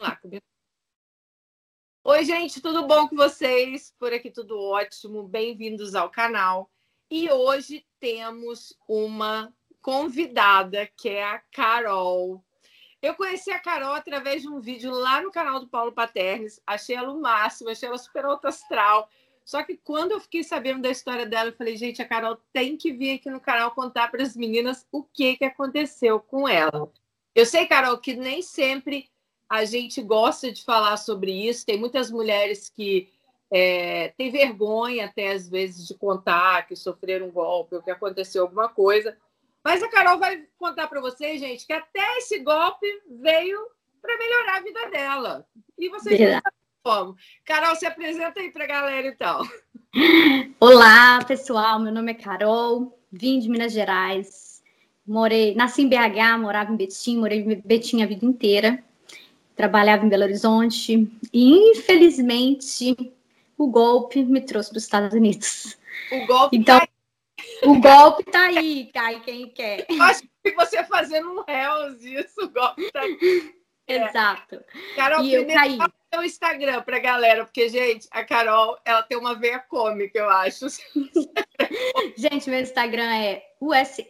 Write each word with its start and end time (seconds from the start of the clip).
lá. 0.00 0.18
Oi, 2.04 2.24
gente, 2.24 2.62
tudo 2.62 2.86
bom 2.86 3.06
com 3.06 3.16
vocês? 3.16 3.94
Por 3.98 4.14
aqui 4.14 4.30
tudo 4.30 4.58
ótimo. 4.58 5.28
Bem-vindos 5.28 5.94
ao 5.94 6.08
canal. 6.08 6.70
E 7.10 7.30
hoje 7.30 7.86
temos 7.98 8.74
uma 8.88 9.52
convidada 9.82 10.86
que 10.96 11.10
é 11.10 11.22
a 11.22 11.38
Carol. 11.52 12.42
Eu 13.02 13.14
conheci 13.14 13.50
a 13.50 13.58
Carol 13.58 13.94
através 13.94 14.40
de 14.40 14.48
um 14.48 14.58
vídeo 14.58 14.90
lá 14.90 15.20
no 15.20 15.30
canal 15.30 15.60
do 15.60 15.68
Paulo 15.68 15.92
Paternes. 15.92 16.60
Achei 16.66 16.96
ela 16.96 17.12
o 17.12 17.20
máximo, 17.20 17.68
achei 17.68 17.86
ela 17.86 17.98
super 17.98 18.24
alto 18.24 18.48
astral. 18.48 19.06
Só 19.44 19.62
que 19.62 19.76
quando 19.76 20.12
eu 20.12 20.20
fiquei 20.20 20.42
sabendo 20.42 20.80
da 20.80 20.90
história 20.90 21.26
dela, 21.26 21.50
eu 21.50 21.56
falei, 21.56 21.76
gente, 21.76 22.00
a 22.00 22.08
Carol 22.08 22.38
tem 22.54 22.74
que 22.74 22.90
vir 22.90 23.16
aqui 23.16 23.28
no 23.28 23.40
canal 23.40 23.72
contar 23.72 24.10
para 24.10 24.22
as 24.22 24.34
meninas 24.34 24.86
o 24.90 25.02
que, 25.02 25.36
que 25.36 25.44
aconteceu 25.44 26.20
com 26.20 26.48
ela. 26.48 26.90
Eu 27.34 27.44
sei, 27.44 27.66
Carol, 27.66 27.98
que 27.98 28.14
nem 28.14 28.40
sempre 28.40 29.10
a 29.50 29.64
gente 29.64 30.00
gosta 30.00 30.52
de 30.52 30.62
falar 30.62 30.96
sobre 30.96 31.32
isso. 31.32 31.66
Tem 31.66 31.76
muitas 31.76 32.08
mulheres 32.08 32.70
que 32.70 33.12
é, 33.50 34.14
têm 34.16 34.30
vergonha, 34.30 35.06
até 35.06 35.32
às 35.32 35.48
vezes, 35.48 35.88
de 35.88 35.94
contar 35.94 36.68
que 36.68 36.76
sofreram 36.76 37.26
um 37.26 37.32
golpe 37.32 37.74
ou 37.74 37.82
que 37.82 37.90
aconteceu 37.90 38.42
alguma 38.42 38.68
coisa. 38.68 39.16
Mas 39.64 39.82
a 39.82 39.88
Carol 39.88 40.18
vai 40.20 40.44
contar 40.56 40.86
para 40.86 41.00
vocês, 41.00 41.40
gente, 41.40 41.66
que 41.66 41.72
até 41.72 42.18
esse 42.18 42.38
golpe 42.38 42.86
veio 43.20 43.58
para 44.00 44.16
melhorar 44.16 44.58
a 44.58 44.62
vida 44.62 44.88
dela. 44.88 45.46
E 45.76 45.88
vocês 45.88 46.16
Verdade. 46.16 46.44
como. 46.84 47.16
Carol, 47.44 47.74
se 47.74 47.84
apresenta 47.84 48.38
aí 48.38 48.52
para 48.52 48.64
a 48.64 48.68
galera, 48.68 49.08
então. 49.08 49.42
Olá, 50.60 51.24
pessoal. 51.24 51.80
Meu 51.80 51.92
nome 51.92 52.12
é 52.12 52.14
Carol, 52.14 52.96
vim 53.10 53.40
de 53.40 53.48
Minas 53.48 53.72
Gerais. 53.72 54.62
Morei, 55.04 55.56
nasci 55.56 55.82
em 55.82 55.88
BH, 55.88 56.38
morava 56.38 56.72
em 56.72 56.76
Betim, 56.76 57.18
morei 57.18 57.40
em 57.40 57.60
Betim 57.60 58.00
a 58.00 58.06
vida 58.06 58.24
inteira 58.24 58.84
trabalhava 59.60 60.06
em 60.06 60.08
Belo 60.08 60.22
Horizonte 60.22 61.06
e 61.30 61.70
infelizmente 61.70 62.96
o 63.58 63.66
golpe 63.66 64.24
me 64.24 64.40
trouxe 64.40 64.70
para 64.70 64.78
os 64.78 64.84
Estados 64.84 65.12
Unidos. 65.12 65.76
O 66.10 66.26
golpe 66.26 66.56
então, 66.56 66.80
tá 66.80 66.88
o 67.62 67.78
golpe 67.78 68.24
tá 68.24 68.46
aí, 68.46 68.90
cai 68.92 69.20
quem 69.20 69.50
quer. 69.50 69.84
Eu 69.86 70.02
acho 70.02 70.22
que 70.42 70.52
você 70.52 70.82
fazendo 70.84 71.30
um 71.30 71.44
réus 71.46 72.02
isso, 72.02 72.42
o 72.42 72.48
golpe 72.48 72.90
tá 72.90 73.00
aí. 73.00 73.54
É. 73.86 73.96
Exato. 74.08 74.64
Carol, 74.96 75.24
e 75.24 75.34
eu 75.34 75.46
caí. 75.46 75.76
o 76.16 76.22
Instagram 76.22 76.80
pra 76.82 76.98
galera, 76.98 77.44
porque, 77.44 77.68
gente, 77.68 78.08
a 78.10 78.24
Carol, 78.24 78.78
ela 78.84 79.02
tem 79.02 79.18
uma 79.18 79.34
veia 79.34 79.58
cômica, 79.58 80.18
eu 80.18 80.30
acho. 80.30 80.68
gente, 82.16 82.48
meu 82.48 82.60
Instagram 82.60 83.14
é 83.14 83.42
USA 83.60 84.04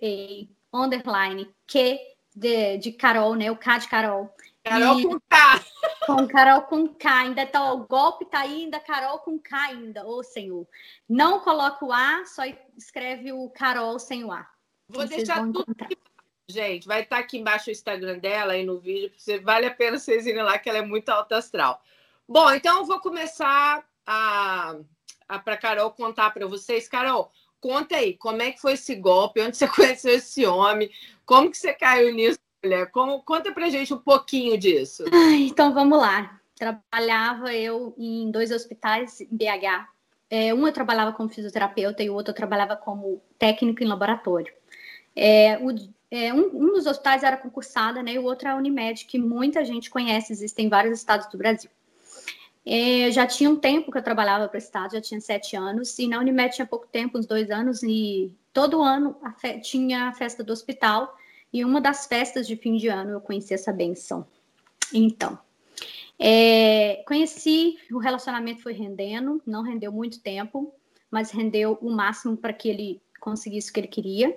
underline 0.73 1.49
Q 1.67 1.99
de, 2.37 2.79
de 2.79 2.93
Carol, 2.93 3.35
né? 3.35 3.51
O 3.51 3.57
K 3.57 3.79
de 3.79 3.89
Carol. 3.89 4.33
Carol 4.65 5.01
e... 5.01 5.03
com 5.05 5.21
K. 5.21 5.65
Com 6.07 6.29
Carol 6.29 6.63
com 6.63 6.89
K. 6.89 7.21
Ainda 7.21 7.47
tá, 7.47 7.73
o 7.73 7.87
golpe 7.87 8.25
tá 8.25 8.41
aí, 8.41 8.65
ainda 8.65 8.81
Carol 8.81 9.19
com 9.21 9.39
K 9.39 9.57
ainda. 9.57 10.07
Ô, 10.07 10.23
Senhor. 10.23 10.67
Não 11.09 11.41
coloca 11.41 11.85
o 11.85 11.93
A, 11.93 12.25
só 12.27 12.43
escreve 12.77 13.33
o 13.33 13.49
Carol 13.51 13.99
sem 13.99 14.25
o 14.25 14.33
A. 14.33 14.47
Vou 14.89 15.07
deixar 15.07 15.41
tudo 15.53 15.65
aqui, 15.81 15.97
gente. 16.49 16.87
Vai 16.87 17.03
estar 17.03 17.17
tá 17.17 17.23
aqui 17.23 17.39
embaixo 17.39 17.71
o 17.71 17.73
Instagram 17.73 18.19
dela 18.19 18.55
aí 18.55 18.65
no 18.65 18.79
vídeo. 18.79 19.13
Você, 19.17 19.39
vale 19.39 19.67
a 19.67 19.75
pena 19.75 19.99
vocês 19.99 20.27
irem 20.27 20.43
lá, 20.43 20.59
que 20.59 20.69
ela 20.69 20.79
é 20.79 20.83
muito 20.83 21.09
alta 21.09 21.37
astral. 21.37 21.81
Bom, 22.29 22.51
então 22.53 22.79
eu 22.79 22.85
vou 22.85 23.01
começar 23.01 23.85
a, 24.07 24.77
a 25.29 25.39
para 25.39 25.57
Carol 25.57 25.91
contar 25.93 26.31
para 26.31 26.47
vocês. 26.47 26.89
Carol, 26.89 27.31
conta 27.61 27.97
aí, 27.97 28.15
como 28.17 28.43
é 28.43 28.51
que 28.51 28.61
foi 28.61 28.73
esse 28.73 28.95
golpe? 28.97 29.41
Onde 29.41 29.57
você 29.57 29.67
conheceu 29.69 30.15
esse 30.15 30.45
homem? 30.45 30.91
Como 31.25 31.51
que 31.51 31.57
você 31.57 31.73
caiu 31.73 32.13
nisso? 32.13 32.39
Mulher, 32.63 32.91
como, 32.91 33.23
conta 33.23 33.53
pra 33.53 33.71
gente 33.71 33.95
um 33.95 33.99
pouquinho 33.99 34.59
disso. 34.59 35.05
Ai, 35.13 35.45
então 35.45 35.73
vamos 35.73 35.99
lá. 35.99 36.39
Trabalhava 36.55 37.55
eu 37.55 37.95
em 37.97 38.31
dois 38.31 38.51
hospitais 38.51 39.21
em 39.21 39.29
BH. 39.31 39.89
É, 40.29 40.55
um 40.55 40.67
eu 40.67 40.73
trabalhava 40.73 41.13
como 41.13 41.29
fisioterapeuta 41.29 42.03
e 42.03 42.11
o 42.11 42.15
outro 42.15 42.33
eu 42.33 42.37
trabalhava 42.37 42.77
como 42.77 43.23
técnico 43.39 43.83
em 43.83 43.87
laboratório. 43.87 44.53
É, 45.17 45.59
o, 45.59 45.71
é, 46.11 46.33
um, 46.35 46.51
um, 46.55 46.73
dos 46.73 46.87
hospitais 46.87 47.23
era 47.23 47.37
concursada, 47.37 48.03
né? 48.03 48.13
E 48.13 48.19
o 48.19 48.25
outro 48.25 48.47
é 48.47 48.51
a 48.51 48.57
Unimed, 48.57 49.07
que 49.07 49.19
muita 49.19 49.65
gente 49.65 49.89
conhece, 49.89 50.33
existem 50.33 50.67
em 50.67 50.69
vários 50.69 50.99
estados 50.99 51.29
do 51.29 51.39
Brasil. 51.39 51.71
É, 52.65 53.11
já 53.11 53.27
tinha 53.27 53.49
um 53.49 53.57
tempo 53.57 53.91
que 53.91 53.97
eu 53.97 54.03
trabalhava 54.03 54.47
para 54.47 54.57
o 54.57 54.59
estado, 54.59 54.93
já 54.93 55.01
tinha 55.01 55.21
sete 55.21 55.57
anos, 55.57 55.99
e 55.99 56.07
na 56.07 56.19
Unimed 56.19 56.55
tinha 56.55 56.67
pouco 56.67 56.87
tempo, 56.87 57.19
uns 57.19 57.27
dois 57.27 57.51
anos, 57.51 57.83
e 57.83 58.37
todo 58.53 58.83
ano 58.83 59.17
a 59.23 59.33
tinha 59.61 60.09
a 60.09 60.13
festa 60.13 60.45
do 60.45 60.53
hospital, 60.53 61.17
e 61.53 61.65
uma 61.65 61.81
das 61.81 62.07
festas 62.07 62.47
de 62.47 62.57
fim 62.57 62.77
de 62.77 62.89
ano 62.89 63.11
eu 63.11 63.21
conheci 63.21 63.55
essa 63.55 63.73
benção. 63.73 64.27
Então, 64.93 65.39
é, 66.19 67.03
conheci, 67.07 67.79
o 67.91 67.99
relacionamento 67.99 68.63
foi 68.63 68.73
rendendo, 68.73 69.41
não 69.47 69.63
rendeu 69.63 69.91
muito 69.91 70.21
tempo, 70.21 70.75
mas 71.11 71.31
rendeu 71.31 71.79
o 71.81 71.91
máximo 71.91 72.37
para 72.37 72.53
que 72.53 72.69
ele 72.69 73.01
conseguisse 73.19 73.71
o 73.71 73.73
que 73.73 73.81
ele 73.81 73.89
queria. 73.89 74.37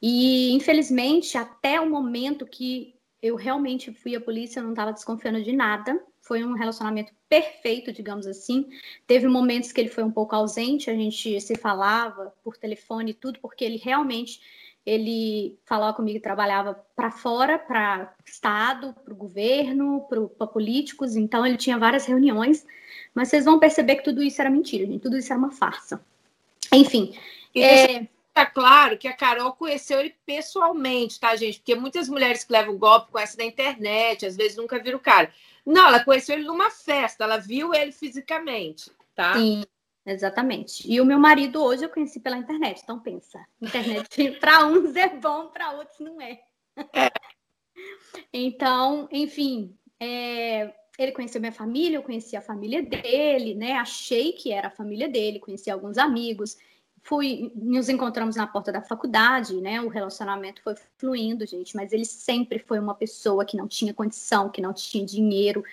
E, 0.00 0.52
infelizmente, 0.52 1.36
até 1.36 1.80
o 1.80 1.90
momento 1.90 2.46
que 2.46 2.94
eu 3.20 3.34
realmente 3.34 3.92
fui 3.92 4.14
à 4.14 4.20
polícia, 4.20 4.60
eu 4.60 4.64
não 4.64 4.70
estava 4.70 4.92
desconfiando 4.92 5.42
de 5.42 5.52
nada. 5.52 6.00
Foi 6.20 6.44
um 6.44 6.52
relacionamento 6.52 7.12
perfeito, 7.28 7.92
digamos 7.92 8.26
assim. 8.26 8.68
Teve 9.06 9.26
momentos 9.26 9.72
que 9.72 9.80
ele 9.80 9.88
foi 9.88 10.04
um 10.04 10.10
pouco 10.12 10.36
ausente, 10.36 10.88
a 10.88 10.94
gente 10.94 11.40
se 11.40 11.56
falava 11.56 12.32
por 12.44 12.56
telefone 12.56 13.10
e 13.10 13.14
tudo, 13.14 13.40
porque 13.40 13.64
ele 13.64 13.76
realmente 13.76 14.40
ele 14.88 15.58
falava 15.66 15.94
comigo 15.94 16.16
que 16.16 16.22
trabalhava 16.22 16.74
para 16.96 17.10
fora, 17.10 17.58
para 17.58 18.14
Estado, 18.24 18.94
para 19.04 19.12
o 19.12 19.16
governo, 19.16 20.06
para 20.38 20.46
políticos, 20.46 21.14
então 21.14 21.46
ele 21.46 21.58
tinha 21.58 21.78
várias 21.78 22.06
reuniões, 22.06 22.66
mas 23.14 23.28
vocês 23.28 23.44
vão 23.44 23.58
perceber 23.58 23.96
que 23.96 24.04
tudo 24.04 24.22
isso 24.22 24.40
era 24.40 24.50
mentira, 24.50 24.86
gente, 24.86 25.02
tudo 25.02 25.18
isso 25.18 25.30
era 25.32 25.38
uma 25.38 25.50
farsa. 25.50 26.00
Enfim. 26.72 27.14
E 27.54 27.62
é... 27.62 28.08
Tá 28.32 28.46
claro 28.46 28.96
que 28.96 29.08
a 29.08 29.16
Carol 29.16 29.52
conheceu 29.52 29.98
ele 29.98 30.14
pessoalmente, 30.24 31.18
tá, 31.18 31.34
gente? 31.34 31.58
Porque 31.58 31.74
muitas 31.74 32.08
mulheres 32.08 32.44
que 32.44 32.52
levam 32.52 32.78
golpe 32.78 33.10
conhecem 33.10 33.36
da 33.36 33.44
internet, 33.44 34.24
às 34.24 34.36
vezes 34.36 34.56
nunca 34.56 34.78
viram 34.78 34.98
o 34.98 35.02
cara. 35.02 35.32
Não, 35.66 35.88
ela 35.88 36.04
conheceu 36.04 36.36
ele 36.36 36.46
numa 36.46 36.70
festa, 36.70 37.24
ela 37.24 37.36
viu 37.36 37.74
ele 37.74 37.90
fisicamente, 37.90 38.92
tá? 39.12 39.34
Sim. 39.34 39.64
Exatamente. 40.08 40.90
E 40.90 41.00
o 41.02 41.04
meu 41.04 41.18
marido 41.18 41.62
hoje 41.62 41.84
eu 41.84 41.90
conheci 41.90 42.18
pela 42.18 42.38
internet, 42.38 42.80
então 42.82 42.98
pensa. 42.98 43.44
Internet 43.60 44.08
para 44.40 44.66
uns 44.66 44.96
é 44.96 45.08
bom, 45.08 45.48
para 45.48 45.72
outros 45.72 46.00
não 46.00 46.20
é. 46.20 46.40
é. 46.94 47.10
Então, 48.32 49.08
enfim, 49.12 49.76
é, 50.00 50.74
ele 50.98 51.12
conheceu 51.12 51.40
minha 51.40 51.52
família, 51.52 51.96
eu 51.96 52.02
conheci 52.02 52.36
a 52.36 52.40
família 52.40 52.82
dele, 52.82 53.54
né? 53.54 53.74
Achei 53.74 54.32
que 54.32 54.50
era 54.50 54.66
a 54.66 54.70
família 54.70 55.08
dele, 55.08 55.38
conheci 55.38 55.70
alguns 55.70 55.96
amigos. 55.96 56.56
Fui, 57.02 57.52
nos 57.54 57.88
encontramos 57.88 58.36
na 58.36 58.46
porta 58.46 58.72
da 58.72 58.82
faculdade, 58.82 59.60
né? 59.60 59.80
O 59.80 59.88
relacionamento 59.88 60.62
foi 60.62 60.74
fluindo, 60.96 61.46
gente, 61.46 61.76
mas 61.76 61.92
ele 61.92 62.04
sempre 62.04 62.58
foi 62.58 62.78
uma 62.78 62.94
pessoa 62.94 63.44
que 63.44 63.56
não 63.56 63.68
tinha 63.68 63.94
condição, 63.94 64.50
que 64.50 64.60
não 64.60 64.72
tinha 64.72 65.04
dinheiro, 65.04 65.64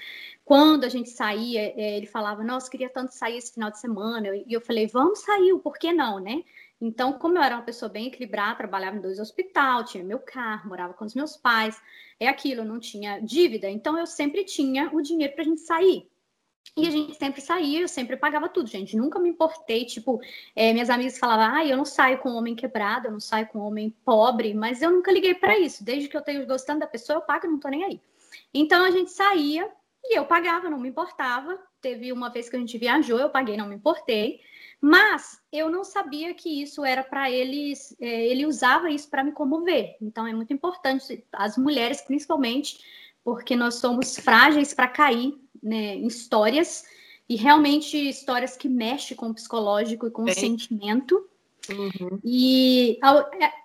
quando 0.45 0.83
a 0.83 0.89
gente 0.89 1.09
saía, 1.09 1.73
é, 1.75 1.97
ele 1.97 2.05
falava, 2.05 2.43
nossa, 2.43 2.69
queria 2.69 2.87
tanto 2.87 3.15
sair 3.15 3.37
esse 3.37 3.51
final 3.51 3.71
de 3.71 3.79
semana. 3.79 4.27
E 4.35 4.53
eu 4.53 4.61
falei, 4.61 4.85
vamos 4.85 5.19
sair, 5.19 5.57
por 5.57 5.75
que 5.75 5.91
não, 5.91 6.19
né? 6.19 6.43
Então, 6.79 7.13
como 7.13 7.37
eu 7.37 7.41
era 7.41 7.55
uma 7.55 7.63
pessoa 7.63 7.89
bem 7.89 8.07
equilibrada, 8.07 8.57
trabalhava 8.57 8.95
em 8.95 9.01
dois 9.01 9.19
hospitais, 9.19 9.89
tinha 9.89 10.03
meu 10.03 10.19
carro, 10.19 10.69
morava 10.69 10.93
com 10.93 11.03
os 11.03 11.15
meus 11.15 11.35
pais, 11.35 11.81
é 12.19 12.27
aquilo, 12.27 12.63
não 12.63 12.79
tinha 12.79 13.19
dívida, 13.19 13.67
então 13.67 13.97
eu 13.97 14.05
sempre 14.05 14.43
tinha 14.43 14.89
o 14.93 15.01
dinheiro 15.01 15.33
para 15.33 15.41
a 15.41 15.47
gente 15.47 15.61
sair. 15.61 16.07
E 16.77 16.87
a 16.87 16.89
gente 16.89 17.15
sempre 17.15 17.41
saía, 17.41 17.81
eu 17.81 17.87
sempre 17.87 18.17
pagava 18.17 18.49
tudo, 18.49 18.67
gente. 18.67 18.97
Nunca 18.97 19.19
me 19.19 19.29
importei, 19.29 19.85
tipo, 19.85 20.19
é, 20.55 20.73
minhas 20.73 20.89
amigas 20.89 21.17
falavam, 21.17 21.55
ah, 21.55 21.65
eu 21.65 21.77
não 21.77 21.85
saio 21.85 22.17
com 22.17 22.29
um 22.29 22.35
homem 22.35 22.55
quebrado, 22.55 23.07
eu 23.07 23.11
não 23.11 23.19
saio 23.19 23.47
com 23.47 23.59
um 23.59 23.63
homem 23.63 23.95
pobre, 24.03 24.53
mas 24.53 24.81
eu 24.81 24.91
nunca 24.91 25.11
liguei 25.11 25.35
para 25.35 25.57
isso. 25.57 25.83
Desde 25.83 26.09
que 26.09 26.17
eu 26.17 26.21
tenho 26.21 26.45
gostando 26.45 26.81
da 26.81 26.87
pessoa, 26.87 27.17
eu 27.17 27.21
pago, 27.21 27.47
não 27.47 27.59
tô 27.59 27.69
nem 27.69 27.83
aí. 27.83 28.01
Então 28.53 28.83
a 28.83 28.91
gente 28.91 29.11
saía, 29.11 29.71
e 30.03 30.17
eu 30.17 30.25
pagava, 30.25 30.69
não 30.69 30.79
me 30.79 30.89
importava. 30.89 31.59
Teve 31.81 32.11
uma 32.11 32.29
vez 32.29 32.49
que 32.49 32.55
a 32.55 32.59
gente 32.59 32.77
viajou, 32.77 33.19
eu 33.19 33.29
paguei, 33.29 33.57
não 33.57 33.67
me 33.67 33.75
importei. 33.75 34.41
Mas 34.81 35.41
eu 35.51 35.69
não 35.69 35.83
sabia 35.83 36.33
que 36.33 36.61
isso 36.61 36.85
era 36.85 37.03
para 37.03 37.31
eles, 37.31 37.95
é, 37.99 38.27
ele 38.27 38.45
usava 38.45 38.89
isso 38.89 39.09
para 39.09 39.23
me 39.23 39.31
comover. 39.31 39.95
Então 40.01 40.27
é 40.27 40.33
muito 40.33 40.53
importante, 40.53 41.25
as 41.31 41.57
mulheres 41.57 42.01
principalmente, 42.01 42.79
porque 43.25 43.55
nós 43.55 43.75
somos 43.75 44.15
frágeis 44.15 44.71
para 44.71 44.87
cair 44.87 45.35
né, 45.61 45.95
em 45.95 46.05
histórias, 46.05 46.85
e 47.27 47.35
realmente 47.35 47.97
histórias 47.97 48.55
que 48.55 48.69
mexem 48.69 49.17
com 49.17 49.29
o 49.29 49.33
psicológico 49.33 50.05
e 50.05 50.11
com 50.11 50.25
Bem. 50.25 50.31
o 50.31 50.39
sentimento. 50.39 51.27
Uhum. 51.67 52.19
E 52.23 52.99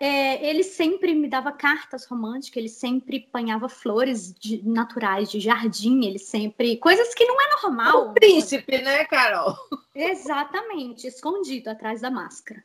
é, 0.00 0.06
é, 0.06 0.48
ele 0.48 0.62
sempre 0.62 1.14
me 1.14 1.28
dava 1.28 1.52
cartas 1.52 2.06
românticas, 2.06 2.56
ele 2.56 2.70
sempre 2.70 3.26
apanhava 3.28 3.68
flores 3.68 4.32
de, 4.32 4.66
naturais 4.66 5.30
de 5.30 5.38
jardim, 5.38 6.06
ele 6.06 6.18
sempre. 6.18 6.78
Coisas 6.78 7.14
que 7.14 7.26
não 7.26 7.36
é 7.38 7.62
normal. 7.62 8.08
O 8.08 8.14
príncipe, 8.14 8.78
né, 8.80 9.04
Carol? 9.04 9.54
Exatamente, 9.94 11.06
escondido 11.06 11.68
atrás 11.68 12.00
da 12.00 12.10
máscara. 12.10 12.64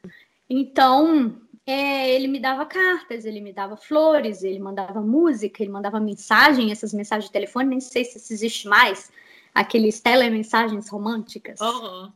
Então, 0.50 1.36
é, 1.66 2.12
ele 2.12 2.28
me 2.28 2.40
dava 2.40 2.66
cartas, 2.66 3.26
ele 3.26 3.42
me 3.42 3.52
dava 3.52 3.76
flores, 3.76 4.44
ele 4.44 4.60
mandava 4.60 5.02
música, 5.02 5.64
ele 5.64 5.72
mandava 5.72 6.00
mensagem, 6.00 6.72
essas 6.72 6.94
mensagens 6.94 7.26
de 7.26 7.34
telefone, 7.34 7.70
nem 7.70 7.80
sei 7.80 8.06
se 8.06 8.34
existe 8.34 8.68
mais, 8.68 9.12
aqueles 9.54 10.00
telemensagens 10.00 10.88
românticas. 10.90 11.60
Uhum. 11.60 12.12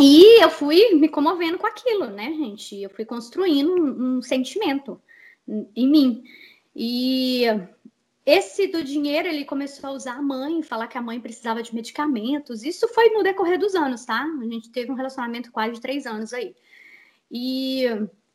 E 0.00 0.42
eu 0.42 0.50
fui 0.50 0.94
me 0.94 1.08
comovendo 1.08 1.56
com 1.58 1.66
aquilo, 1.66 2.06
né, 2.06 2.26
gente? 2.32 2.82
Eu 2.82 2.90
fui 2.90 3.04
construindo 3.04 3.70
um, 3.70 4.16
um 4.18 4.22
sentimento 4.22 5.00
em 5.48 5.88
mim. 5.88 6.24
E 6.74 7.44
esse 8.26 8.66
do 8.66 8.82
dinheiro, 8.82 9.28
ele 9.28 9.44
começou 9.44 9.90
a 9.90 9.92
usar 9.92 10.14
a 10.14 10.22
mãe, 10.22 10.62
falar 10.62 10.88
que 10.88 10.98
a 10.98 11.02
mãe 11.02 11.20
precisava 11.20 11.62
de 11.62 11.74
medicamentos. 11.74 12.64
Isso 12.64 12.88
foi 12.88 13.10
no 13.10 13.22
decorrer 13.22 13.58
dos 13.58 13.74
anos, 13.74 14.04
tá? 14.04 14.22
A 14.22 14.44
gente 14.44 14.70
teve 14.70 14.90
um 14.90 14.96
relacionamento 14.96 15.52
quase 15.52 15.74
de 15.74 15.80
três 15.80 16.06
anos 16.06 16.32
aí. 16.32 16.54
E 17.30 17.84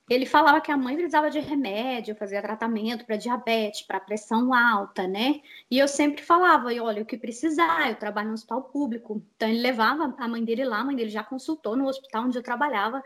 ele 0.09 0.25
falava 0.25 0.59
que 0.59 0.71
a 0.71 0.77
mãe 0.77 0.95
precisava 0.95 1.29
de 1.29 1.39
remédio, 1.39 2.15
fazia 2.15 2.41
tratamento 2.41 3.05
para 3.05 3.15
diabetes, 3.15 3.83
para 3.83 3.99
pressão 3.99 4.53
alta, 4.53 5.07
né? 5.07 5.41
E 5.69 5.77
eu 5.77 5.87
sempre 5.87 6.23
falava, 6.23 6.69
olha, 6.81 7.03
o 7.03 7.05
que 7.05 7.17
precisar, 7.17 7.89
eu 7.89 7.95
trabalho 7.95 8.29
no 8.29 8.33
hospital 8.33 8.63
público. 8.63 9.21
Então 9.35 9.47
ele 9.47 9.61
levava 9.61 10.15
a 10.17 10.27
mãe 10.27 10.43
dele 10.43 10.65
lá, 10.65 10.79
a 10.79 10.83
mãe 10.83 10.95
dele 10.95 11.09
já 11.09 11.23
consultou 11.23 11.75
no 11.75 11.87
hospital 11.87 12.25
onde 12.25 12.37
eu 12.37 12.43
trabalhava. 12.43 13.03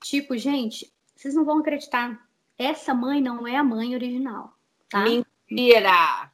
Tipo, 0.00 0.36
gente, 0.36 0.90
vocês 1.14 1.34
não 1.34 1.44
vão 1.44 1.58
acreditar, 1.58 2.26
essa 2.58 2.94
mãe 2.94 3.20
não 3.20 3.46
é 3.46 3.56
a 3.56 3.64
mãe 3.64 3.94
original, 3.94 4.54
tá? 4.88 5.00
Mentira! 5.00 6.30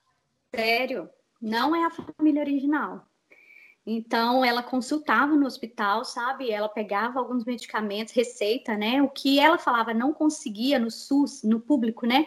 Sério, 0.55 1.11
não 1.41 1.75
é 1.75 1.85
a 1.85 1.91
família 1.91 2.43
original. 2.43 3.07
Então, 3.84 4.44
ela 4.44 4.62
consultava 4.62 5.34
no 5.34 5.46
hospital, 5.46 6.05
sabe? 6.05 6.50
Ela 6.50 6.69
pegava 6.69 7.19
alguns 7.19 7.44
medicamentos, 7.44 8.14
receita, 8.14 8.76
né? 8.76 9.02
O 9.02 9.08
que 9.08 9.40
ela 9.40 9.58
falava 9.58 9.93
não 9.93 10.12
conseguia 10.12 10.79
no 10.79 10.90
SUS, 10.90 11.43
no 11.43 11.58
público, 11.58 12.06
né? 12.06 12.26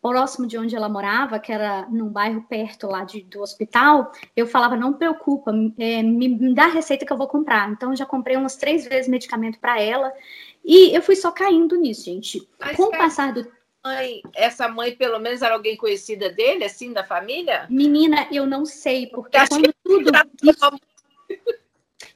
Próximo 0.00 0.46
de 0.46 0.56
onde 0.56 0.76
ela 0.76 0.88
morava, 0.88 1.38
que 1.38 1.50
era 1.50 1.88
num 1.90 2.08
bairro 2.08 2.42
perto 2.42 2.86
lá 2.86 3.04
de, 3.04 3.22
do 3.22 3.40
hospital, 3.40 4.12
eu 4.36 4.46
falava: 4.46 4.76
não 4.76 4.92
preocupa, 4.92 5.50
é, 5.78 6.02
me, 6.02 6.28
me, 6.28 6.54
dá 6.54 6.64
a 6.64 6.68
receita 6.68 7.04
que 7.04 7.12
eu 7.12 7.16
vou 7.16 7.26
comprar. 7.26 7.70
Então, 7.70 7.90
eu 7.90 7.96
já 7.96 8.06
comprei 8.06 8.36
umas 8.36 8.56
três 8.56 8.86
vezes 8.86 9.08
medicamento 9.08 9.58
para 9.58 9.80
ela 9.80 10.12
e 10.64 10.96
eu 10.96 11.02
fui 11.02 11.16
só 11.16 11.32
caindo 11.32 11.76
nisso, 11.76 12.04
gente. 12.04 12.48
Mas, 12.60 12.76
Com 12.76 12.84
o 12.84 12.90
passar 12.90 13.32
do 13.32 13.50
mãe, 13.84 14.22
essa 14.34 14.66
mãe, 14.68 14.96
pelo 14.96 15.18
menos, 15.18 15.42
era 15.42 15.54
alguém 15.54 15.76
conhecida 15.76 16.30
dele, 16.30 16.64
assim, 16.64 16.92
da 16.92 17.04
família? 17.04 17.66
Menina, 17.68 18.26
eu 18.32 18.46
não 18.46 18.64
sei, 18.64 19.06
porque 19.08 19.36
quando 19.48 19.73
tudo. 19.84 20.10
Isso, 20.42 20.80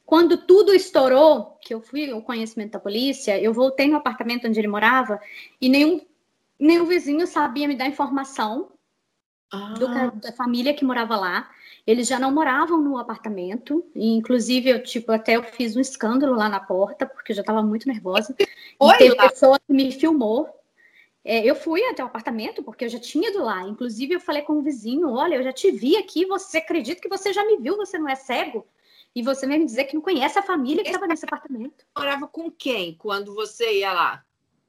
quando 0.08 0.38
tudo 0.38 0.74
estourou, 0.74 1.58
que 1.60 1.74
eu 1.74 1.82
fui 1.82 2.10
ao 2.10 2.22
conhecimento 2.22 2.72
da 2.72 2.80
polícia, 2.80 3.38
eu 3.38 3.52
voltei 3.52 3.88
no 3.88 3.98
apartamento 3.98 4.48
onde 4.48 4.58
ele 4.58 4.66
morava 4.66 5.20
e 5.60 5.68
nenhum, 5.68 6.00
nenhum 6.58 6.86
vizinho 6.86 7.26
sabia 7.26 7.68
me 7.68 7.76
dar 7.76 7.86
informação 7.86 8.70
ah. 9.52 9.74
do, 9.74 9.86
da 10.12 10.32
família 10.32 10.72
que 10.72 10.82
morava 10.82 11.14
lá. 11.14 11.50
Eles 11.86 12.08
já 12.08 12.18
não 12.18 12.32
moravam 12.32 12.80
no 12.80 12.96
apartamento, 12.96 13.84
e, 13.94 14.14
inclusive 14.14 14.70
eu 14.70 14.82
tipo 14.82 15.12
até 15.12 15.36
eu 15.36 15.42
fiz 15.42 15.76
um 15.76 15.80
escândalo 15.80 16.34
lá 16.34 16.48
na 16.48 16.60
porta 16.60 17.04
porque 17.04 17.32
eu 17.32 17.36
já 17.36 17.42
estava 17.42 17.62
muito 17.62 17.86
nervosa. 17.86 18.34
Oi, 18.78 18.94
e 18.94 18.98
teve 18.98 19.14
lá. 19.14 19.28
pessoa 19.28 19.58
que 19.58 19.72
me 19.74 19.92
filmou 19.92 20.48
é, 21.28 21.44
eu 21.44 21.54
fui 21.54 21.84
até 21.84 22.02
o 22.02 22.06
apartamento, 22.06 22.62
porque 22.62 22.86
eu 22.86 22.88
já 22.88 22.98
tinha 22.98 23.28
ido 23.28 23.44
lá. 23.44 23.60
Inclusive, 23.68 24.14
eu 24.14 24.20
falei 24.20 24.40
com 24.40 24.54
o 24.54 24.62
vizinho: 24.62 25.10
olha, 25.10 25.34
eu 25.34 25.42
já 25.42 25.52
te 25.52 25.70
vi 25.70 25.94
aqui, 25.94 26.24
você 26.24 26.56
acredita 26.56 27.02
que 27.02 27.08
você 27.08 27.34
já 27.34 27.44
me 27.44 27.58
viu, 27.58 27.76
você 27.76 27.98
não 27.98 28.08
é 28.08 28.14
cego? 28.14 28.66
E 29.14 29.22
você 29.22 29.46
vem 29.46 29.58
me 29.58 29.66
dizer 29.66 29.84
que 29.84 29.94
não 29.94 30.00
conhece 30.00 30.38
a 30.38 30.42
família 30.42 30.82
que 30.82 30.88
estava 30.88 31.06
nesse 31.06 31.26
apartamento. 31.26 31.84
Morava 31.94 32.26
com 32.26 32.50
quem 32.50 32.94
quando 32.94 33.34
você 33.34 33.80
ia 33.80 33.92
lá? 33.92 34.24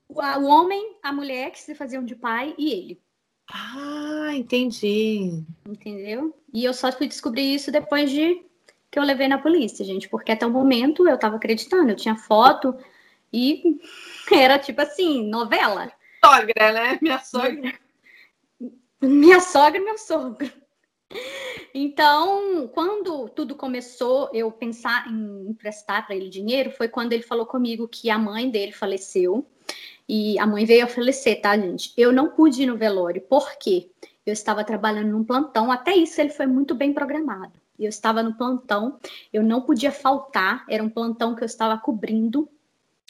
O, 0.09 0.21
o 0.21 0.45
homem, 0.47 0.97
a 1.01 1.13
mulher 1.13 1.49
que 1.51 1.61
se 1.61 1.73
faziam 1.73 2.03
de 2.03 2.13
pai 2.13 2.53
e 2.57 2.73
ele. 2.73 3.01
Ah, 3.49 4.31
entendi. 4.33 5.41
Entendeu? 5.65 6.35
E 6.53 6.65
eu 6.65 6.73
só 6.73 6.91
fui 6.91 7.07
descobrir 7.07 7.53
isso 7.55 7.71
depois 7.71 8.11
de 8.11 8.43
que 8.91 8.99
eu 8.99 9.03
levei 9.03 9.29
na 9.29 9.37
polícia, 9.37 9.85
gente, 9.85 10.09
porque 10.09 10.33
até 10.33 10.45
o 10.45 10.51
momento 10.51 11.07
eu 11.07 11.15
estava 11.15 11.37
acreditando, 11.37 11.91
eu 11.91 11.95
tinha 11.95 12.17
foto 12.17 12.75
e 13.31 13.79
era 14.29 14.59
tipo 14.59 14.81
assim, 14.81 15.25
novela 15.25 15.89
sogra, 16.23 16.71
né? 16.71 16.99
Minha 17.01 17.19
sogra. 17.19 17.79
Minha 19.01 19.39
sogra 19.39 19.77
e 19.79 19.83
meu 19.83 19.97
sogro. 19.97 20.51
Então, 21.73 22.67
quando 22.67 23.29
tudo 23.29 23.55
começou, 23.55 24.29
eu 24.33 24.51
pensar 24.51 25.07
em 25.07 25.49
emprestar 25.49 26.05
para 26.05 26.15
ele 26.15 26.29
dinheiro, 26.29 26.71
foi 26.71 26.87
quando 26.87 27.13
ele 27.13 27.23
falou 27.23 27.45
comigo 27.45 27.87
que 27.87 28.09
a 28.09 28.17
mãe 28.17 28.49
dele 28.49 28.71
faleceu. 28.71 29.45
E 30.07 30.39
a 30.39 30.47
mãe 30.47 30.65
veio 30.65 30.85
a 30.85 30.87
falecer, 30.87 31.39
tá, 31.39 31.55
gente? 31.55 31.93
Eu 31.95 32.11
não 32.11 32.31
pude 32.31 32.63
ir 32.63 32.65
no 32.65 32.75
velório, 32.75 33.21
por 33.21 33.57
quê? 33.59 33.91
Eu 34.25 34.33
estava 34.33 34.63
trabalhando 34.63 35.11
num 35.11 35.23
plantão, 35.23 35.71
até 35.71 35.95
isso 35.95 36.19
ele 36.19 36.31
foi 36.31 36.47
muito 36.47 36.73
bem 36.73 36.91
programado. 36.91 37.53
Eu 37.77 37.89
estava 37.89 38.23
no 38.23 38.33
plantão, 38.33 38.99
eu 39.31 39.43
não 39.43 39.61
podia 39.61 39.91
faltar, 39.91 40.65
era 40.67 40.83
um 40.83 40.89
plantão 40.89 41.35
que 41.35 41.43
eu 41.43 41.45
estava 41.45 41.77
cobrindo. 41.77 42.49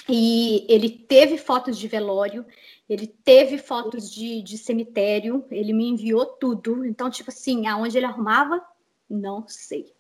E 0.08 0.66
ele 0.70 0.90
teve 0.90 1.38
fotos 1.38 1.78
de 1.78 1.88
velório, 1.88 2.46
ele 2.90 3.06
teve 3.06 3.60
fotos 3.60 4.12
de, 4.12 4.42
de 4.42 4.58
cemitério, 4.58 5.46
ele 5.52 5.72
me 5.74 5.88
enviou 5.88 6.26
tudo. 6.26 6.84
Então, 6.84 7.10
tipo 7.10 7.30
assim, 7.30 7.68
aonde 7.68 7.96
ele 7.96 8.08
arrumava, 8.08 8.66
não 9.08 9.48
sei. 9.48 9.94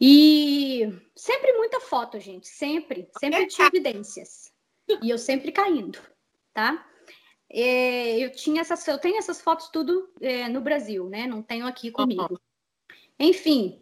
E 0.00 0.92
sempre 1.14 1.52
muita 1.52 1.78
foto, 1.78 2.18
gente. 2.18 2.48
Sempre, 2.48 3.08
sempre 3.20 3.46
tinha 3.46 3.68
evidências. 3.68 4.52
E 5.00 5.08
eu 5.08 5.16
sempre 5.16 5.52
caindo, 5.52 6.00
tá? 6.52 6.84
É, 7.48 8.18
eu 8.18 8.32
tinha 8.32 8.62
essas, 8.62 8.86
eu 8.88 8.98
tenho 8.98 9.18
essas 9.18 9.40
fotos 9.40 9.68
tudo 9.68 10.12
é, 10.20 10.48
no 10.48 10.60
Brasil, 10.60 11.08
né? 11.08 11.26
Não 11.26 11.42
tenho 11.42 11.66
aqui 11.66 11.92
comigo. 11.92 12.40
Enfim, 13.18 13.80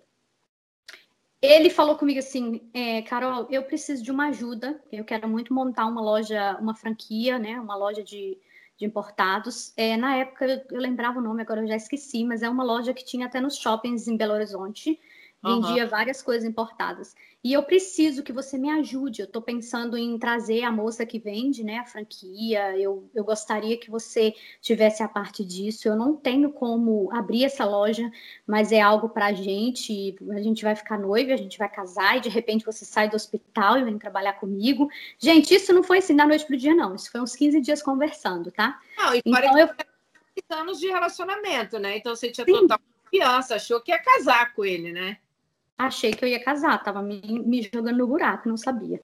ele 1.40 1.70
falou 1.70 1.96
comigo 1.96 2.18
assim, 2.18 2.68
é, 2.74 3.02
Carol, 3.02 3.46
eu 3.50 3.62
preciso 3.62 4.02
de 4.02 4.10
uma 4.10 4.28
ajuda. 4.28 4.80
Eu 4.90 5.04
quero 5.04 5.28
muito 5.28 5.54
montar 5.54 5.86
uma 5.86 6.00
loja, 6.00 6.56
uma 6.60 6.74
franquia, 6.74 7.38
né? 7.38 7.60
Uma 7.60 7.76
loja 7.76 8.02
de, 8.02 8.36
de 8.76 8.84
importados. 8.84 9.72
É, 9.76 9.96
na 9.96 10.16
época 10.16 10.66
eu 10.70 10.80
lembrava 10.80 11.18
o 11.18 11.22
nome, 11.22 11.42
agora 11.42 11.62
eu 11.62 11.68
já 11.68 11.76
esqueci, 11.76 12.24
mas 12.24 12.42
é 12.42 12.48
uma 12.48 12.64
loja 12.64 12.92
que 12.92 13.04
tinha 13.04 13.26
até 13.26 13.40
nos 13.40 13.56
shoppings 13.56 14.08
em 14.08 14.16
Belo 14.16 14.34
Horizonte. 14.34 14.98
Vendia 15.42 15.84
uhum. 15.84 15.90
várias 15.90 16.20
coisas 16.20 16.48
importadas. 16.48 17.14
E 17.42 17.52
eu 17.52 17.62
preciso 17.62 18.24
que 18.24 18.32
você 18.32 18.58
me 18.58 18.68
ajude. 18.68 19.22
Eu 19.22 19.26
estou 19.26 19.40
pensando 19.40 19.96
em 19.96 20.18
trazer 20.18 20.64
a 20.64 20.72
moça 20.72 21.06
que 21.06 21.20
vende, 21.20 21.62
né, 21.62 21.78
a 21.78 21.84
franquia. 21.84 22.76
Eu, 22.76 23.08
eu 23.14 23.22
gostaria 23.22 23.78
que 23.78 23.90
você 23.90 24.34
tivesse 24.60 25.04
a 25.04 25.08
parte 25.08 25.44
disso. 25.44 25.86
Eu 25.86 25.94
não 25.94 26.16
tenho 26.16 26.50
como 26.50 27.08
abrir 27.12 27.44
essa 27.44 27.64
loja, 27.64 28.10
mas 28.44 28.72
é 28.72 28.80
algo 28.80 29.08
para 29.08 29.26
a 29.26 29.32
gente. 29.32 30.16
A 30.32 30.40
gente 30.40 30.64
vai 30.64 30.74
ficar 30.74 30.98
noiva, 30.98 31.32
a 31.32 31.36
gente 31.36 31.58
vai 31.58 31.68
casar 31.68 32.16
e 32.16 32.20
de 32.20 32.28
repente 32.28 32.66
você 32.66 32.84
sai 32.84 33.08
do 33.08 33.14
hospital 33.14 33.78
e 33.78 33.84
vem 33.84 33.98
trabalhar 33.98 34.32
comigo. 34.32 34.88
Gente, 35.16 35.54
isso 35.54 35.72
não 35.72 35.84
foi 35.84 35.98
assim 35.98 36.16
da 36.16 36.26
noite 36.26 36.44
pro 36.44 36.56
dia, 36.56 36.74
não. 36.74 36.96
Isso 36.96 37.10
foi 37.10 37.20
uns 37.20 37.36
15 37.36 37.60
dias 37.60 37.80
conversando, 37.80 38.50
tá? 38.50 38.80
Não, 38.96 39.14
e 39.14 39.22
então, 39.24 39.58
eu... 39.58 39.68
anos 40.50 40.80
de 40.80 40.88
relacionamento, 40.88 41.78
né? 41.78 41.98
Então 41.98 42.16
você 42.16 42.32
tinha 42.32 42.44
Sim. 42.44 42.52
total 42.52 42.80
confiança, 43.04 43.54
achou 43.54 43.80
que 43.80 43.92
ia 43.92 43.98
casar 44.02 44.52
com 44.54 44.64
ele, 44.64 44.92
né? 44.92 45.18
Achei 45.78 46.10
que 46.12 46.24
eu 46.24 46.28
ia 46.28 46.42
casar, 46.42 46.82
tava 46.82 47.00
me, 47.00 47.22
me 47.22 47.62
jogando 47.62 47.96
no 47.96 48.06
buraco, 48.06 48.48
não 48.48 48.56
sabia. 48.56 49.00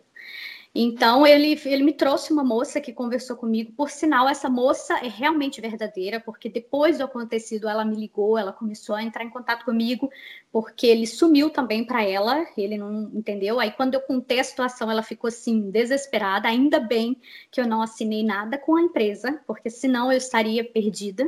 Então 0.76 1.24
ele, 1.24 1.56
ele 1.66 1.84
me 1.84 1.92
trouxe 1.92 2.32
uma 2.32 2.42
moça 2.42 2.80
que 2.80 2.92
conversou 2.92 3.36
comigo. 3.36 3.72
Por 3.76 3.88
sinal, 3.90 4.28
essa 4.28 4.50
moça 4.50 4.94
é 4.94 5.08
realmente 5.08 5.60
verdadeira, 5.60 6.18
porque 6.18 6.48
depois 6.48 6.98
do 6.98 7.04
acontecido 7.04 7.68
ela 7.68 7.84
me 7.84 7.94
ligou, 7.94 8.36
ela 8.36 8.52
começou 8.52 8.96
a 8.96 9.02
entrar 9.02 9.22
em 9.22 9.30
contato 9.30 9.64
comigo, 9.64 10.10
porque 10.50 10.88
ele 10.88 11.06
sumiu 11.06 11.48
também 11.48 11.84
para 11.84 12.02
ela, 12.02 12.44
ele 12.56 12.76
não 12.76 13.08
entendeu. 13.14 13.60
Aí 13.60 13.70
quando 13.70 13.94
eu 13.94 14.00
contei 14.00 14.40
a 14.40 14.44
situação, 14.44 14.90
ela 14.90 15.02
ficou 15.02 15.28
assim 15.28 15.70
desesperada. 15.70 16.48
Ainda 16.48 16.80
bem 16.80 17.20
que 17.52 17.60
eu 17.60 17.68
não 17.68 17.80
assinei 17.80 18.24
nada 18.24 18.58
com 18.58 18.74
a 18.74 18.82
empresa, 18.82 19.40
porque 19.46 19.70
senão 19.70 20.10
eu 20.10 20.18
estaria 20.18 20.64
perdida. 20.64 21.24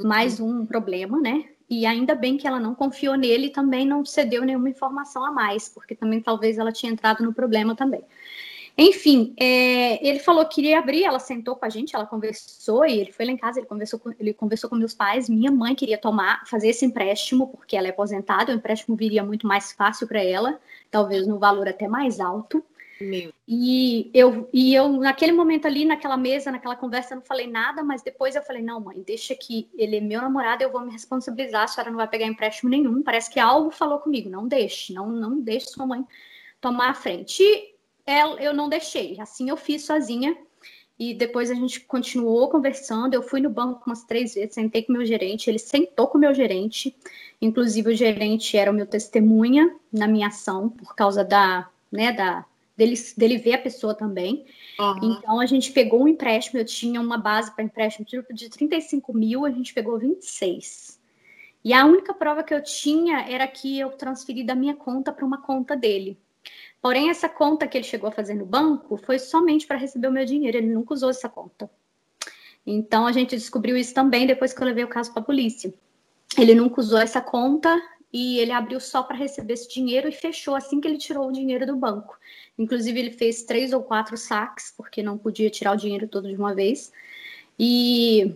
Mais 0.00 0.40
um 0.40 0.64
problema, 0.64 1.20
né? 1.20 1.44
E 1.68 1.84
ainda 1.84 2.14
bem 2.14 2.36
que 2.36 2.46
ela 2.46 2.58
não 2.58 2.74
confiou 2.74 3.14
nele 3.16 3.46
e 3.46 3.50
também 3.50 3.86
não 3.86 4.04
cedeu 4.04 4.44
nenhuma 4.44 4.70
informação 4.70 5.24
a 5.24 5.30
mais, 5.30 5.68
porque 5.68 5.94
também 5.94 6.20
talvez 6.20 6.58
ela 6.58 6.72
tinha 6.72 6.90
entrado 6.90 7.22
no 7.22 7.32
problema 7.34 7.74
também. 7.74 8.02
Enfim, 8.80 9.34
é, 9.36 10.06
ele 10.06 10.20
falou 10.20 10.46
que 10.46 10.60
iria 10.60 10.78
abrir, 10.78 11.02
ela 11.02 11.18
sentou 11.18 11.56
com 11.56 11.66
a 11.66 11.68
gente, 11.68 11.96
ela 11.96 12.06
conversou 12.06 12.86
e 12.86 13.00
ele 13.00 13.12
foi 13.12 13.26
lá 13.26 13.32
em 13.32 13.36
casa, 13.36 13.58
ele 13.58 13.66
conversou 13.66 13.98
com, 13.98 14.12
ele 14.20 14.32
conversou 14.32 14.70
com 14.70 14.76
meus 14.76 14.94
pais. 14.94 15.28
Minha 15.28 15.50
mãe 15.50 15.74
queria 15.74 15.98
tomar, 15.98 16.46
fazer 16.46 16.68
esse 16.68 16.86
empréstimo, 16.86 17.48
porque 17.48 17.76
ela 17.76 17.88
é 17.88 17.90
aposentada, 17.90 18.52
o 18.52 18.54
empréstimo 18.54 18.96
viria 18.96 19.24
muito 19.24 19.48
mais 19.48 19.72
fácil 19.72 20.06
para 20.06 20.22
ela, 20.22 20.60
talvez 20.92 21.26
no 21.26 21.40
valor 21.40 21.66
até 21.68 21.88
mais 21.88 22.20
alto. 22.20 22.64
Meu. 23.00 23.32
E 23.46 24.10
eu, 24.12 24.48
e 24.52 24.74
eu, 24.74 24.88
naquele 24.88 25.32
momento 25.32 25.66
ali, 25.66 25.84
naquela 25.84 26.16
mesa, 26.16 26.50
naquela 26.50 26.74
conversa, 26.74 27.14
não 27.14 27.22
falei 27.22 27.46
nada, 27.46 27.82
mas 27.82 28.02
depois 28.02 28.34
eu 28.34 28.42
falei: 28.42 28.62
não, 28.62 28.80
mãe, 28.80 29.00
deixa 29.02 29.34
que 29.36 29.68
ele 29.76 29.96
é 29.96 30.00
meu 30.00 30.20
namorado, 30.20 30.62
eu 30.62 30.72
vou 30.72 30.80
me 30.80 30.90
responsabilizar, 30.90 31.62
a 31.62 31.68
senhora 31.68 31.90
não 31.90 31.96
vai 31.96 32.08
pegar 32.08 32.26
empréstimo 32.26 32.68
nenhum. 32.68 33.02
Parece 33.02 33.30
que 33.30 33.38
algo 33.38 33.70
falou 33.70 34.00
comigo: 34.00 34.28
não 34.28 34.48
deixe, 34.48 34.92
não, 34.92 35.08
não 35.08 35.40
deixe 35.40 35.66
sua 35.66 35.86
mãe 35.86 36.04
tomar 36.60 36.90
a 36.90 36.94
frente. 36.94 37.42
E 37.42 37.74
eu 38.40 38.52
não 38.52 38.68
deixei, 38.68 39.20
assim 39.20 39.48
eu 39.48 39.56
fiz 39.56 39.84
sozinha. 39.84 40.36
E 40.98 41.14
depois 41.14 41.48
a 41.48 41.54
gente 41.54 41.80
continuou 41.80 42.48
conversando. 42.48 43.14
Eu 43.14 43.22
fui 43.22 43.40
no 43.40 43.48
banco 43.48 43.84
umas 43.86 44.02
três 44.02 44.34
vezes, 44.34 44.54
sentei 44.54 44.82
com 44.82 44.92
meu 44.92 45.06
gerente, 45.06 45.48
ele 45.48 45.58
sentou 45.58 46.08
com 46.08 46.18
meu 46.18 46.34
gerente. 46.34 46.96
Inclusive, 47.40 47.92
o 47.92 47.94
gerente 47.94 48.56
era 48.56 48.70
o 48.70 48.74
meu 48.74 48.86
testemunha 48.86 49.72
na 49.92 50.08
minha 50.08 50.26
ação, 50.26 50.68
por 50.68 50.96
causa 50.96 51.24
da, 51.24 51.70
né, 51.92 52.12
da, 52.12 52.44
dele, 52.78 52.94
dele 53.16 53.38
ver 53.38 53.54
a 53.54 53.58
pessoa 53.58 53.92
também. 53.92 54.46
Uhum. 54.78 55.18
Então, 55.18 55.40
a 55.40 55.46
gente 55.46 55.72
pegou 55.72 56.04
um 56.04 56.08
empréstimo, 56.08 56.60
eu 56.60 56.64
tinha 56.64 57.00
uma 57.00 57.18
base 57.18 57.52
para 57.52 57.64
empréstimo 57.64 58.06
tipo 58.06 58.32
de 58.32 58.48
35 58.48 59.12
mil, 59.12 59.44
a 59.44 59.50
gente 59.50 59.74
pegou 59.74 59.98
26. 59.98 61.00
E 61.64 61.72
a 61.72 61.84
única 61.84 62.14
prova 62.14 62.44
que 62.44 62.54
eu 62.54 62.62
tinha 62.62 63.28
era 63.28 63.46
que 63.48 63.78
eu 63.80 63.90
transferi 63.90 64.44
da 64.44 64.54
minha 64.54 64.76
conta 64.76 65.12
para 65.12 65.26
uma 65.26 65.42
conta 65.42 65.76
dele. 65.76 66.16
Porém, 66.80 67.10
essa 67.10 67.28
conta 67.28 67.66
que 67.66 67.76
ele 67.76 67.84
chegou 67.84 68.08
a 68.08 68.12
fazer 68.12 68.34
no 68.34 68.46
banco 68.46 68.96
foi 68.96 69.18
somente 69.18 69.66
para 69.66 69.76
receber 69.76 70.06
o 70.06 70.12
meu 70.12 70.24
dinheiro, 70.24 70.56
ele 70.56 70.72
nunca 70.72 70.94
usou 70.94 71.10
essa 71.10 71.28
conta. 71.28 71.68
Então, 72.64 73.06
a 73.06 73.12
gente 73.12 73.34
descobriu 73.34 73.76
isso 73.76 73.92
também 73.92 74.24
depois 74.26 74.52
que 74.52 74.62
eu 74.62 74.66
levei 74.66 74.84
o 74.84 74.88
caso 74.88 75.12
para 75.12 75.20
a 75.20 75.24
polícia. 75.24 75.74
Ele 76.38 76.54
nunca 76.54 76.80
usou 76.80 76.98
essa 76.98 77.20
conta 77.20 77.76
e 78.12 78.38
ele 78.38 78.52
abriu 78.52 78.80
só 78.80 79.02
para 79.02 79.16
receber 79.16 79.54
esse 79.54 79.68
dinheiro 79.68 80.08
e 80.08 80.12
fechou 80.12 80.54
assim 80.54 80.80
que 80.80 80.88
ele 80.88 80.98
tirou 80.98 81.28
o 81.28 81.32
dinheiro 81.32 81.66
do 81.66 81.76
banco. 81.76 82.18
Inclusive, 82.58 82.98
ele 82.98 83.12
fez 83.12 83.42
três 83.42 83.72
ou 83.72 83.82
quatro 83.82 84.16
saques, 84.16 84.72
porque 84.76 85.02
não 85.02 85.18
podia 85.18 85.50
tirar 85.50 85.72
o 85.72 85.76
dinheiro 85.76 86.08
todo 86.08 86.28
de 86.28 86.36
uma 86.36 86.54
vez. 86.54 86.92
E 87.58 88.34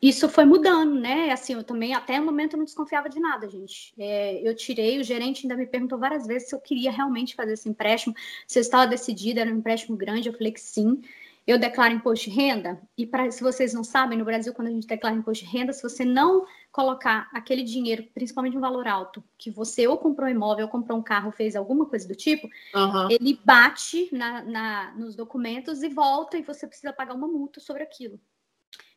isso 0.00 0.28
foi 0.28 0.44
mudando, 0.44 0.94
né? 0.94 1.30
Assim, 1.32 1.54
eu 1.54 1.64
também, 1.64 1.94
até 1.94 2.20
o 2.20 2.24
momento, 2.24 2.56
não 2.56 2.64
desconfiava 2.64 3.08
de 3.08 3.18
nada, 3.18 3.48
gente. 3.48 3.92
É, 3.98 4.40
eu 4.48 4.54
tirei, 4.54 5.00
o 5.00 5.04
gerente 5.04 5.44
ainda 5.44 5.56
me 5.56 5.66
perguntou 5.66 5.98
várias 5.98 6.26
vezes 6.26 6.48
se 6.48 6.54
eu 6.54 6.60
queria 6.60 6.92
realmente 6.92 7.34
fazer 7.34 7.54
esse 7.54 7.68
empréstimo, 7.68 8.14
se 8.46 8.58
eu 8.58 8.60
estava 8.60 8.86
decidida, 8.86 9.40
era 9.40 9.50
um 9.50 9.58
empréstimo 9.58 9.96
grande, 9.96 10.28
eu 10.28 10.32
falei 10.32 10.52
que 10.52 10.60
sim. 10.60 11.02
Eu 11.48 11.58
declaro 11.58 11.94
imposto 11.94 12.28
de 12.28 12.36
renda, 12.36 12.78
e 12.94 13.06
pra, 13.06 13.30
se 13.30 13.42
vocês 13.42 13.72
não 13.72 13.82
sabem, 13.82 14.18
no 14.18 14.24
Brasil, 14.26 14.52
quando 14.52 14.68
a 14.68 14.70
gente 14.70 14.86
declara 14.86 15.16
imposto 15.16 15.46
de 15.46 15.50
renda, 15.50 15.72
se 15.72 15.82
você 15.82 16.04
não 16.04 16.44
colocar 16.70 17.26
aquele 17.32 17.64
dinheiro, 17.64 18.06
principalmente 18.12 18.54
um 18.54 18.60
valor 18.60 18.86
alto, 18.86 19.24
que 19.38 19.50
você 19.50 19.88
ou 19.88 19.96
comprou 19.96 20.28
um 20.28 20.30
imóvel, 20.30 20.66
ou 20.66 20.70
comprou 20.70 20.98
um 20.98 21.02
carro, 21.02 21.32
fez 21.32 21.56
alguma 21.56 21.86
coisa 21.86 22.06
do 22.06 22.14
tipo, 22.14 22.46
uhum. 22.74 23.10
ele 23.10 23.40
bate 23.42 24.10
na, 24.12 24.42
na, 24.42 24.92
nos 24.92 25.16
documentos 25.16 25.82
e 25.82 25.88
volta, 25.88 26.36
e 26.36 26.42
você 26.42 26.66
precisa 26.66 26.92
pagar 26.92 27.14
uma 27.14 27.26
multa 27.26 27.60
sobre 27.60 27.82
aquilo. 27.82 28.20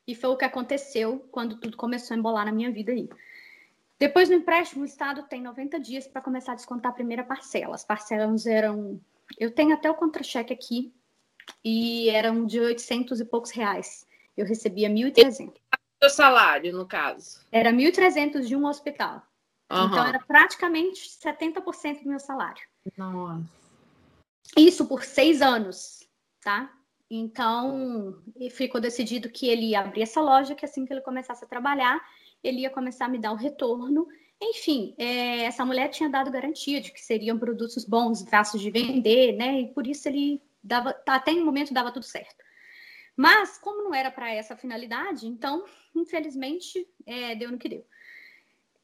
E 0.05 0.13
foi 0.13 0.29
o 0.31 0.35
que 0.35 0.43
aconteceu 0.43 1.25
quando 1.31 1.55
tudo 1.55 1.77
começou 1.77 2.15
a 2.15 2.17
embolar 2.17 2.43
na 2.43 2.51
minha 2.51 2.69
vida 2.69 2.91
aí. 2.91 3.07
Depois 3.97 4.27
do 4.27 4.35
empréstimo, 4.35 4.81
o 4.81 4.85
Estado 4.85 5.23
tem 5.23 5.41
90 5.41 5.79
dias 5.79 6.05
para 6.05 6.21
começar 6.21 6.51
a 6.51 6.55
descontar 6.55 6.91
a 6.91 6.95
primeira 6.95 7.23
parcela. 7.23 7.75
As 7.75 7.85
parcelas 7.85 8.45
eram. 8.45 8.99
Eu 9.39 9.51
tenho 9.51 9.73
até 9.73 9.89
o 9.89 9.95
contra-cheque 9.95 10.51
aqui, 10.51 10.93
e 11.63 12.09
eram 12.09 12.45
de 12.45 12.59
800 12.59 13.19
e 13.19 13.25
poucos 13.25 13.51
reais. 13.51 14.05
Eu 14.35 14.45
recebia 14.45 14.89
1.300. 14.89 15.53
Seu 16.01 16.09
salário, 16.09 16.75
no 16.75 16.85
caso? 16.85 17.41
Era 17.51 17.71
1.300 17.71 18.45
de 18.45 18.55
um 18.55 18.65
hospital. 18.65 19.21
Uhum. 19.71 19.85
Então, 19.85 20.05
era 20.05 20.19
praticamente 20.19 21.07
70% 21.09 22.03
do 22.03 22.09
meu 22.09 22.19
salário. 22.19 22.61
Nossa. 22.97 23.43
Isso 24.57 24.85
por 24.85 25.03
seis 25.03 25.41
anos, 25.41 26.07
tá? 26.43 26.71
Então, 27.09 28.21
ficou 28.51 28.81
decidido 28.81 29.29
que 29.29 29.47
ele 29.47 29.67
ia 29.67 29.81
abrir 29.81 30.01
essa 30.01 30.21
loja, 30.21 30.55
que 30.55 30.65
assim 30.65 30.85
que 30.85 30.93
ele 30.93 31.01
começasse 31.01 31.43
a 31.43 31.47
trabalhar, 31.47 32.01
ele 32.43 32.61
ia 32.61 32.69
começar 32.69 33.05
a 33.05 33.09
me 33.09 33.19
dar 33.19 33.31
o 33.31 33.35
retorno. 33.35 34.07
Enfim, 34.41 34.95
é, 34.97 35.43
essa 35.43 35.63
mulher 35.63 35.89
tinha 35.89 36.09
dado 36.09 36.31
garantia 36.31 36.81
de 36.81 36.91
que 36.91 36.99
seriam 36.99 37.37
produtos 37.37 37.85
bons, 37.85 38.23
fáceis 38.23 38.61
de 38.61 38.71
vender, 38.71 39.33
né? 39.33 39.61
E 39.61 39.67
por 39.67 39.85
isso 39.85 40.07
ele 40.07 40.41
dava, 40.63 40.95
até 41.07 41.31
em 41.31 41.43
momento 41.43 41.73
dava 41.73 41.91
tudo 41.91 42.05
certo. 42.05 42.43
Mas, 43.15 43.57
como 43.57 43.83
não 43.83 43.93
era 43.93 44.09
para 44.09 44.33
essa 44.33 44.55
finalidade, 44.55 45.27
então, 45.27 45.63
infelizmente, 45.95 46.87
é, 47.05 47.35
deu 47.35 47.51
no 47.51 47.57
que 47.57 47.69
deu. 47.69 47.85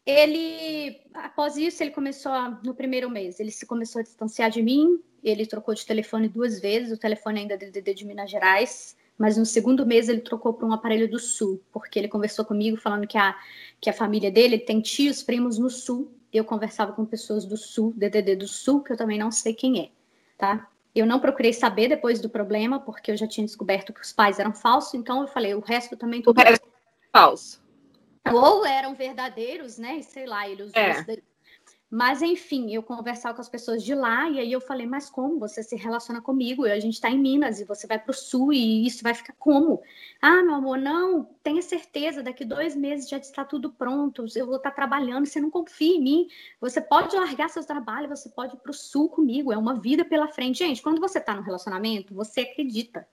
Ele, 0.06 1.02
após 1.14 1.58
isso, 1.58 1.84
ele 1.84 1.92
começou 1.92 2.32
a, 2.32 2.50
no 2.64 2.74
primeiro 2.74 3.10
mês, 3.10 3.40
ele 3.40 3.52
se 3.52 3.66
começou 3.66 4.00
a 4.00 4.04
distanciar 4.04 4.50
de 4.50 4.62
mim, 4.62 5.02
ele 5.24 5.46
trocou 5.46 5.74
de 5.74 5.86
telefone 5.86 6.30
duas 6.30 6.62
vezes, 6.62 6.92
o 6.92 7.00
telefone 7.00 7.42
ainda 7.42 7.56
é 7.56 7.58
DDD 7.58 7.94
de 7.94 8.06
Minas 8.06 8.32
Gerais, 8.32 8.96
mas 9.18 9.36
no 9.36 9.46
segundo 9.46 9.86
mês 9.86 10.08
ele 10.08 10.22
trocou 10.22 10.54
para 10.54 10.68
um 10.68 10.72
aparelho 10.72 11.10
do 11.10 11.20
Sul, 11.20 11.62
porque 11.74 11.98
ele 11.98 12.08
conversou 12.08 12.46
comigo 12.46 12.78
falando 12.78 13.08
que 13.08 13.18
a, 13.18 13.36
que 13.82 13.90
a 13.90 13.94
família 13.94 14.32
dele 14.32 14.60
tem 14.60 14.80
tios, 14.80 15.24
primos 15.24 15.58
no 15.58 15.70
Sul. 15.70 16.14
Eu 16.32 16.46
conversava 16.46 16.94
com 16.94 17.06
pessoas 17.06 17.44
do 17.44 17.58
Sul, 17.58 17.94
DDD 17.96 18.36
do 18.36 18.48
Sul, 18.48 18.84
que 18.84 18.94
eu 18.94 18.98
também 18.98 19.18
não 19.18 19.32
sei 19.32 19.54
quem 19.54 19.82
é, 19.82 19.90
tá? 20.38 20.70
Eu 21.00 21.06
não 21.06 21.20
procurei 21.20 21.54
saber 21.54 21.88
depois 21.88 22.20
do 22.20 22.30
problema, 22.30 22.80
porque 22.80 23.12
eu 23.12 23.18
já 23.18 23.28
tinha 23.28 23.46
descoberto 23.46 23.94
que 23.94 24.02
os 24.02 24.12
pais 24.12 24.40
eram 24.40 24.54
falsos, 24.54 24.94
então 24.96 25.22
eu 25.22 25.28
falei, 25.28 25.54
o 25.54 25.60
resto 25.60 25.96
também 25.96 26.22
tudo. 26.22 26.40
O 26.40 26.44
resto 26.44 26.66
é 26.66 27.08
falso. 27.12 27.64
Ou 28.34 28.66
eram 28.66 28.96
verdadeiros, 28.96 29.78
né? 29.78 30.02
Sei 30.02 30.26
lá, 30.26 30.50
ele 30.50 30.64
usou 30.64 30.82
é. 30.82 31.06
Mas, 31.90 32.22
enfim, 32.22 32.74
eu 32.74 32.84
conversava 32.84 33.36
com 33.36 33.42
as 33.42 33.48
pessoas 33.48 33.82
de 33.82 33.96
lá 33.96 34.30
e 34.30 34.40
aí 34.40 34.52
eu 34.52 34.60
falei, 34.60 34.86
mas 34.86 35.10
como? 35.10 35.40
Você 35.40 35.64
se 35.64 35.74
relaciona 35.78 36.22
comigo? 36.22 36.66
A 36.66 36.80
gente 36.80 36.96
está 36.96 37.10
em 37.10 37.18
Minas 37.18 37.62
e 37.62 37.64
você 37.64 37.88
vai 37.88 37.98
para 37.98 38.12
o 38.12 38.14
sul 38.14 38.52
e 38.52 38.86
isso 38.86 39.02
vai 39.02 39.14
ficar 39.14 39.34
como? 39.40 39.82
Ah, 40.22 40.44
meu 40.44 40.56
amor, 40.56 40.78
não, 40.78 41.24
tenha 41.42 41.62
certeza, 41.62 42.22
daqui 42.22 42.44
dois 42.44 42.76
meses 42.76 43.08
já 43.08 43.18
está 43.18 43.46
tudo 43.46 43.72
pronto, 43.72 44.26
eu 44.36 44.46
vou 44.46 44.58
estar 44.58 44.72
tá 44.72 44.76
trabalhando, 44.76 45.26
você 45.26 45.40
não 45.40 45.50
confia 45.50 45.96
em 45.96 46.02
mim, 46.02 46.28
você 46.60 46.82
pode 46.82 47.16
largar 47.16 47.50
seus 47.50 47.66
trabalhos, 47.66 48.20
você 48.20 48.30
pode 48.30 48.56
ir 48.56 48.60
para 48.60 48.72
o 48.72 48.74
sul 48.74 49.08
comigo, 49.08 49.54
é 49.54 49.58
uma 49.58 49.80
vida 49.80 50.04
pela 50.04 50.28
frente. 50.28 50.60
Gente, 50.60 50.82
quando 50.82 51.00
você 51.00 51.20
está 51.20 51.34
no 51.34 51.42
relacionamento, 51.42 52.14
você 52.14 52.42
acredita. 52.42 53.08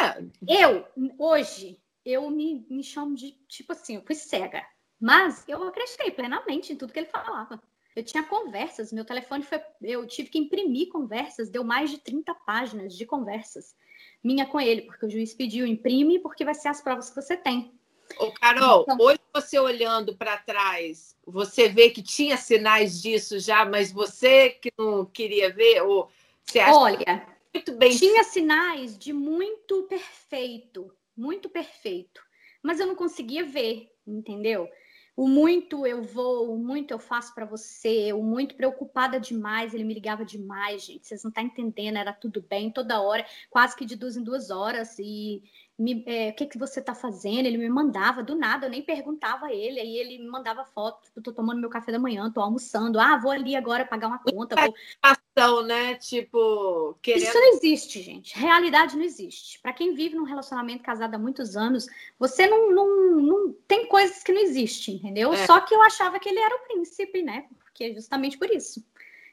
É. 0.00 0.24
Eu, 0.64 0.86
hoje, 1.18 1.78
eu 2.06 2.30
me, 2.30 2.66
me 2.70 2.82
chamo 2.82 3.14
de, 3.14 3.32
tipo 3.46 3.72
assim, 3.72 3.96
eu 3.96 4.02
fui 4.02 4.14
cega. 4.14 4.64
Mas 4.98 5.44
eu 5.46 5.62
acreditei 5.64 6.10
plenamente 6.10 6.72
em 6.72 6.76
tudo 6.76 6.92
que 6.92 7.00
ele 7.00 7.08
falava. 7.08 7.60
Eu 7.94 8.02
tinha 8.02 8.22
conversas, 8.24 8.92
meu 8.92 9.04
telefone 9.04 9.44
foi. 9.44 9.60
Eu 9.82 10.06
tive 10.06 10.28
que 10.28 10.38
imprimir 10.38 10.88
conversas, 10.88 11.48
deu 11.48 11.62
mais 11.62 11.90
de 11.90 11.98
30 11.98 12.34
páginas 12.34 12.96
de 12.96 13.06
conversas 13.06 13.76
minha 14.24 14.46
com 14.46 14.58
ele, 14.58 14.82
porque 14.82 15.04
o 15.04 15.10
juiz 15.10 15.34
pediu, 15.34 15.66
imprime, 15.66 16.18
porque 16.18 16.44
vai 16.44 16.54
ser 16.54 16.68
as 16.68 16.80
provas 16.80 17.10
que 17.10 17.16
você 17.16 17.36
tem. 17.36 17.70
Ô, 18.18 18.32
Carol, 18.32 18.82
então, 18.82 18.96
hoje 18.98 19.20
você 19.32 19.58
olhando 19.58 20.16
para 20.16 20.38
trás, 20.38 21.16
você 21.26 21.68
vê 21.68 21.90
que 21.90 22.02
tinha 22.02 22.36
sinais 22.36 23.02
disso 23.02 23.38
já, 23.38 23.64
mas 23.64 23.92
você 23.92 24.50
que 24.50 24.72
não 24.78 25.04
queria 25.04 25.52
ver, 25.52 25.82
ou 25.82 26.08
você 26.42 26.60
acha 26.60 26.78
Olha, 26.78 27.26
muito 27.52 27.72
bem. 27.72 27.96
Tinha 27.96 28.24
sinais 28.24 28.96
de 28.96 29.12
muito 29.12 29.82
perfeito, 29.84 30.90
muito 31.16 31.48
perfeito, 31.48 32.22
mas 32.62 32.80
eu 32.80 32.86
não 32.86 32.94
conseguia 32.94 33.44
ver, 33.44 33.90
entendeu? 34.06 34.68
O 35.16 35.28
muito 35.28 35.86
eu 35.86 36.02
vou, 36.02 36.52
o 36.52 36.58
muito 36.58 36.90
eu 36.90 36.98
faço 36.98 37.34
para 37.34 37.44
você, 37.44 38.12
o 38.12 38.22
muito 38.22 38.56
preocupada 38.56 39.20
demais, 39.20 39.72
ele 39.72 39.84
me 39.84 39.94
ligava 39.94 40.24
demais, 40.24 40.84
gente. 40.84 41.06
Vocês 41.06 41.22
não 41.22 41.28
estão 41.28 41.44
tá 41.44 41.48
entendendo, 41.48 41.98
era 41.98 42.12
tudo 42.12 42.42
bem, 42.42 42.70
toda 42.70 43.00
hora, 43.00 43.24
quase 43.48 43.76
que 43.76 43.84
de 43.84 43.94
duas 43.94 44.16
em 44.16 44.24
duas 44.24 44.50
horas. 44.50 44.98
E 44.98 45.42
me, 45.78 46.04
é, 46.06 46.30
o 46.30 46.34
que, 46.34 46.46
que 46.46 46.58
você 46.58 46.78
está 46.78 46.94
fazendo? 46.94 47.46
Ele 47.46 47.58
me 47.58 47.68
mandava 47.68 48.22
do 48.22 48.36
nada, 48.36 48.66
eu 48.66 48.70
nem 48.70 48.82
perguntava 48.82 49.46
a 49.46 49.52
ele, 49.52 49.80
aí 49.80 49.96
ele 49.96 50.18
me 50.18 50.28
mandava 50.28 50.64
foto, 50.64 51.02
tipo, 51.02 51.20
tô 51.20 51.32
tomando 51.32 51.60
meu 51.60 51.68
café 51.68 51.90
da 51.90 51.98
manhã, 51.98 52.30
tô 52.30 52.40
almoçando, 52.40 53.00
ah, 53.00 53.16
vou 53.16 53.32
ali 53.32 53.56
agora 53.56 53.84
pagar 53.84 54.06
uma 54.06 54.20
conta. 54.20 54.54
Vou... 54.54 54.74
Ação, 55.02 55.62
né? 55.64 55.96
Tipo, 55.96 56.96
querendo... 57.02 57.22
Isso 57.22 57.34
não 57.34 57.54
existe, 57.54 58.02
gente. 58.02 58.38
Realidade 58.38 58.96
não 58.96 59.04
existe. 59.04 59.58
Para 59.60 59.72
quem 59.72 59.94
vive 59.94 60.14
num 60.14 60.24
relacionamento 60.24 60.84
casado 60.84 61.14
há 61.14 61.18
muitos 61.18 61.56
anos, 61.56 61.86
você 62.18 62.46
não, 62.46 62.70
não, 62.70 63.16
não 63.16 63.52
tem 63.66 63.88
coisas 63.88 64.22
que 64.22 64.32
não 64.32 64.40
existem, 64.40 64.96
entendeu? 64.96 65.32
É. 65.32 65.44
Só 65.44 65.60
que 65.60 65.74
eu 65.74 65.82
achava 65.82 66.20
que 66.20 66.28
ele 66.28 66.38
era 66.38 66.54
o 66.54 66.66
príncipe, 66.68 67.22
né? 67.22 67.46
Porque 67.58 67.92
justamente 67.92 68.38
por 68.38 68.48
isso. 68.48 68.84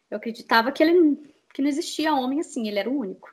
Eu 0.10 0.18
acreditava 0.18 0.72
que 0.72 0.82
ele 0.82 1.32
que 1.54 1.62
não 1.62 1.70
existia 1.70 2.14
homem 2.14 2.40
assim, 2.40 2.68
ele 2.68 2.80
era 2.80 2.90
o 2.90 2.98
único. 2.98 3.30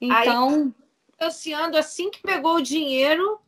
Então, 0.00 0.64
Aí 0.64 0.85
negociando 1.18 1.76
assim 1.76 2.10
que 2.10 2.20
pegou 2.20 2.56
o 2.56 2.62
dinheiro. 2.62 3.40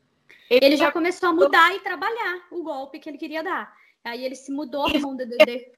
Ele, 0.50 0.64
ele 0.64 0.76
já 0.76 0.90
começou 0.90 1.28
a 1.28 1.32
mudar 1.32 1.74
e 1.74 1.80
trabalhar 1.80 2.46
o 2.50 2.62
golpe 2.62 2.98
que 2.98 3.08
ele 3.08 3.18
queria 3.18 3.42
dar. 3.42 3.72
Aí 4.02 4.24
ele 4.24 4.34
se 4.34 4.50
mudou 4.50 4.88
DDD. 4.90 5.72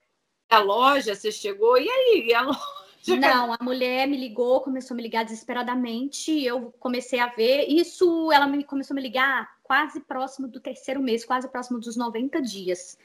A 0.49 0.59
loja, 0.59 1.15
você 1.15 1.31
chegou, 1.31 1.79
e 1.79 1.89
aí? 1.89 2.27
E 2.29 2.35
a 2.35 2.43
loja? 2.43 3.17
Não, 3.19 3.53
a 3.55 3.59
mulher 3.63 4.07
me 4.07 4.17
ligou, 4.17 4.61
começou 4.61 4.95
a 4.95 4.97
me 4.97 5.03
ligar 5.03 5.25
desesperadamente. 5.25 6.45
Eu 6.45 6.73
comecei 6.79 7.19
a 7.19 7.27
ver. 7.27 7.67
Isso, 7.67 8.31
ela 8.31 8.47
me, 8.47 8.63
começou 8.63 8.95
a 8.95 8.97
me 8.97 9.03
ligar 9.03 9.49
quase 9.63 10.01
próximo 10.01 10.47
do 10.47 10.61
terceiro 10.61 11.01
mês, 11.01 11.25
quase 11.25 11.49
próximo 11.49 11.81
dos 11.81 11.97
90 11.97 12.43
dias. 12.43 12.99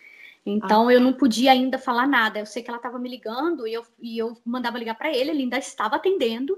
Então 0.45 0.89
ah. 0.89 0.93
eu 0.93 0.99
não 0.99 1.13
podia 1.13 1.51
ainda 1.51 1.79
falar 1.79 2.07
nada. 2.07 2.39
Eu 2.39 2.45
sei 2.45 2.61
que 2.61 2.69
ela 2.69 2.77
estava 2.77 2.99
me 2.99 3.09
ligando 3.09 3.65
e 3.65 3.73
eu, 3.73 3.85
e 3.99 4.17
eu 4.17 4.37
mandava 4.45 4.77
ligar 4.77 4.95
para 4.95 5.09
ele, 5.09 5.31
ele 5.31 5.43
ainda 5.43 5.57
estava 5.57 5.95
atendendo, 5.95 6.57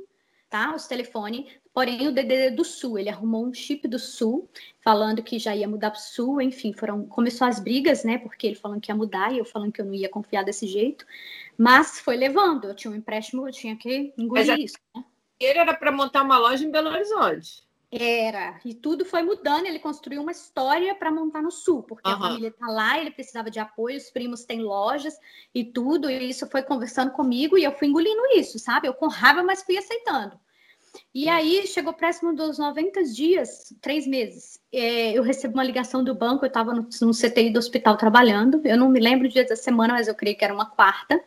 tá? 0.50 0.76
Os 0.76 0.88
telefones. 0.88 1.46
Porém, 1.74 2.08
o 2.08 2.12
DDD 2.12 2.52
do 2.52 2.66
Sul, 2.66 2.98
ele 2.98 3.10
arrumou 3.10 3.46
um 3.46 3.54
chip 3.54 3.88
do 3.88 4.00
Sul, 4.00 4.50
falando 4.82 5.22
que 5.22 5.38
já 5.38 5.56
ia 5.56 5.68
mudar 5.68 5.92
para 5.92 6.00
o 6.00 6.02
Sul, 6.02 6.42
enfim, 6.42 6.74
foram 6.74 7.06
começou 7.06 7.48
as 7.48 7.60
brigas, 7.60 8.04
né? 8.04 8.18
Porque 8.18 8.48
ele 8.48 8.56
falando 8.56 8.82
que 8.82 8.92
ia 8.92 8.96
mudar 8.96 9.32
e 9.32 9.38
eu 9.38 9.46
falando 9.46 9.72
que 9.72 9.82
eu 9.82 9.86
não 9.86 9.94
ia 9.94 10.10
confiar 10.10 10.44
desse 10.44 10.66
jeito. 10.66 11.06
Mas 11.58 12.00
foi 12.00 12.16
levando, 12.16 12.66
eu 12.66 12.76
tinha 12.76 12.92
um 12.92 12.96
empréstimo, 12.96 13.48
eu 13.48 13.52
tinha 13.52 13.76
que 13.76 14.12
engolir 14.18 14.48
Mas 14.48 14.60
isso. 14.60 14.78
Né? 14.96 15.04
Ele 15.40 15.60
era 15.60 15.76
para 15.76 15.92
montar 15.92 16.24
uma 16.24 16.38
loja 16.38 16.66
em 16.66 16.72
Belo 16.72 16.90
Horizonte. 16.90 17.67
Era, 17.90 18.60
e 18.66 18.74
tudo 18.74 19.06
foi 19.06 19.24
mudando. 19.24 19.66
Ele 19.66 19.80
construiu 19.80 20.22
uma 20.22 20.32
história 20.32 20.94
para 20.94 21.12
montar 21.12 21.42
no 21.42 21.52
sul, 21.52 21.84
porque 21.84 22.10
uhum. 22.10 22.16
a 22.16 22.20
família 22.20 22.50
está 22.50 22.68
lá, 22.68 23.00
ele 23.00 23.12
precisava 23.12 23.50
de 23.50 23.60
apoio, 23.60 23.98
os 23.98 24.10
primos 24.10 24.44
têm 24.44 24.62
lojas 24.62 25.18
e 25.56 25.64
tudo, 25.64 26.10
e 26.10 26.30
isso 26.30 26.48
foi 26.48 26.64
conversando 26.64 27.12
comigo 27.12 27.58
e 27.58 27.64
eu 27.64 27.72
fui 27.72 27.88
engolindo 27.88 28.22
isso, 28.36 28.60
sabe? 28.60 28.88
Eu 28.88 28.94
com 28.94 29.08
raiva, 29.08 29.42
mas 29.42 29.64
fui 29.64 29.78
aceitando. 29.78 30.38
E 31.14 31.30
aí 31.30 31.66
chegou 31.68 31.94
próximo 31.94 32.36
dos 32.36 32.58
90 32.58 33.04
dias, 33.06 33.74
três 33.80 34.06
meses. 34.06 34.60
É, 34.72 35.18
eu 35.18 35.24
recebi 35.24 35.54
uma 35.54 35.64
ligação 35.64 36.04
do 36.04 36.14
banco, 36.14 36.44
eu 36.44 36.48
estava 36.48 36.74
no, 36.74 36.90
no 37.02 37.12
CTI 37.14 37.52
do 37.52 37.60
hospital 37.60 37.96
trabalhando. 37.96 38.62
Eu 38.66 38.78
não 38.78 38.90
me 38.90 39.00
lembro 39.00 39.28
o 39.28 39.30
dia 39.30 39.46
da 39.46 39.56
semana, 39.56 39.94
mas 39.94 40.08
eu 40.08 40.16
creio 40.16 40.38
que 40.38 40.44
era 40.44 40.54
uma 40.54 40.66
quarta. 40.66 41.24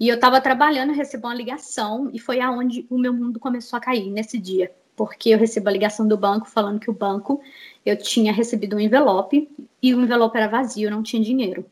E 0.00 0.08
eu 0.08 0.14
estava 0.14 0.40
trabalhando, 0.40 0.92
recebi 0.92 1.24
uma 1.24 1.34
ligação, 1.34 2.08
e 2.12 2.18
foi 2.18 2.40
aonde 2.40 2.86
o 2.88 2.96
meu 2.96 3.12
mundo 3.12 3.38
começou 3.38 3.76
a 3.76 3.80
cair 3.80 4.10
nesse 4.10 4.38
dia 4.38 4.72
porque 4.96 5.30
eu 5.30 5.38
recebi 5.38 5.68
a 5.68 5.72
ligação 5.72 6.06
do 6.06 6.16
banco 6.16 6.48
falando 6.48 6.80
que 6.80 6.90
o 6.90 6.94
banco 6.94 7.40
eu 7.84 7.96
tinha 7.96 8.32
recebido 8.32 8.76
um 8.76 8.80
envelope 8.80 9.48
e 9.82 9.94
o 9.94 10.00
envelope 10.00 10.36
era 10.36 10.48
vazio, 10.48 10.90
não 10.90 11.02
tinha 11.02 11.22
dinheiro. 11.22 11.66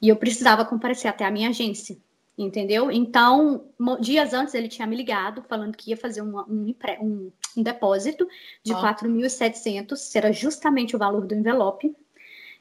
E 0.00 0.08
eu 0.08 0.16
precisava 0.16 0.64
comparecer 0.64 1.08
até 1.08 1.24
a 1.24 1.30
minha 1.30 1.50
agência, 1.50 1.96
entendeu? 2.36 2.90
Então, 2.90 3.64
dias 4.00 4.32
antes 4.34 4.54
ele 4.54 4.68
tinha 4.68 4.86
me 4.86 4.96
ligado 4.96 5.42
falando 5.42 5.76
que 5.76 5.90
ia 5.90 5.96
fazer 5.96 6.22
uma, 6.22 6.44
um, 6.48 6.74
um, 7.00 7.32
um, 7.56 7.62
depósito 7.62 8.26
de 8.64 8.72
ah. 8.72 8.94
4.700, 8.94 10.10
que 10.10 10.18
era 10.18 10.32
justamente 10.32 10.96
o 10.96 10.98
valor 10.98 11.26
do 11.26 11.34
envelope. 11.34 11.94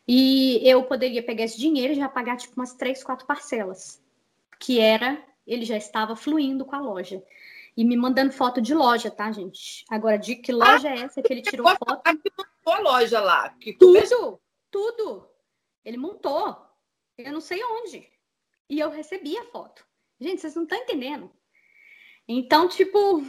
E 0.08 0.62
eu 0.64 0.84
poderia 0.84 1.24
pegar 1.24 1.46
esse 1.46 1.58
dinheiro 1.58 1.94
e 1.94 1.96
já 1.96 2.08
pagar 2.08 2.38
tipo 2.38 2.60
umas 2.60 2.74
três, 2.74 3.04
quatro 3.04 3.26
parcelas, 3.26 4.02
que 4.60 4.80
era 4.80 5.18
ele 5.46 5.66
já 5.66 5.78
estava 5.78 6.16
fluindo 6.16 6.64
com 6.64 6.76
a 6.76 6.80
loja 6.80 7.22
e 7.76 7.86
me 7.86 7.96
mandando 7.96 8.34
foto 8.34 8.62
de 8.62 8.74
loja, 8.74 9.10
tá, 9.10 9.32
gente? 9.32 9.86
Agora, 9.90 10.18
de 10.18 10.36
que 10.36 10.52
loja 10.52 10.90
ah, 10.90 10.96
é 10.96 11.00
essa 11.02 11.22
que 11.22 11.32
ele 11.32 11.42
tirou 11.42 11.68
foto? 11.68 12.02
Aqui 12.04 12.32
montou 12.38 12.74
a 12.74 12.80
loja 12.80 13.20
lá. 13.20 13.50
Que 13.60 13.74
tudo, 13.74 14.42
tudo. 14.70 15.28
Ele 15.84 15.98
montou. 15.98 16.58
Eu 17.18 17.32
não 17.32 17.42
sei 17.42 17.64
onde. 17.64 18.08
E 18.70 18.80
eu 18.80 18.90
recebi 18.90 19.38
a 19.38 19.46
foto. 19.46 19.86
Gente, 20.20 20.42
vocês 20.42 20.56
não 20.56 20.64
estão 20.64 20.78
entendendo. 20.78 21.32
Então, 22.28 22.68
tipo. 22.68 23.24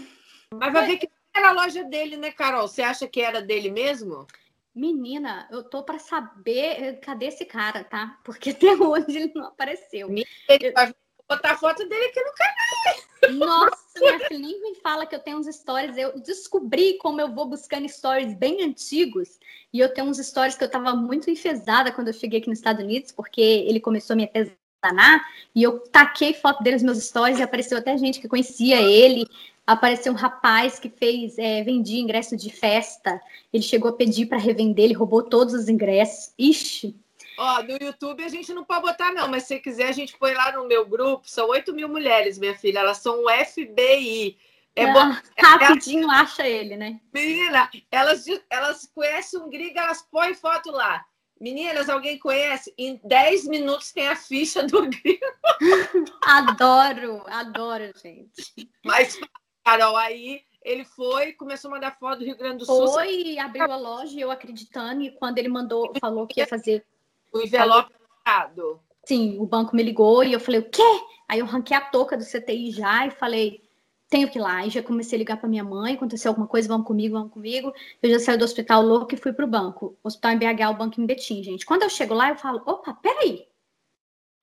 Mas 0.53 0.73
vai 0.73 0.87
ver 0.87 0.99
que 0.99 1.09
era 1.35 1.49
a 1.49 1.53
loja 1.53 1.83
dele, 1.85 2.17
né, 2.17 2.31
Carol? 2.31 2.69
Você 2.69 2.83
acha 2.83 3.09
que 3.09 3.21
era 3.21 3.41
dele 3.41 3.71
mesmo? 3.71 4.27
Menina, 4.75 5.49
eu 5.51 5.63
tô 5.63 5.83
para 5.83 5.99
saber 5.99 6.99
cadê 7.01 7.27
esse 7.27 7.45
cara, 7.45 7.85
tá? 7.85 8.19
Porque 8.25 8.51
até 8.51 8.75
hoje 8.75 9.19
ele 9.19 9.33
não 9.35 9.47
apareceu. 9.47 10.09
Ele 10.11 10.73
vai 10.73 10.95
botar 11.37 11.53
a 11.53 11.57
foto 11.57 11.87
dele 11.89 12.07
aqui 12.07 12.21
no 12.21 12.33
canal. 12.33 13.13
Nossa, 13.31 14.01
minha 14.01 14.19
filha, 14.21 14.39
nem 14.39 14.61
me 14.61 14.75
fala 14.77 15.07
que 15.07 15.15
eu 15.15 15.21
tenho 15.21 15.39
uns 15.39 15.47
stories. 15.47 15.97
Eu 15.97 16.19
descobri 16.21 16.99
como 16.99 17.21
eu 17.21 17.33
vou 17.33 17.47
buscando 17.47 17.89
stories 17.89 18.35
bem 18.35 18.63
antigos. 18.63 19.39
E 19.73 19.79
eu 19.79 19.93
tenho 19.93 20.09
uns 20.09 20.19
stories 20.19 20.57
que 20.57 20.65
eu 20.65 20.71
tava 20.71 20.95
muito 20.95 21.31
enfesada 21.31 21.93
quando 21.93 22.09
eu 22.09 22.15
cheguei 22.15 22.41
aqui 22.41 22.49
nos 22.49 22.59
Estados 22.59 22.83
Unidos, 22.83 23.13
porque 23.13 23.41
ele 23.41 23.81
começou 23.81 24.15
a 24.15 24.17
me 24.17 24.25
atazanar. 24.25 25.25
E 25.55 25.63
eu 25.63 25.79
taquei 25.79 26.35
foto 26.35 26.63
dele 26.63 26.77
nos 26.77 26.83
meus 26.83 27.05
stories 27.05 27.39
e 27.39 27.43
apareceu 27.43 27.79
até 27.79 27.97
gente 27.97 28.21
que 28.21 28.29
conhecia 28.29 28.81
ele. 28.81 29.27
Apareceu 29.65 30.13
um 30.13 30.17
rapaz 30.17 30.81
que 30.81 30.89
fez, 30.89 31.39
é, 31.39 31.63
vendia 31.63 32.01
ingresso 32.01 32.37
de 32.37 32.51
festa. 32.51 33.21
Ele 33.53 33.63
chegou 33.63 33.91
a 33.91 33.95
pedir 33.95 34.27
para 34.27 34.39
revender, 34.39 34.87
ele 34.87 34.95
roubou 34.95 35.23
todos 35.23 35.55
os 35.55 35.69
ingressos. 35.69 36.33
Ixi, 36.37 36.97
Ó, 37.39 37.63
no 37.63 37.79
YouTube 37.81 38.23
a 38.23 38.29
gente 38.29 38.53
não 38.53 38.65
pode 38.65 38.83
botar, 38.83 39.13
não, 39.13 39.29
mas 39.29 39.45
se 39.45 39.59
quiser, 39.59 39.89
a 39.89 39.93
gente 39.93 40.17
põe 40.17 40.35
lá 40.35 40.53
no 40.53 40.67
meu 40.67 40.87
grupo. 40.87 41.29
São 41.29 41.49
8 41.49 41.73
mil 41.73 41.89
mulheres, 41.89 42.39
minha 42.39 42.55
filha. 42.55 42.81
Elas 42.81 42.99
são 42.99 43.25
o 43.25 43.31
FBI. 43.31 44.37
É 44.75 44.85
ah, 44.85 44.93
bom. 44.93 45.17
Rapidinho 45.39 46.11
é, 46.11 46.15
acha 46.15 46.47
ele, 46.47 46.77
né? 46.77 47.01
Menina, 47.13 47.71
elas, 47.91 48.25
elas 48.49 48.91
conhecem 48.95 49.41
um 49.41 49.51
gringo, 49.51 49.79
elas 49.79 50.03
põem 50.03 50.35
foto 50.35 50.71
lá. 50.71 51.05
Meninas, 51.41 51.89
alguém 51.89 52.19
conhece? 52.19 52.73
Em 52.79 53.01
10 53.03 53.49
minutos 53.49 53.93
tem 53.93 54.09
a 54.09 54.17
ficha 54.17 54.63
do 54.63 54.89
gringo. 54.89 55.21
adoro, 56.25 57.23
adoro, 57.27 57.93
gente. 58.01 58.71
Mas, 58.85 59.19
Carol, 59.65 59.97
aí 59.97 60.43
ele 60.63 60.85
foi, 60.85 61.33
começou 61.33 61.69
a 61.71 61.75
mandar 61.75 61.99
foto 61.99 62.21
do 62.21 62.25
Rio 62.25 62.37
Grande 62.37 62.59
do 62.59 62.67
Sul. 62.67 62.89
Foi, 62.89 63.39
abriu 63.39 63.71
a 63.71 63.77
loja, 63.77 64.19
eu 64.19 64.31
acreditando, 64.31 65.03
e 65.03 65.11
quando 65.11 65.39
ele 65.39 65.49
mandou, 65.49 65.93
falou 66.01 66.27
que 66.27 66.41
ia 66.41 66.47
fazer 66.47 66.87
o 67.33 67.41
envelope 67.41 67.93
errado. 68.27 68.81
Sim, 69.05 69.39
o 69.39 69.47
banco 69.47 69.75
me 69.75 69.83
ligou 69.83 70.23
e 70.23 70.33
eu 70.33 70.41
falei, 70.41 70.61
o 70.61 70.71
quê? 70.71 70.83
Aí 71.29 71.41
eu 71.41 71.47
ranquei 71.47 71.77
a 71.77 71.81
touca 71.81 72.17
do 72.17 72.25
CTI 72.25 72.71
já 72.71 73.07
e 73.07 73.11
falei, 73.11 73.63
tenho 74.09 74.31
que 74.31 74.39
ir 74.39 74.43
lá. 74.43 74.67
E 74.67 74.71
já 74.71 74.83
comecei 74.83 75.17
a 75.17 75.19
ligar 75.19 75.39
para 75.39 75.49
minha 75.49 75.65
mãe, 75.65 75.95
aconteceu 75.95 76.31
alguma 76.31 76.47
coisa, 76.47 76.69
vamos 76.69 76.87
comigo, 76.87 77.15
vamos 77.15 77.33
comigo. 77.33 77.73
Eu 78.03 78.11
já 78.11 78.21
saí 78.21 78.37
do 78.37 78.45
hospital 78.45 78.83
louco 78.83 79.15
e 79.15 79.19
fui 79.19 79.33
pro 79.33 79.47
banco. 79.47 79.97
Hospital 80.05 80.33
em 80.33 80.39
BH, 80.39 80.71
o 80.71 80.75
banco 80.75 81.01
em 81.01 81.07
Betim, 81.07 81.43
gente. 81.43 81.67
Quando 81.67 81.83
eu 81.83 81.91
chego 81.91 82.15
lá, 82.15 82.29
eu 82.29 82.37
falo, 82.37 82.63
opa, 82.67 82.93
peraí. 82.95 83.49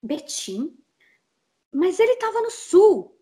Betim? 0.02 0.76
Mas 1.72 2.00
ele 2.00 2.16
tava 2.16 2.40
no 2.42 2.50
sul. 2.50 3.16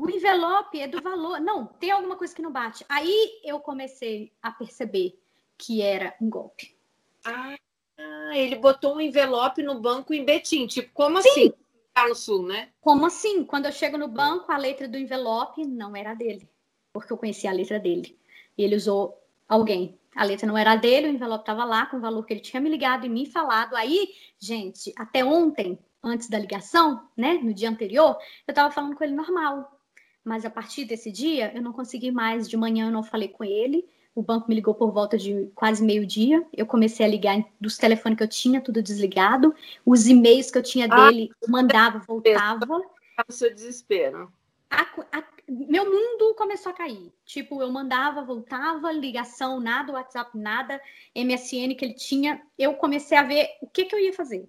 O 0.00 0.08
envelope 0.08 0.80
é 0.80 0.86
do 0.86 1.02
valor. 1.02 1.40
Não, 1.40 1.66
tem 1.66 1.90
alguma 1.90 2.16
coisa 2.16 2.34
que 2.34 2.42
não 2.42 2.52
bate. 2.52 2.84
Aí 2.88 3.40
eu 3.44 3.58
comecei 3.58 4.32
a 4.40 4.52
perceber 4.52 5.20
que 5.58 5.82
era 5.82 6.14
um 6.20 6.30
golpe. 6.30 6.78
Ah. 7.24 7.56
Ah, 7.98 8.38
ele 8.38 8.56
botou 8.56 8.94
um 8.94 9.00
envelope 9.00 9.62
no 9.62 9.80
banco 9.80 10.14
em 10.14 10.24
Betim. 10.24 10.66
Tipo, 10.66 10.90
como 10.92 11.20
Sim. 11.20 11.28
assim? 11.28 11.52
Tá 11.92 12.08
no 12.08 12.14
sul, 12.14 12.46
né? 12.46 12.68
Como 12.80 13.04
assim? 13.06 13.44
Quando 13.44 13.66
eu 13.66 13.72
chego 13.72 13.98
no 13.98 14.06
banco, 14.06 14.52
a 14.52 14.56
letra 14.56 14.86
do 14.86 14.96
envelope 14.96 15.66
não 15.66 15.96
era 15.96 16.14
dele. 16.14 16.48
Porque 16.92 17.12
eu 17.12 17.16
conhecia 17.16 17.50
a 17.50 17.52
letra 17.52 17.78
dele. 17.78 18.16
E 18.56 18.62
ele 18.62 18.76
usou 18.76 19.20
alguém. 19.48 19.98
A 20.14 20.24
letra 20.24 20.46
não 20.46 20.56
era 20.56 20.76
dele, 20.76 21.08
o 21.08 21.10
envelope 21.10 21.42
estava 21.42 21.64
lá 21.64 21.86
com 21.86 21.96
o 21.96 22.00
valor 22.00 22.24
que 22.24 22.32
ele 22.32 22.40
tinha 22.40 22.60
me 22.60 22.68
ligado 22.68 23.06
e 23.06 23.08
me 23.08 23.26
falado. 23.26 23.74
Aí, 23.74 24.10
gente, 24.38 24.92
até 24.96 25.24
ontem, 25.24 25.78
antes 26.02 26.28
da 26.28 26.38
ligação, 26.38 27.08
né, 27.16 27.34
no 27.34 27.52
dia 27.52 27.68
anterior, 27.68 28.16
eu 28.46 28.52
estava 28.52 28.70
falando 28.70 28.96
com 28.96 29.04
ele 29.04 29.14
normal. 29.14 29.80
Mas 30.24 30.44
a 30.44 30.50
partir 30.50 30.84
desse 30.84 31.10
dia, 31.10 31.52
eu 31.54 31.62
não 31.62 31.72
consegui 31.72 32.10
mais. 32.10 32.48
De 32.48 32.56
manhã 32.56 32.86
eu 32.86 32.92
não 32.92 33.02
falei 33.02 33.28
com 33.28 33.44
ele. 33.44 33.88
O 34.18 34.22
banco 34.22 34.48
me 34.48 34.56
ligou 34.56 34.74
por 34.74 34.90
volta 34.90 35.16
de 35.16 35.48
quase 35.54 35.80
meio-dia. 35.80 36.44
Eu 36.52 36.66
comecei 36.66 37.06
a 37.06 37.08
ligar 37.08 37.40
dos 37.60 37.78
telefones 37.78 38.18
que 38.18 38.24
eu 38.24 38.28
tinha, 38.28 38.60
tudo 38.60 38.82
desligado. 38.82 39.54
Os 39.86 40.08
e-mails 40.08 40.50
que 40.50 40.58
eu 40.58 40.62
tinha 40.62 40.88
ah, 40.90 41.06
dele, 41.06 41.30
eu 41.40 41.48
mandava, 41.48 42.00
voltava. 42.00 42.82
O 43.28 43.32
seu 43.32 43.54
desespero. 43.54 44.28
A, 44.68 44.82
a, 45.12 45.22
meu 45.48 45.84
mundo 45.84 46.34
começou 46.34 46.72
a 46.72 46.74
cair. 46.74 47.12
Tipo, 47.24 47.62
eu 47.62 47.70
mandava, 47.70 48.24
voltava, 48.24 48.90
ligação, 48.90 49.60
nada, 49.60 49.92
WhatsApp, 49.92 50.36
nada, 50.36 50.80
MSN 51.14 51.76
que 51.76 51.84
ele 51.84 51.94
tinha. 51.94 52.42
Eu 52.58 52.74
comecei 52.74 53.16
a 53.16 53.22
ver 53.22 53.46
o 53.62 53.68
que, 53.68 53.84
que 53.84 53.94
eu 53.94 54.00
ia 54.00 54.12
fazer. 54.12 54.48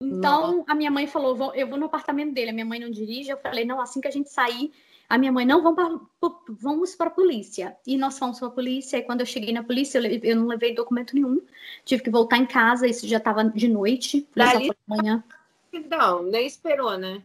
Então, 0.00 0.58
Nossa. 0.58 0.70
a 0.70 0.76
minha 0.76 0.92
mãe 0.92 1.08
falou: 1.08 1.52
eu 1.56 1.66
vou 1.66 1.76
no 1.76 1.86
apartamento 1.86 2.32
dele. 2.34 2.50
A 2.50 2.54
minha 2.54 2.64
mãe 2.64 2.78
não 2.78 2.88
dirige. 2.88 3.30
Eu 3.30 3.38
falei: 3.38 3.64
não, 3.64 3.80
assim 3.80 4.00
que 4.00 4.06
a 4.06 4.12
gente 4.12 4.30
sair, 4.30 4.72
a 5.12 5.18
minha 5.18 5.30
mãe, 5.30 5.44
não, 5.44 5.62
vamos 5.62 5.76
para, 5.76 6.34
vamos 6.48 6.94
para 6.94 7.08
a 7.08 7.10
polícia. 7.10 7.76
E 7.86 7.98
nós 7.98 8.18
fomos 8.18 8.38
para 8.38 8.48
a 8.48 8.50
polícia, 8.50 8.96
e 8.96 9.02
quando 9.02 9.20
eu 9.20 9.26
cheguei 9.26 9.52
na 9.52 9.62
polícia, 9.62 9.98
eu, 9.98 10.20
eu, 10.22 10.34
não 10.34 10.46
levei 10.46 10.74
documento 10.74 11.14
nenhum. 11.14 11.38
Tive 11.84 12.02
que 12.02 12.08
voltar 12.08 12.38
em 12.38 12.46
casa, 12.46 12.86
isso 12.86 13.06
já 13.06 13.18
estava 13.18 13.44
de 13.44 13.68
noite, 13.68 14.26
Dali... 14.34 14.70
manhã. 14.86 15.22
Não, 15.90 16.22
nem 16.22 16.46
esperou, 16.46 16.96
né? 16.96 17.22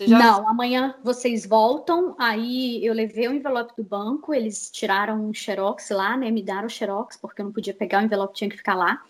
Já... 0.00 0.18
Não, 0.18 0.48
amanhã 0.48 0.96
vocês 1.04 1.46
voltam. 1.46 2.16
Aí 2.18 2.84
eu 2.84 2.92
levei 2.92 3.28
o 3.28 3.32
envelope 3.32 3.72
do 3.76 3.84
banco, 3.84 4.34
eles 4.34 4.68
tiraram 4.72 5.24
um 5.24 5.32
xerox 5.32 5.90
lá, 5.90 6.16
né? 6.16 6.32
Me 6.32 6.42
deram 6.42 6.66
o 6.66 6.70
xerox, 6.70 7.16
porque 7.16 7.40
eu 7.40 7.44
não 7.44 7.52
podia 7.52 7.72
pegar 7.72 8.02
o 8.02 8.04
envelope, 8.04 8.34
tinha 8.34 8.50
que 8.50 8.56
ficar 8.56 8.74
lá. 8.74 9.00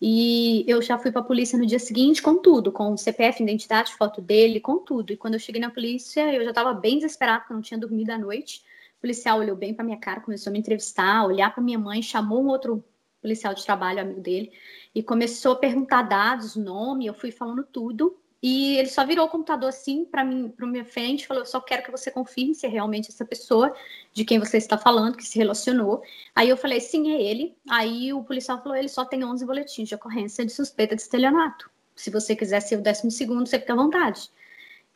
E 0.00 0.64
eu 0.68 0.80
já 0.80 0.96
fui 0.96 1.10
para 1.10 1.20
a 1.20 1.24
polícia 1.24 1.58
no 1.58 1.66
dia 1.66 1.78
seguinte 1.78 2.22
com 2.22 2.36
tudo, 2.40 2.70
com 2.70 2.96
CPF, 2.96 3.42
identidade, 3.42 3.94
foto 3.94 4.20
dele, 4.20 4.60
com 4.60 4.78
tudo. 4.78 5.12
E 5.12 5.16
quando 5.16 5.34
eu 5.34 5.40
cheguei 5.40 5.60
na 5.60 5.70
polícia, 5.70 6.32
eu 6.32 6.44
já 6.44 6.50
estava 6.50 6.72
bem 6.72 6.98
desesperada, 6.98 7.40
porque 7.40 7.52
eu 7.52 7.56
não 7.56 7.62
tinha 7.62 7.78
dormido 7.78 8.12
à 8.12 8.18
noite. 8.18 8.62
O 8.98 9.00
policial 9.00 9.38
olhou 9.40 9.56
bem 9.56 9.74
para 9.74 9.84
minha 9.84 9.98
cara, 9.98 10.20
começou 10.20 10.50
a 10.50 10.52
me 10.52 10.58
entrevistar, 10.58 11.26
olhar 11.26 11.52
para 11.52 11.62
minha 11.62 11.78
mãe, 11.78 12.00
chamou 12.00 12.42
um 12.42 12.48
outro 12.48 12.84
policial 13.20 13.52
de 13.54 13.64
trabalho, 13.64 14.00
amigo 14.00 14.20
dele, 14.20 14.52
e 14.94 15.02
começou 15.02 15.52
a 15.52 15.56
perguntar 15.56 16.02
dados, 16.02 16.54
nome. 16.54 17.06
Eu 17.06 17.14
fui 17.14 17.32
falando 17.32 17.64
tudo. 17.64 18.16
E 18.42 18.76
ele 18.76 18.88
só 18.88 19.04
virou 19.04 19.26
o 19.26 19.28
computador 19.28 19.68
assim 19.68 20.04
para 20.04 20.22
mim, 20.24 20.48
para 20.48 20.66
minha 20.66 20.84
frente, 20.84 21.26
falou: 21.26 21.42
"Eu 21.42 21.46
só 21.46 21.60
quero 21.60 21.82
que 21.82 21.90
você 21.90 22.10
confirme 22.10 22.54
se 22.54 22.66
é 22.66 22.68
realmente 22.68 23.10
essa 23.10 23.24
pessoa 23.24 23.74
de 24.12 24.24
quem 24.24 24.38
você 24.38 24.58
está 24.58 24.78
falando, 24.78 25.16
que 25.16 25.26
se 25.26 25.38
relacionou". 25.38 26.02
Aí 26.34 26.48
eu 26.48 26.56
falei: 26.56 26.80
"Sim, 26.80 27.10
é 27.10 27.20
ele". 27.20 27.56
Aí 27.68 28.12
o 28.12 28.22
policial 28.22 28.62
falou: 28.62 28.76
"Ele 28.76 28.88
só 28.88 29.04
tem 29.04 29.24
11 29.24 29.44
boletins 29.44 29.88
de 29.88 29.94
ocorrência 29.94 30.44
de 30.46 30.52
suspeita 30.52 30.94
de 30.94 31.02
estelionato. 31.02 31.68
Se 31.96 32.10
você 32.10 32.36
quiser 32.36 32.60
ser 32.60 32.76
o 32.78 32.82
décimo 32.82 33.10
segundo, 33.10 33.46
você 33.46 33.58
fica 33.58 33.72
à 33.72 33.76
vontade". 33.76 34.30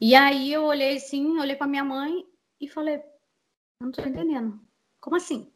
E 0.01 0.15
aí 0.15 0.53
eu 0.53 0.65
olhei 0.65 0.97
assim, 0.97 1.39
olhei 1.39 1.57
para 1.57 1.67
minha 1.67 1.85
mãe 1.85 2.25
e 2.61 2.69
falei: 2.69 3.03
"Não 3.81 3.91
estou 3.91 4.07
entendendo. 4.07 4.61
Como 5.01 5.17
assim?" 5.17 5.51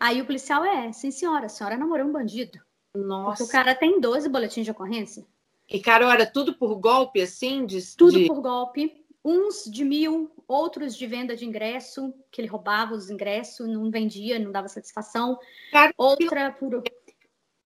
Aí 0.00 0.20
o 0.22 0.26
policial 0.26 0.64
é: 0.64 0.92
"Sim, 0.92 1.10
senhora, 1.10 1.46
a 1.46 1.48
senhora 1.48 1.76
namorou 1.76 2.06
um 2.06 2.12
bandido". 2.12 2.60
Nossa. 2.94 3.38
Porque 3.38 3.44
o 3.44 3.48
cara 3.48 3.74
tem 3.74 4.00
12 4.00 4.28
boletins 4.28 4.64
de 4.66 4.70
ocorrência. 4.70 5.26
E, 5.68 5.80
Carol, 5.80 6.10
era 6.10 6.26
tudo 6.26 6.54
por 6.54 6.74
golpe, 6.76 7.20
assim? 7.22 7.64
De, 7.64 7.80
tudo 7.96 8.18
de... 8.18 8.26
por 8.26 8.40
golpe. 8.40 9.04
uns 9.24 9.64
de 9.64 9.84
mil, 9.84 10.30
outros 10.46 10.96
de 10.96 11.06
venda 11.06 11.36
de 11.36 11.44
ingresso, 11.44 12.12
que 12.30 12.40
ele 12.40 12.48
roubava 12.48 12.94
os 12.94 13.10
ingressos, 13.10 13.68
não 13.68 13.90
vendia, 13.90 14.38
não 14.38 14.52
dava 14.52 14.68
satisfação. 14.68 15.38
Cara, 15.70 15.92
Outra 15.96 16.52
por. 16.52 16.82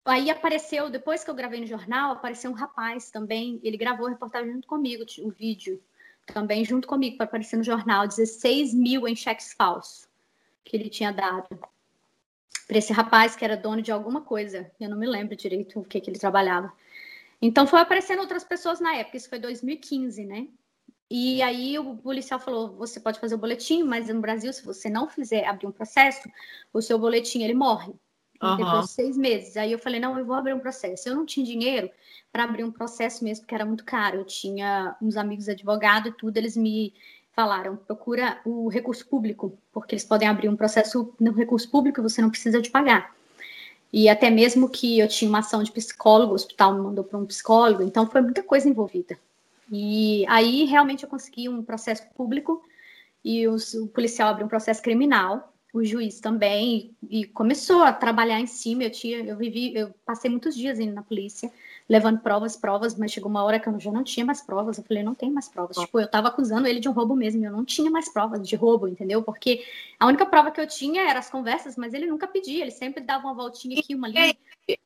Aí 0.07 0.29
apareceu, 0.29 0.91
depois 0.91 1.25
que 1.25 1.31
eu 1.31 1.35
gravei 1.35 1.61
no 1.61 1.67
jornal, 1.67 2.13
apareceu 2.13 2.51
um 2.51 2.55
rapaz 2.55 3.11
também. 3.11 3.59
Ele 3.63 3.77
gravou 3.77 4.07
a 4.07 4.11
reportagem 4.11 4.53
junto 4.53 4.69
comigo, 4.69 5.05
o 5.21 5.31
vídeo 5.31 5.83
também 6.27 6.65
junto 6.65 6.87
comigo 6.87 7.17
para 7.17 7.25
aparecer 7.25 7.57
no 7.57 7.65
jornal. 7.65 8.07
16 8.07 8.75
mil 8.75 9.09
em 9.09 9.17
cheques 9.17 9.55
falsos 9.55 10.07
que 10.65 10.77
ele 10.77 10.89
tinha 10.89 11.13
dado 11.13 11.49
para 12.67 12.79
esse 12.79 12.93
rapaz 12.93 13.37
que 13.37 13.45
era 13.45 13.57
dono 13.57 13.83
de 13.83 13.93
alguma 13.93 14.23
coisa. 14.23 14.71
Eu 14.81 14.89
não 14.89 14.97
me 14.97 15.07
lembro 15.07 15.37
direito 15.37 15.81
o 15.81 15.85
que, 15.85 16.01
que 16.01 16.11
ele 16.11 16.19
trabalhava. 16.19 16.73
Então 17.47 17.67
foi 17.67 17.79
aparecendo 17.79 18.21
outras 18.21 18.43
pessoas 18.43 18.81
na 18.81 18.97
época, 18.97 19.19
isso 19.19 19.29
foi 19.29 19.39
2015, 19.39 20.25
né? 20.25 20.49
E 21.11 21.43
aí 21.43 21.79
o 21.79 21.95
policial 21.99 22.41
falou: 22.41 22.75
você 22.75 22.99
pode 22.99 23.21
fazer 23.21 23.35
o 23.35 23.39
boletim, 23.39 23.83
mas 23.83 24.09
no 24.09 24.19
Brasil, 24.19 24.51
se 24.51 24.65
você 24.65 24.89
não 24.89 25.07
fizer 25.11 25.47
abrir 25.47 25.67
um 25.67 25.71
processo, 25.71 26.27
o 26.73 26.81
seu 26.81 26.99
boletim 26.99 27.43
ele 27.43 27.53
morre. 27.53 27.93
Uhum. 28.43 28.57
Depois 28.57 28.87
de 28.87 28.91
seis 28.93 29.17
meses. 29.17 29.59
Aí 29.59 29.71
eu 29.71 29.79
falei, 29.79 30.01
não, 30.01 30.19
eu 30.19 30.25
vou 30.25 30.35
abrir 30.35 30.55
um 30.55 30.59
processo. 30.59 31.07
Eu 31.07 31.15
não 31.15 31.27
tinha 31.27 31.45
dinheiro 31.45 31.91
para 32.33 32.45
abrir 32.45 32.65
um 32.65 32.73
processo 32.73 33.23
mesmo, 33.23 33.43
porque 33.43 33.55
era 33.55 33.65
muito 33.65 33.85
caro. 33.85 34.17
Eu 34.17 34.25
tinha 34.25 34.97
uns 35.01 35.17
amigos 35.17 35.49
advogados 35.49 36.11
e 36.11 36.17
tudo, 36.17 36.37
eles 36.39 36.57
me 36.57 36.95
falaram, 37.33 37.77
procura 37.77 38.41
o 38.45 38.69
recurso 38.69 39.07
público, 39.07 39.59
porque 39.71 39.95
eles 39.95 40.05
podem 40.05 40.29
abrir 40.29 40.49
um 40.49 40.57
processo 40.57 41.15
no 41.21 41.33
recurso 41.33 41.71
público 41.71 42.01
e 42.01 42.03
você 42.03 42.23
não 42.23 42.31
precisa 42.31 42.61
de 42.61 42.71
pagar. 42.71 43.15
E 43.93 44.09
até 44.09 44.29
mesmo 44.29 44.69
que 44.69 44.99
eu 44.99 45.09
tinha 45.09 45.29
uma 45.29 45.39
ação 45.39 45.63
de 45.63 45.71
psicólogo, 45.71 46.33
o 46.33 46.35
hospital 46.35 46.75
me 46.75 46.81
mandou 46.81 47.05
para 47.05 47.19
um 47.19 47.27
psicólogo, 47.27 47.83
então 47.83 48.11
foi 48.11 48.21
muita 48.21 48.43
coisa 48.43 48.69
envolvida. 48.69 49.19
E 49.71 50.27
aí 50.29 50.65
realmente 50.65 51.05
eu 51.05 51.09
consegui 51.09 51.49
um 51.49 51.63
processo 51.63 52.03
público 52.15 52.63
e 53.25 53.49
os, 53.49 53.73
o 53.75 53.87
policial 53.87 54.29
abriu 54.29 54.47
um 54.47 54.49
processo 54.49 54.83
criminal, 54.83 55.53
o 55.73 55.83
juiz 55.85 56.21
também, 56.21 56.95
e, 57.03 57.21
e 57.21 57.25
começou 57.25 57.83
a 57.83 57.93
trabalhar 57.93 58.39
em 58.39 58.47
cima. 58.47 58.85
Eu 58.85 58.91
tinha, 58.91 59.19
eu 59.19 59.37
vivi, 59.37 59.75
eu 59.75 59.93
passei 60.05 60.31
muitos 60.31 60.55
dias 60.55 60.79
indo 60.79 60.95
na 60.95 61.03
polícia, 61.03 61.51
levando 61.89 62.21
provas, 62.21 62.57
provas, 62.57 62.97
mas 62.97 63.13
chegou 63.13 63.31
uma 63.31 63.45
hora 63.45 63.61
que 63.61 63.69
eu 63.69 63.79
já 63.79 63.93
não 63.93 64.03
tinha 64.03 64.25
mais 64.25 64.41
provas. 64.41 64.79
Eu 64.79 64.85
falei, 64.85 65.03
não 65.03 65.15
tem 65.15 65.31
mais 65.31 65.49
provas. 65.49 65.77
Tipo, 65.77 66.01
eu 66.01 66.09
tava 66.09 66.29
acusando 66.29 66.67
ele 66.67 66.81
de 66.81 66.89
um 66.89 66.93
roubo 66.93 67.15
mesmo, 67.15 67.45
eu 67.45 67.53
não 67.53 67.65
tinha 67.65 67.91
mais 67.91 68.11
provas 68.11 68.47
de 68.47 68.57
roubo, 68.57 68.89
entendeu? 68.89 69.23
Porque 69.23 69.65
a 69.99 70.07
única 70.07 70.25
prova 70.25 70.51
que 70.51 70.61
eu 70.61 70.67
tinha 70.67 71.09
era 71.09 71.19
as 71.19 71.31
conversas, 71.31 71.77
mas 71.77 71.93
ele 71.93 72.07
nunca 72.07 72.27
pedia, 72.27 72.63
ele 72.63 72.71
sempre 72.71 73.03
dava 73.03 73.27
uma 73.27 73.35
voltinha 73.35 73.79
aqui, 73.79 73.95
uma 73.95 74.09
ali. 74.09 74.39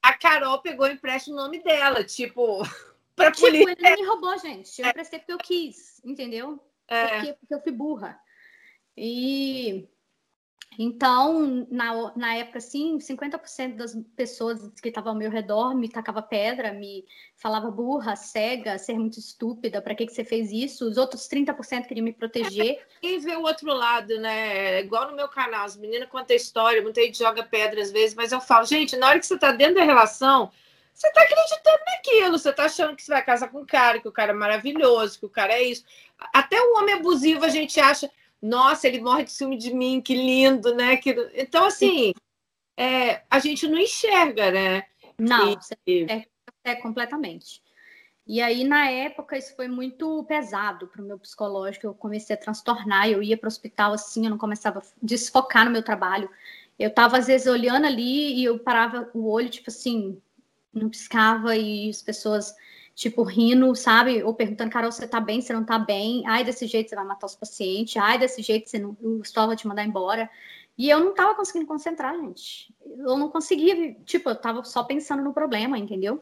A 0.02 0.12
Carol 0.14 0.60
pegou 0.60 0.88
e 0.88 0.92
empresta 0.92 1.30
o 1.30 1.36
nome 1.36 1.62
dela, 1.62 2.02
tipo, 2.02 2.62
pra 3.14 3.30
tipo, 3.30 3.46
polícia. 3.46 3.76
ele 3.78 4.02
me 4.02 4.06
roubou, 4.06 4.36
gente. 4.38 4.80
Eu 4.80 4.86
é. 4.86 4.90
emprestei 4.90 5.20
porque 5.20 5.32
eu 5.32 5.38
quis, 5.38 6.02
entendeu? 6.04 6.58
É. 6.88 7.06
Porque, 7.06 7.32
porque 7.34 7.54
eu 7.54 7.60
fui 7.60 7.72
burra. 7.72 8.18
E 8.96 9.88
então, 10.80 11.66
na, 11.68 12.12
na 12.14 12.34
época, 12.36 12.58
assim, 12.58 12.98
50% 12.98 13.74
das 13.74 13.98
pessoas 14.14 14.60
que 14.80 14.88
estavam 14.88 15.12
ao 15.12 15.18
meu 15.18 15.28
redor 15.28 15.74
me 15.74 15.88
tacava 15.88 16.22
pedra, 16.22 16.72
me 16.72 17.04
falava 17.34 17.68
burra, 17.68 18.14
cega, 18.14 18.78
ser 18.78 18.96
muito 18.96 19.18
estúpida, 19.18 19.82
para 19.82 19.92
que, 19.96 20.06
que 20.06 20.12
você 20.12 20.22
fez 20.22 20.52
isso? 20.52 20.88
Os 20.88 20.96
outros 20.96 21.28
30% 21.28 21.88
queriam 21.88 22.04
me 22.04 22.12
proteger. 22.12 22.80
Quem 23.02 23.18
vê 23.18 23.34
o 23.34 23.42
outro 23.42 23.74
lado, 23.74 24.20
né? 24.20 24.76
É 24.76 24.80
igual 24.80 25.10
no 25.10 25.16
meu 25.16 25.26
canal, 25.26 25.64
as 25.64 25.76
meninas 25.76 26.08
contam 26.08 26.36
história, 26.36 26.80
muita 26.80 27.02
gente 27.02 27.18
joga 27.18 27.42
pedra 27.42 27.80
às 27.82 27.90
vezes, 27.90 28.14
mas 28.14 28.30
eu 28.30 28.40
falo, 28.40 28.64
gente, 28.64 28.96
na 28.96 29.08
hora 29.08 29.18
que 29.18 29.26
você 29.26 29.34
está 29.34 29.50
dentro 29.50 29.74
da 29.74 29.84
relação, 29.84 30.48
você 30.94 31.08
está 31.08 31.22
acreditando 31.22 31.78
naquilo, 31.86 32.38
você 32.38 32.50
está 32.50 32.66
achando 32.66 32.94
que 32.94 33.02
você 33.02 33.10
vai 33.10 33.24
casar 33.24 33.48
com 33.48 33.62
um 33.62 33.66
cara, 33.66 33.98
que 33.98 34.06
o 34.06 34.12
cara 34.12 34.30
é 34.30 34.34
maravilhoso, 34.34 35.18
que 35.18 35.26
o 35.26 35.30
cara 35.30 35.54
é 35.54 35.62
isso. 35.64 35.84
Até 36.32 36.60
o 36.60 36.76
homem 36.76 36.94
abusivo 36.94 37.44
a 37.44 37.48
gente 37.48 37.80
acha 37.80 38.08
nossa, 38.40 38.86
ele 38.86 39.00
morre 39.00 39.24
de 39.24 39.32
ciúme 39.32 39.56
de 39.56 39.74
mim, 39.74 40.00
que 40.00 40.14
lindo, 40.14 40.74
né? 40.74 40.96
Que... 40.96 41.10
Então, 41.34 41.64
assim, 41.64 42.12
é, 42.76 43.22
a 43.28 43.38
gente 43.38 43.66
não 43.66 43.78
enxerga, 43.78 44.50
né? 44.50 44.84
Não, 45.18 45.58
e... 45.86 46.06
é, 46.08 46.26
é 46.64 46.74
completamente. 46.76 47.62
E 48.26 48.42
aí, 48.42 48.62
na 48.62 48.90
época, 48.90 49.38
isso 49.38 49.56
foi 49.56 49.68
muito 49.68 50.22
pesado 50.24 50.86
para 50.86 51.02
o 51.02 51.04
meu 51.04 51.18
psicológico. 51.18 51.86
Eu 51.86 51.94
comecei 51.94 52.36
a 52.36 52.38
transtornar, 52.38 53.08
eu 53.08 53.22
ia 53.22 53.38
para 53.38 53.46
o 53.46 53.48
hospital 53.48 53.94
assim, 53.94 54.24
eu 54.24 54.30
não 54.30 54.38
começava 54.38 54.80
a 54.80 54.82
desfocar 55.02 55.64
no 55.64 55.70
meu 55.70 55.82
trabalho. 55.82 56.28
Eu 56.78 56.90
estava, 56.90 57.16
às 57.16 57.26
vezes, 57.26 57.46
olhando 57.46 57.86
ali 57.86 58.34
e 58.34 58.44
eu 58.44 58.58
parava 58.58 59.10
o 59.14 59.28
olho, 59.30 59.48
tipo 59.48 59.70
assim, 59.70 60.20
não 60.72 60.90
piscava 60.90 61.56
e 61.56 61.88
as 61.88 62.02
pessoas 62.02 62.54
tipo, 62.98 63.22
rindo, 63.22 63.72
sabe? 63.76 64.24
Ou 64.24 64.34
perguntando, 64.34 64.72
Carol, 64.72 64.90
você 64.90 65.06
tá 65.06 65.20
bem, 65.20 65.40
você 65.40 65.52
não 65.52 65.64
tá 65.64 65.78
bem? 65.78 66.24
Ai, 66.26 66.42
desse 66.42 66.66
jeito 66.66 66.90
você 66.90 66.96
vai 66.96 67.04
matar 67.04 67.26
os 67.26 67.36
pacientes. 67.36 67.96
Ai, 67.96 68.18
desse 68.18 68.42
jeito 68.42 68.68
você 68.68 68.76
não, 68.76 68.96
o 69.00 69.20
hospital 69.20 69.46
vai 69.46 69.56
te 69.56 69.68
mandar 69.68 69.84
embora. 69.84 70.28
E 70.76 70.90
eu 70.90 70.98
não 70.98 71.14
tava 71.14 71.36
conseguindo 71.36 71.68
concentrar, 71.68 72.16
gente. 72.16 72.74
Eu 72.84 73.16
não 73.16 73.30
conseguia, 73.30 73.94
tipo, 74.04 74.28
eu 74.28 74.34
tava 74.34 74.64
só 74.64 74.82
pensando 74.82 75.22
no 75.22 75.32
problema, 75.32 75.78
entendeu? 75.78 76.20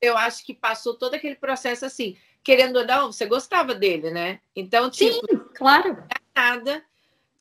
Eu 0.00 0.16
acho 0.16 0.42
que 0.46 0.54
passou 0.54 0.94
todo 0.94 1.12
aquele 1.12 1.34
processo 1.34 1.84
assim, 1.84 2.16
querendo 2.42 2.76
ou 2.76 2.86
não, 2.86 3.12
você 3.12 3.26
gostava 3.26 3.74
dele, 3.74 4.10
né? 4.10 4.40
Então, 4.56 4.88
tipo, 4.88 5.12
Sim, 5.12 5.38
claro. 5.54 6.02
Nada. 6.34 6.82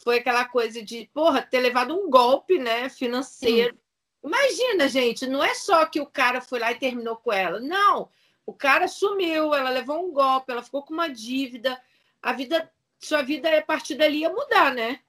Foi 0.04 0.17
aquela 0.17 0.43
coisa 0.43 0.84
de, 0.84 1.10
porra, 1.13 1.41
ter 1.41 1.62
levado 1.62 1.95
um 1.95 2.10
golpe, 2.10 2.60
né, 2.60 2.89
financeiro. 2.89 3.74
Sim. 3.74 3.80
Imagina, 4.22 4.89
gente, 4.89 5.26
não 5.26 5.41
é 5.41 5.56
só 5.56 5.86
que 5.86 6.02
o 6.02 6.06
cara 6.06 6.41
foi 6.41 6.60
lá 6.60 6.74
e 6.74 6.80
terminou 6.80 7.15
com 7.15 7.32
ela. 7.32 7.62
Não, 7.62 8.10
o 8.50 8.54
cara 8.54 8.88
sumiu, 8.88 9.54
ela 9.54 9.70
levou 9.70 10.04
um 10.04 10.12
golpe, 10.12 10.52
ela 10.52 10.64
ficou 10.64 10.82
com 10.82 10.92
uma 10.92 11.08
dívida. 11.08 11.80
A 12.20 12.34
vida, 12.34 12.68
sua 13.00 13.22
vida 13.22 13.56
a 13.56 13.62
partir 13.62 13.94
dali 13.94 14.22
ia 14.22 14.30
mudar, 14.32 14.74
né? 14.74 15.00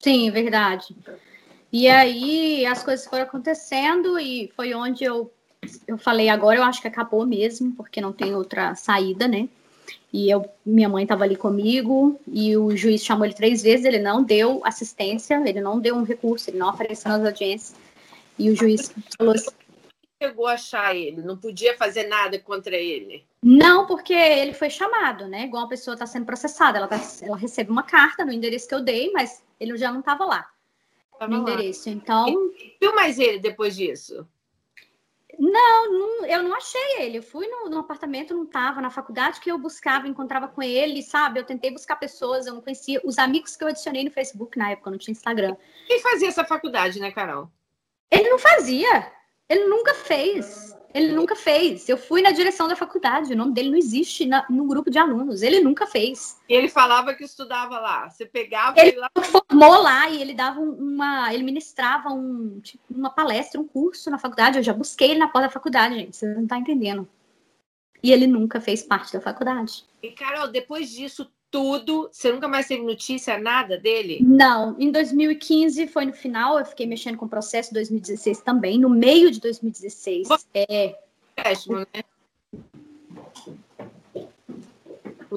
Sim, 0.00 0.28
verdade. 0.32 0.94
E 1.72 1.86
aí 1.88 2.66
as 2.66 2.82
coisas 2.82 3.06
foram 3.06 3.22
acontecendo 3.22 4.18
e 4.18 4.52
foi 4.56 4.74
onde 4.74 5.04
eu, 5.04 5.32
eu 5.86 5.96
falei, 5.96 6.28
agora 6.28 6.58
eu 6.58 6.64
acho 6.64 6.82
que 6.82 6.88
acabou 6.88 7.24
mesmo, 7.24 7.72
porque 7.76 8.00
não 8.00 8.12
tem 8.12 8.34
outra 8.34 8.74
saída, 8.74 9.28
né? 9.28 9.48
E 10.12 10.28
eu, 10.28 10.44
minha 10.66 10.88
mãe 10.88 11.04
estava 11.04 11.22
ali 11.22 11.36
comigo 11.36 12.20
e 12.26 12.56
o 12.56 12.76
juiz 12.76 13.04
chamou 13.04 13.24
ele 13.24 13.34
três 13.34 13.62
vezes, 13.62 13.86
ele 13.86 14.00
não 14.00 14.20
deu 14.20 14.60
assistência, 14.64 15.40
ele 15.46 15.60
não 15.60 15.78
deu 15.78 15.94
um 15.94 16.02
recurso, 16.02 16.50
ele 16.50 16.58
não 16.58 16.70
apareceu 16.70 17.12
nas 17.12 17.24
audiências. 17.24 17.76
E 18.36 18.50
o 18.50 18.56
juiz 18.56 18.92
falou 19.16 19.34
assim, 19.34 19.50
chegou 20.22 20.46
a 20.46 20.54
achar 20.54 20.94
ele? 20.94 21.22
Não 21.22 21.36
podia 21.36 21.76
fazer 21.76 22.04
nada 22.04 22.38
contra 22.38 22.76
ele? 22.76 23.26
Não, 23.42 23.86
porque 23.86 24.14
ele 24.14 24.54
foi 24.54 24.70
chamado, 24.70 25.26
né? 25.26 25.44
Igual 25.44 25.64
a 25.64 25.68
pessoa 25.68 25.94
está 25.94 26.06
sendo 26.06 26.26
processada. 26.26 26.78
Ela, 26.78 26.88
tá, 26.88 27.00
ela 27.22 27.36
recebe 27.36 27.70
uma 27.70 27.82
carta 27.82 28.24
no 28.24 28.32
endereço 28.32 28.68
que 28.68 28.74
eu 28.74 28.82
dei, 28.82 29.12
mas 29.12 29.44
ele 29.60 29.76
já 29.76 29.92
não 29.92 30.00
estava 30.00 30.24
lá. 30.24 30.48
Tava 31.18 31.30
no 31.30 31.42
lá. 31.44 31.52
endereço. 31.52 31.88
Então. 31.88 32.28
E 32.28 32.76
viu 32.80 32.94
mais 32.94 33.18
ele 33.18 33.38
depois 33.38 33.76
disso? 33.76 34.26
Não, 35.38 35.92
não, 35.92 36.26
eu 36.26 36.42
não 36.42 36.54
achei 36.54 37.00
ele. 37.00 37.18
Eu 37.18 37.22
fui 37.22 37.46
no, 37.48 37.68
no 37.68 37.78
apartamento, 37.78 38.34
não 38.34 38.44
estava. 38.44 38.80
Na 38.80 38.90
faculdade 38.90 39.40
que 39.40 39.50
eu 39.50 39.58
buscava, 39.58 40.08
encontrava 40.08 40.48
com 40.48 40.62
ele, 40.62 41.02
sabe? 41.02 41.40
Eu 41.40 41.44
tentei 41.44 41.70
buscar 41.70 41.96
pessoas, 41.96 42.46
eu 42.46 42.54
não 42.54 42.60
conhecia. 42.60 43.00
Os 43.04 43.18
amigos 43.18 43.56
que 43.56 43.64
eu 43.64 43.68
adicionei 43.68 44.04
no 44.04 44.10
Facebook 44.10 44.56
na 44.56 44.70
época, 44.70 44.90
não 44.90 44.98
tinha 44.98 45.12
Instagram. 45.12 45.56
Quem 45.86 46.00
fazia 46.00 46.28
essa 46.28 46.44
faculdade, 46.44 47.00
né, 47.00 47.10
Carol? 47.10 47.50
Ele 48.10 48.30
não 48.30 48.38
fazia. 48.38 49.12
Ele 49.48 49.66
nunca 49.66 49.94
fez. 49.94 50.74
Ele 50.94 51.10
nunca 51.12 51.34
fez. 51.34 51.88
Eu 51.88 51.98
fui 51.98 52.22
na 52.22 52.30
direção 52.30 52.68
da 52.68 52.76
faculdade, 52.76 53.32
o 53.32 53.36
nome 53.36 53.52
dele 53.52 53.70
não 53.70 53.76
existe 53.76 54.24
na, 54.24 54.46
no 54.48 54.64
grupo 54.64 54.88
de 54.88 54.96
alunos. 54.96 55.42
Ele 55.42 55.60
nunca 55.60 55.88
fez. 55.88 56.40
Ele 56.48 56.68
falava 56.68 57.14
que 57.14 57.24
estudava 57.24 57.80
lá. 57.80 58.08
Você 58.08 58.24
pegava 58.24 58.78
ele, 58.78 58.90
ele 58.90 58.98
lá. 58.98 59.10
formou 59.24 59.82
lá 59.82 60.08
e 60.08 60.22
ele 60.22 60.34
dava 60.34 60.60
uma. 60.60 61.34
Ele 61.34 61.42
ministrava 61.42 62.10
um, 62.10 62.60
tipo, 62.60 62.84
uma 62.88 63.10
palestra, 63.10 63.60
um 63.60 63.66
curso 63.66 64.08
na 64.08 64.18
faculdade. 64.18 64.58
Eu 64.58 64.62
já 64.62 64.72
busquei 64.72 65.10
ele 65.10 65.18
na 65.18 65.26
porta 65.26 65.48
da 65.48 65.52
faculdade, 65.52 65.96
gente. 65.96 66.16
Você 66.16 66.32
não 66.32 66.46
tá 66.46 66.58
entendendo. 66.58 67.08
E 68.00 68.12
ele 68.12 68.28
nunca 68.28 68.60
fez 68.60 68.82
parte 68.82 69.12
da 69.12 69.20
faculdade. 69.20 69.84
E, 70.00 70.10
Carol, 70.12 70.46
depois 70.46 70.90
disso 70.90 71.28
tudo. 71.54 72.08
Você 72.10 72.32
nunca 72.32 72.48
mais 72.48 72.66
teve 72.66 72.82
notícia, 72.82 73.38
nada 73.38 73.78
dele? 73.78 74.18
Não. 74.20 74.74
Em 74.76 74.90
2015 74.90 75.86
foi 75.86 76.04
no 76.04 76.12
final, 76.12 76.58
eu 76.58 76.64
fiquei 76.64 76.84
mexendo 76.84 77.16
com 77.16 77.26
o 77.26 77.28
processo 77.28 77.72
2016 77.72 78.40
também, 78.40 78.76
no 78.76 78.90
meio 78.90 79.30
de 79.30 79.38
2016. 79.38 80.26
É. 80.52 80.98
Péssimo, 81.36 81.76
né? 81.76 82.02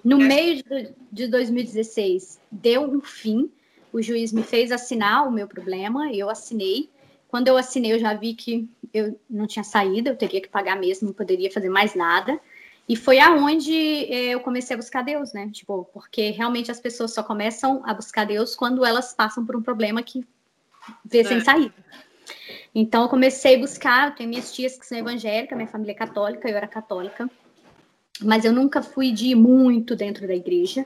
No 0.03 0.17
meio 0.17 0.63
de, 0.63 0.89
de 1.11 1.27
2016, 1.27 2.39
deu 2.51 2.81
um 2.81 2.99
fim. 2.99 3.51
O 3.93 4.01
juiz 4.01 4.33
me 4.33 4.41
fez 4.41 4.71
assinar 4.71 5.27
o 5.27 5.31
meu 5.31 5.47
problema, 5.47 6.11
eu 6.11 6.31
assinei. 6.31 6.89
Quando 7.27 7.47
eu 7.47 7.57
assinei, 7.57 7.93
eu 7.93 7.99
já 7.99 8.15
vi 8.15 8.33
que 8.33 8.67
eu 8.91 9.19
não 9.29 9.45
tinha 9.45 9.63
saída, 9.63 10.09
eu 10.09 10.15
teria 10.15 10.41
que 10.41 10.49
pagar 10.49 10.79
mesmo, 10.79 11.09
não 11.09 11.13
poderia 11.13 11.51
fazer 11.51 11.69
mais 11.69 11.93
nada. 11.93 12.39
E 12.87 12.95
foi 12.95 13.19
aonde 13.19 13.73
eh, 13.73 14.33
eu 14.33 14.39
comecei 14.39 14.73
a 14.73 14.77
buscar 14.77 15.03
Deus, 15.03 15.33
né? 15.33 15.49
Tipo, 15.51 15.89
porque 15.93 16.31
realmente 16.31 16.71
as 16.71 16.79
pessoas 16.79 17.13
só 17.13 17.21
começam 17.21 17.81
a 17.85 17.93
buscar 17.93 18.25
Deus 18.25 18.55
quando 18.55 18.85
elas 18.85 19.13
passam 19.13 19.45
por 19.45 19.55
um 19.55 19.61
problema 19.61 20.01
que 20.01 20.25
vê 21.03 21.19
é. 21.19 21.23
sem 21.25 21.41
saída. 21.41 21.73
Então 22.73 23.03
eu 23.03 23.09
comecei 23.09 23.55
a 23.55 23.59
buscar, 23.59 24.09
eu 24.09 24.15
tenho 24.15 24.29
minhas 24.29 24.53
tias 24.53 24.77
que 24.77 24.85
são 24.85 24.97
evangélicas, 24.97 25.57
minha 25.57 25.67
família 25.67 25.91
é 25.91 25.95
católica, 25.95 26.49
eu 26.49 26.55
era 26.55 26.67
católica. 26.67 27.29
mas 28.21 28.45
eu 28.45 28.53
nunca 28.53 28.81
fui 28.81 29.11
de 29.11 29.35
muito 29.35 29.95
dentro 29.95 30.25
da 30.25 30.35
igreja. 30.35 30.85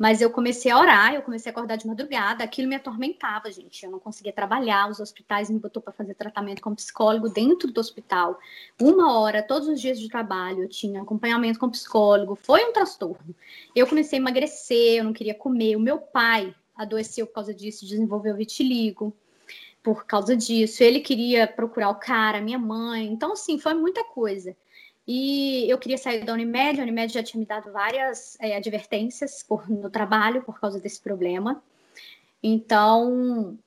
Mas 0.00 0.22
eu 0.22 0.30
comecei 0.30 0.72
a 0.72 0.78
orar, 0.78 1.12
eu 1.12 1.20
comecei 1.20 1.50
a 1.50 1.52
acordar 1.52 1.76
de 1.76 1.86
madrugada, 1.86 2.42
aquilo 2.42 2.66
me 2.66 2.74
atormentava, 2.74 3.52
gente. 3.52 3.84
Eu 3.84 3.90
não 3.90 3.98
conseguia 3.98 4.32
trabalhar, 4.32 4.88
os 4.88 4.98
hospitais 4.98 5.50
me 5.50 5.58
botou 5.58 5.82
para 5.82 5.92
fazer 5.92 6.14
tratamento 6.14 6.62
com 6.62 6.74
psicólogo 6.74 7.28
dentro 7.28 7.70
do 7.70 7.78
hospital. 7.78 8.38
Uma 8.80 9.20
hora, 9.20 9.42
todos 9.42 9.68
os 9.68 9.78
dias 9.78 10.00
de 10.00 10.08
trabalho, 10.08 10.62
eu 10.62 10.68
tinha 10.70 11.02
acompanhamento 11.02 11.58
com 11.58 11.68
psicólogo. 11.68 12.34
Foi 12.34 12.64
um 12.64 12.72
transtorno. 12.72 13.36
Eu 13.76 13.86
comecei 13.86 14.18
a 14.18 14.22
emagrecer, 14.22 15.00
eu 15.00 15.04
não 15.04 15.12
queria 15.12 15.34
comer. 15.34 15.76
O 15.76 15.80
meu 15.80 15.98
pai 15.98 16.54
adoeceu 16.74 17.26
por 17.26 17.34
causa 17.34 17.52
disso, 17.52 17.84
desenvolveu 17.84 18.34
vitiligo 18.34 19.14
por 19.82 20.06
causa 20.06 20.34
disso. 20.34 20.82
Ele 20.82 21.00
queria 21.00 21.46
procurar 21.46 21.90
o 21.90 21.96
cara, 21.96 22.40
minha 22.40 22.58
mãe. 22.58 23.04
Então, 23.04 23.34
assim, 23.34 23.58
foi 23.58 23.74
muita 23.74 24.02
coisa. 24.02 24.56
E 25.06 25.68
eu 25.68 25.78
queria 25.78 25.98
sair 25.98 26.24
da 26.24 26.32
Unimed, 26.32 26.80
a 26.80 26.82
Unimed 26.82 27.12
já 27.12 27.22
tinha 27.22 27.40
me 27.40 27.46
dado 27.46 27.72
várias 27.72 28.36
é, 28.40 28.56
advertências 28.56 29.42
por, 29.42 29.68
no 29.68 29.90
trabalho 29.90 30.42
por 30.42 30.60
causa 30.60 30.78
desse 30.78 31.00
problema. 31.00 31.62
Então, 32.42 33.58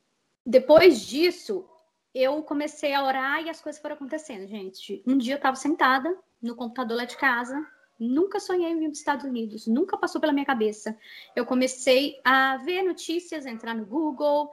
depois 0.46 1.02
disso, 1.02 1.66
eu 2.14 2.42
comecei 2.44 2.94
a 2.94 3.04
orar 3.04 3.44
e 3.44 3.50
as 3.50 3.62
coisas 3.62 3.82
foram 3.82 3.96
acontecendo, 3.96 4.48
gente. 4.48 5.04
Um 5.06 5.18
dia 5.18 5.34
eu 5.34 5.38
estava 5.38 5.56
sentada 5.56 6.16
no 6.42 6.56
computador 6.56 6.98
lá 6.98 7.06
de 7.06 7.18
casa, 7.18 7.66
nunca 8.00 8.40
sonhei 8.40 8.70
em 8.70 8.80
vir 8.80 8.86
para 8.86 8.92
os 8.92 9.00
Estados 9.00 9.26
Unidos, 9.26 9.68
nunca 9.68 9.98
passou 9.98 10.20
pela 10.20 10.34
minha 10.34 10.46
cabeça. 10.46 10.98
Eu 11.36 11.46
comecei 11.46 12.20
a 12.24 12.58
ver 12.58 12.84
notícias, 12.84 13.46
entrar 13.46 13.74
no 13.74 13.86
Google, 13.86 14.52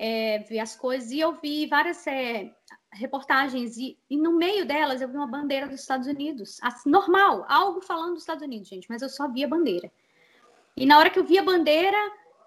é, 0.00 0.38
ver 0.38 0.60
as 0.60 0.74
coisas 0.74 1.10
e 1.10 1.20
eu 1.20 1.38
vi 1.42 1.66
várias 1.66 2.06
é, 2.06 2.50
reportagens 2.90 3.76
e, 3.76 3.98
e, 4.08 4.16
no 4.16 4.32
meio 4.32 4.64
delas 4.64 5.02
eu 5.02 5.08
vi 5.08 5.14
uma 5.14 5.26
bandeira 5.26 5.68
dos 5.68 5.78
Estados 5.78 6.06
Unidos, 6.06 6.58
assim, 6.62 6.88
normal, 6.88 7.44
algo 7.46 7.82
falando 7.82 8.14
dos 8.14 8.22
Estados 8.22 8.42
Unidos, 8.42 8.66
gente, 8.66 8.88
mas 8.88 9.02
eu 9.02 9.10
só 9.10 9.28
vi 9.30 9.44
a 9.44 9.48
bandeira. 9.48 9.92
E 10.74 10.86
na 10.86 10.98
hora 10.98 11.10
que 11.10 11.18
eu 11.18 11.24
vi 11.24 11.38
a 11.38 11.42
bandeira, 11.42 11.98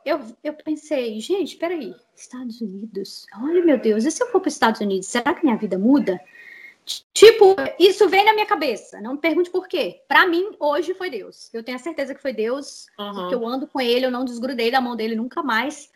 eu, 0.03 0.19
eu 0.43 0.53
pensei, 0.53 1.19
gente, 1.19 1.55
peraí, 1.55 1.93
Estados 2.15 2.59
Unidos, 2.59 3.27
olha 3.39 3.63
meu 3.63 3.77
Deus, 3.77 4.03
e 4.03 4.09
se 4.09 4.23
eu 4.23 4.31
for 4.31 4.41
para 4.41 4.47
os 4.47 4.55
Estados 4.55 4.81
Unidos, 4.81 5.07
será 5.07 5.35
que 5.35 5.45
minha 5.45 5.55
vida 5.55 5.77
muda? 5.77 6.19
Tipo, 7.13 7.55
isso 7.79 8.09
vem 8.09 8.25
na 8.25 8.33
minha 8.33 8.45
cabeça. 8.45 8.99
Não 8.99 9.13
me 9.13 9.19
pergunte 9.19 9.49
por 9.49 9.69
quê. 9.69 10.01
Para 10.05 10.27
mim, 10.27 10.51
hoje 10.59 10.93
foi 10.93 11.09
Deus. 11.09 11.49
Eu 11.53 11.63
tenho 11.63 11.77
a 11.77 11.79
certeza 11.79 12.13
que 12.13 12.21
foi 12.21 12.33
Deus, 12.33 12.87
uhum. 12.99 13.13
porque 13.13 13.35
eu 13.35 13.47
ando 13.47 13.67
com 13.67 13.79
ele, 13.79 14.05
eu 14.05 14.11
não 14.11 14.25
desgrudei 14.25 14.69
da 14.69 14.81
mão 14.81 14.93
dele 14.93 15.15
nunca 15.15 15.41
mais. 15.41 15.92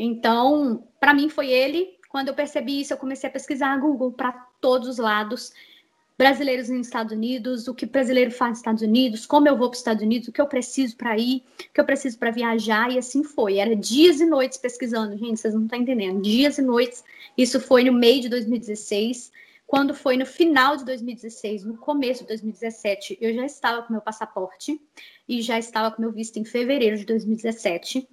Então, 0.00 0.82
para 0.98 1.14
mim 1.14 1.28
foi 1.28 1.50
ele. 1.50 1.98
Quando 2.08 2.28
eu 2.28 2.34
percebi 2.34 2.80
isso, 2.80 2.92
eu 2.92 2.96
comecei 2.96 3.28
a 3.28 3.32
pesquisar 3.32 3.76
Google 3.78 4.12
para 4.12 4.32
todos 4.60 4.88
os 4.88 4.98
lados. 4.98 5.52
Brasileiros 6.16 6.68
nos 6.68 6.86
Estados 6.86 7.12
Unidos, 7.12 7.66
o 7.66 7.74
que 7.74 7.86
brasileiro 7.86 8.30
faz 8.30 8.50
nos 8.50 8.58
Estados 8.58 8.82
Unidos, 8.82 9.24
como 9.24 9.48
eu 9.48 9.56
vou 9.56 9.70
para 9.70 9.76
os 9.76 9.80
Estados 9.80 10.02
Unidos, 10.02 10.28
o 10.28 10.32
que 10.32 10.40
eu 10.40 10.46
preciso 10.46 10.94
para 10.96 11.16
ir, 11.16 11.42
o 11.70 11.72
que 11.72 11.80
eu 11.80 11.84
preciso 11.84 12.18
para 12.18 12.30
viajar, 12.30 12.90
e 12.90 12.98
assim 12.98 13.24
foi. 13.24 13.56
Era 13.56 13.74
dias 13.74 14.20
e 14.20 14.26
noites 14.26 14.58
pesquisando, 14.58 15.16
gente, 15.16 15.40
vocês 15.40 15.54
não 15.54 15.64
estão 15.64 15.78
entendendo. 15.78 16.20
Dias 16.20 16.58
e 16.58 16.62
noites. 16.62 17.02
Isso 17.38 17.58
foi 17.58 17.84
no 17.84 17.92
meio 17.92 18.20
de 18.20 18.28
2016. 18.28 19.32
Quando 19.66 19.94
foi 19.94 20.16
no 20.16 20.26
final 20.26 20.76
de 20.76 20.84
2016, 20.84 21.64
no 21.64 21.78
começo 21.78 22.22
de 22.22 22.28
2017, 22.28 23.16
eu 23.20 23.32
já 23.32 23.46
estava 23.46 23.82
com 23.82 23.92
meu 23.92 24.02
passaporte 24.02 24.78
e 25.28 25.40
já 25.40 25.58
estava 25.58 25.94
com 25.94 26.02
meu 26.02 26.12
visto 26.12 26.38
em 26.38 26.44
fevereiro 26.44 26.98
de 26.98 27.06
2017 27.06 28.06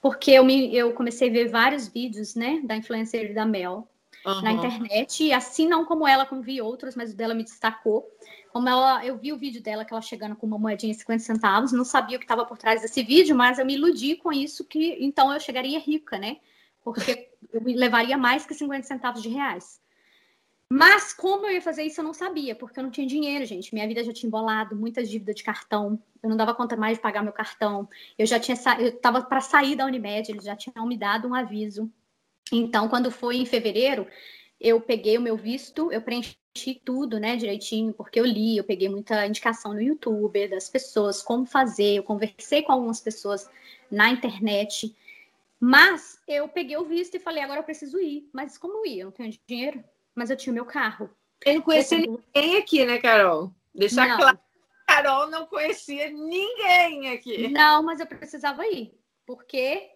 porque 0.00 0.30
eu, 0.30 0.44
me, 0.44 0.74
eu 0.74 0.92
comecei 0.92 1.28
a 1.28 1.32
ver 1.32 1.48
vários 1.48 1.88
vídeos, 1.88 2.34
né, 2.34 2.60
da 2.64 2.76
influencer 2.76 3.34
da 3.34 3.44
Mel 3.44 3.88
uhum. 4.24 4.42
na 4.42 4.52
internet, 4.52 5.24
e 5.24 5.32
assim 5.32 5.66
não 5.66 5.84
como 5.84 6.06
ela, 6.06 6.26
como 6.26 6.42
vi 6.42 6.60
outros, 6.60 6.94
mas 6.94 7.12
o 7.12 7.16
dela 7.16 7.34
me 7.34 7.44
destacou. 7.44 8.06
Como 8.52 8.68
ela, 8.68 9.04
eu 9.04 9.16
vi 9.18 9.32
o 9.32 9.36
vídeo 9.36 9.62
dela, 9.62 9.84
que 9.84 9.92
ela 9.92 10.00
chegando 10.00 10.34
com 10.36 10.46
uma 10.46 10.58
moedinha 10.58 10.92
de 10.92 11.00
50 11.00 11.22
centavos, 11.22 11.72
não 11.72 11.84
sabia 11.84 12.16
o 12.16 12.20
que 12.20 12.24
estava 12.24 12.44
por 12.44 12.56
trás 12.56 12.80
desse 12.82 13.02
vídeo, 13.02 13.36
mas 13.36 13.58
eu 13.58 13.66
me 13.66 13.74
iludi 13.74 14.16
com 14.16 14.32
isso, 14.32 14.64
que 14.64 14.96
então 15.00 15.32
eu 15.32 15.40
chegaria 15.40 15.78
rica, 15.78 16.18
né? 16.18 16.38
Porque 16.82 17.30
eu 17.52 17.60
levaria 17.64 18.16
mais 18.16 18.46
que 18.46 18.54
50 18.54 18.86
centavos 18.86 19.22
de 19.22 19.28
reais. 19.28 19.80
Mas 20.70 21.14
como 21.14 21.46
eu 21.46 21.52
ia 21.52 21.62
fazer 21.62 21.82
isso, 21.84 22.00
eu 22.00 22.04
não 22.04 22.12
sabia, 22.12 22.54
porque 22.54 22.78
eu 22.78 22.84
não 22.84 22.90
tinha 22.90 23.06
dinheiro, 23.06 23.44
gente. 23.46 23.72
Minha 23.72 23.88
vida 23.88 24.04
já 24.04 24.12
tinha 24.12 24.28
embolado, 24.28 24.76
muitas 24.76 25.08
dívidas 25.08 25.34
de 25.34 25.42
cartão. 25.42 25.98
Eu 26.22 26.28
não 26.28 26.36
dava 26.36 26.54
conta 26.54 26.76
mais 26.76 26.98
de 26.98 27.02
pagar 27.02 27.22
meu 27.22 27.32
cartão. 27.32 27.88
Eu 28.18 28.26
já 28.26 28.38
tinha 28.38 28.54
sa... 28.54 28.78
eu 28.78 28.88
estava 28.88 29.22
para 29.22 29.40
sair 29.40 29.76
da 29.76 29.86
Unimed, 29.86 30.30
eles 30.30 30.44
já 30.44 30.54
tinham 30.54 30.86
me 30.86 30.96
dado 30.96 31.26
um 31.26 31.34
aviso. 31.34 31.90
Então, 32.52 32.88
quando 32.88 33.10
foi 33.10 33.36
em 33.36 33.46
fevereiro, 33.46 34.06
eu 34.60 34.78
peguei 34.80 35.16
o 35.16 35.22
meu 35.22 35.36
visto, 35.38 35.90
eu 35.90 36.02
preenchi 36.02 36.36
tudo, 36.84 37.18
né, 37.18 37.36
direitinho, 37.36 37.92
porque 37.94 38.20
eu 38.20 38.24
li, 38.24 38.56
eu 38.56 38.64
peguei 38.64 38.88
muita 38.88 39.26
indicação 39.26 39.72
no 39.72 39.80
YouTube 39.80 40.48
das 40.48 40.68
pessoas, 40.68 41.22
como 41.22 41.46
fazer, 41.46 41.96
eu 41.96 42.02
conversei 42.02 42.62
com 42.62 42.72
algumas 42.72 43.00
pessoas 43.00 43.48
na 43.90 44.10
internet. 44.10 44.94
Mas 45.60 46.20
eu 46.28 46.46
peguei 46.48 46.76
o 46.76 46.84
visto 46.84 47.16
e 47.16 47.20
falei, 47.20 47.42
agora 47.42 47.60
eu 47.60 47.64
preciso 47.64 47.98
ir. 48.00 48.28
Mas 48.34 48.58
como 48.58 48.86
ir? 48.86 49.00
Eu 49.00 49.06
não 49.06 49.12
tenho 49.12 49.32
dinheiro 49.46 49.82
mas 50.18 50.30
eu 50.30 50.36
tinha 50.36 50.52
o 50.52 50.54
meu 50.54 50.66
carro. 50.66 51.08
Eu 51.46 51.54
não 51.54 51.62
conhecia 51.62 51.98
ninguém 51.98 52.56
aqui, 52.56 52.84
né, 52.84 52.98
Carol? 52.98 53.54
Deixar 53.74 54.08
não. 54.08 54.16
claro. 54.16 54.38
Carol 54.86 55.30
não 55.30 55.46
conhecia 55.46 56.10
ninguém 56.10 57.10
aqui. 57.10 57.48
Não, 57.48 57.82
mas 57.82 58.00
eu 58.00 58.06
precisava 58.06 58.66
ir, 58.66 58.92
porque 59.24 59.90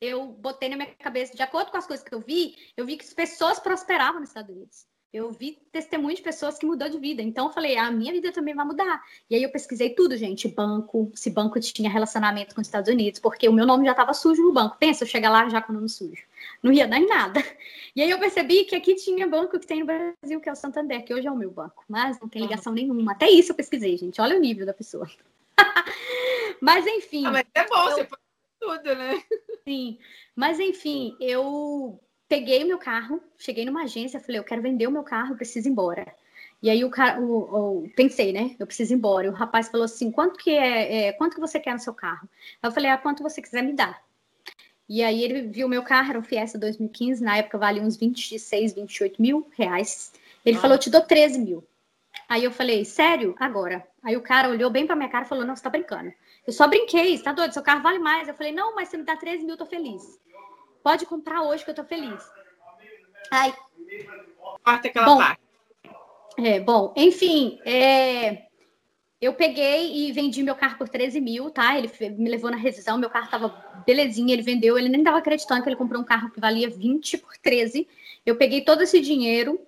eu 0.00 0.26
botei 0.26 0.68
na 0.68 0.76
minha 0.76 0.94
cabeça, 0.96 1.36
de 1.36 1.42
acordo 1.42 1.70
com 1.70 1.76
as 1.76 1.86
coisas 1.86 2.04
que 2.04 2.14
eu 2.14 2.20
vi, 2.20 2.56
eu 2.76 2.84
vi 2.84 2.96
que 2.96 3.04
as 3.04 3.14
pessoas 3.14 3.58
prosperavam 3.58 4.20
nos 4.20 4.30
Estados 4.30 4.54
Unidos 4.54 4.86
eu 5.12 5.32
vi 5.32 5.58
testemunho 5.72 6.14
de 6.14 6.22
pessoas 6.22 6.58
que 6.58 6.66
mudou 6.66 6.88
de 6.88 6.98
vida. 6.98 7.22
Então 7.22 7.46
eu 7.46 7.52
falei, 7.52 7.76
a 7.78 7.90
minha 7.90 8.12
vida 8.12 8.30
também 8.30 8.54
vai 8.54 8.64
mudar. 8.64 9.02
E 9.28 9.34
aí 9.34 9.42
eu 9.42 9.50
pesquisei 9.50 9.90
tudo, 9.90 10.16
gente, 10.16 10.48
banco, 10.48 11.10
se 11.14 11.30
banco 11.30 11.58
tinha 11.60 11.88
relacionamento 11.88 12.54
com 12.54 12.60
os 12.60 12.66
Estados 12.66 12.92
Unidos, 12.92 13.18
porque 13.18 13.48
o 13.48 13.52
meu 13.52 13.66
nome 13.66 13.86
já 13.86 13.92
estava 13.92 14.12
sujo 14.12 14.42
no 14.42 14.52
banco. 14.52 14.76
Pensa, 14.78 15.04
eu 15.04 15.08
chegar 15.08 15.30
lá 15.30 15.48
já 15.48 15.62
com 15.62 15.72
o 15.72 15.74
nome 15.74 15.88
sujo. 15.88 16.22
Não 16.62 16.72
ia 16.72 16.86
dar 16.86 16.98
em 16.98 17.06
nada. 17.06 17.42
E 17.96 18.02
aí 18.02 18.10
eu 18.10 18.18
percebi 18.20 18.64
que 18.64 18.76
aqui 18.76 18.94
tinha 18.94 19.26
banco 19.26 19.58
que 19.58 19.66
tem 19.66 19.80
no 19.80 19.86
Brasil, 19.86 20.40
que 20.40 20.48
é 20.48 20.52
o 20.52 20.54
Santander, 20.54 21.04
que 21.04 21.12
hoje 21.12 21.26
é 21.26 21.30
o 21.32 21.34
meu 21.34 21.50
banco, 21.50 21.84
mas 21.88 22.20
não 22.20 22.28
tem 22.28 22.42
ligação 22.42 22.72
nenhuma. 22.72 23.10
Até 23.10 23.28
isso 23.28 23.50
eu 23.50 23.56
pesquisei, 23.56 23.96
gente. 23.96 24.20
Olha 24.20 24.36
o 24.36 24.40
nível 24.40 24.64
da 24.64 24.72
pessoa. 24.72 25.10
mas 26.62 26.86
enfim. 26.86 27.26
Ah, 27.26 27.32
mas 27.32 27.46
é 27.52 27.66
bom, 27.66 27.88
eu... 27.88 27.96
você 27.96 28.04
pode 28.04 28.22
tudo, 28.60 28.94
né? 28.94 29.22
Sim. 29.66 29.98
Mas 30.36 30.60
enfim, 30.60 31.16
eu 31.18 32.00
peguei 32.28 32.62
o 32.62 32.66
meu 32.66 32.78
carro, 32.78 33.20
cheguei 33.38 33.64
numa 33.64 33.84
agência, 33.84 34.20
falei, 34.20 34.38
eu 34.38 34.44
quero 34.44 34.62
vender 34.62 34.86
o 34.86 34.92
meu 34.92 35.02
carro, 35.02 35.36
preciso 35.36 35.68
ir 35.68 35.72
embora. 35.72 36.06
E 36.62 36.68
aí 36.68 36.84
o 36.84 36.90
cara, 36.90 37.20
o, 37.20 37.84
o, 37.84 37.90
pensei, 37.94 38.32
né? 38.32 38.56
Eu 38.58 38.66
preciso 38.66 38.92
ir 38.92 38.96
embora. 38.96 39.26
E 39.26 39.30
o 39.30 39.32
rapaz 39.32 39.68
falou 39.68 39.84
assim: 39.84 40.10
quanto 40.10 40.36
que 40.36 40.50
é, 40.50 41.06
é, 41.06 41.12
quanto 41.12 41.34
que 41.34 41.40
você 41.40 41.60
quer 41.60 41.72
no 41.72 41.78
seu 41.78 41.94
carro? 41.94 42.28
Eu 42.62 42.72
falei, 42.72 42.90
ah, 42.90 42.98
quanto 42.98 43.22
você 43.22 43.40
quiser 43.40 43.62
me 43.62 43.72
dar. 43.72 44.02
E 44.88 45.02
aí 45.02 45.22
ele 45.22 45.42
viu 45.42 45.68
meu 45.68 45.82
carro, 45.82 46.10
era 46.10 46.18
um 46.18 46.22
Fiesta 46.22 46.58
2015, 46.58 47.22
na 47.22 47.36
época 47.36 47.58
valia 47.58 47.82
uns 47.82 47.96
26, 47.96 48.72
28 48.72 49.20
mil 49.22 49.48
reais. 49.56 50.12
Ele 50.44 50.56
ah. 50.56 50.60
falou, 50.60 50.78
te 50.78 50.90
dou 50.90 51.02
13 51.02 51.38
mil. 51.38 51.64
Aí 52.28 52.42
eu 52.42 52.50
falei, 52.50 52.84
sério? 52.84 53.34
Agora. 53.38 53.86
Aí 54.02 54.16
o 54.16 54.22
cara 54.22 54.48
olhou 54.48 54.70
bem 54.70 54.86
pra 54.86 54.96
minha 54.96 55.08
cara 55.08 55.24
e 55.24 55.28
falou, 55.28 55.44
não, 55.44 55.54
você 55.54 55.62
tá 55.62 55.70
brincando. 55.70 56.12
Eu 56.46 56.52
só 56.52 56.66
brinquei, 56.66 57.16
você 57.16 57.22
tá 57.22 57.32
doido? 57.32 57.52
Seu 57.52 57.62
carro 57.62 57.82
vale 57.82 57.98
mais. 57.98 58.26
Eu 58.26 58.34
falei, 58.34 58.52
não, 58.52 58.74
mas 58.74 58.88
você 58.88 58.96
me 58.96 59.04
dá 59.04 59.16
13 59.16 59.44
mil, 59.44 59.54
eu 59.54 59.58
tô 59.58 59.66
feliz. 59.66 60.18
Pode 60.82 61.06
comprar 61.06 61.42
hoje 61.42 61.64
que 61.64 61.70
eu 61.70 61.74
tô 61.74 61.84
feliz. 61.84 62.22
Ai. 63.30 63.54
Corta 64.62 64.88
aquela 64.88 65.06
bom, 65.06 65.18
parte. 65.18 65.40
É, 66.38 66.60
bom, 66.60 66.94
enfim, 66.96 67.58
é, 67.64 68.46
eu 69.20 69.34
peguei 69.34 69.92
e 69.92 70.12
vendi 70.12 70.42
meu 70.42 70.54
carro 70.54 70.78
por 70.78 70.88
13 70.88 71.20
mil, 71.20 71.50
tá? 71.50 71.76
Ele 71.76 71.90
me 72.16 72.30
levou 72.30 72.50
na 72.50 72.56
revisão, 72.56 72.96
meu 72.96 73.10
carro 73.10 73.28
tava 73.28 73.82
belezinha, 73.84 74.32
ele 74.32 74.42
vendeu, 74.42 74.78
ele 74.78 74.88
nem 74.88 75.02
tava 75.02 75.18
acreditando 75.18 75.62
que 75.62 75.68
ele 75.68 75.76
comprou 75.76 76.00
um 76.00 76.04
carro 76.04 76.30
que 76.30 76.40
valia 76.40 76.70
20 76.70 77.18
por 77.18 77.36
13. 77.38 77.88
Eu 78.24 78.36
peguei 78.36 78.60
todo 78.60 78.82
esse 78.82 79.00
dinheiro 79.00 79.60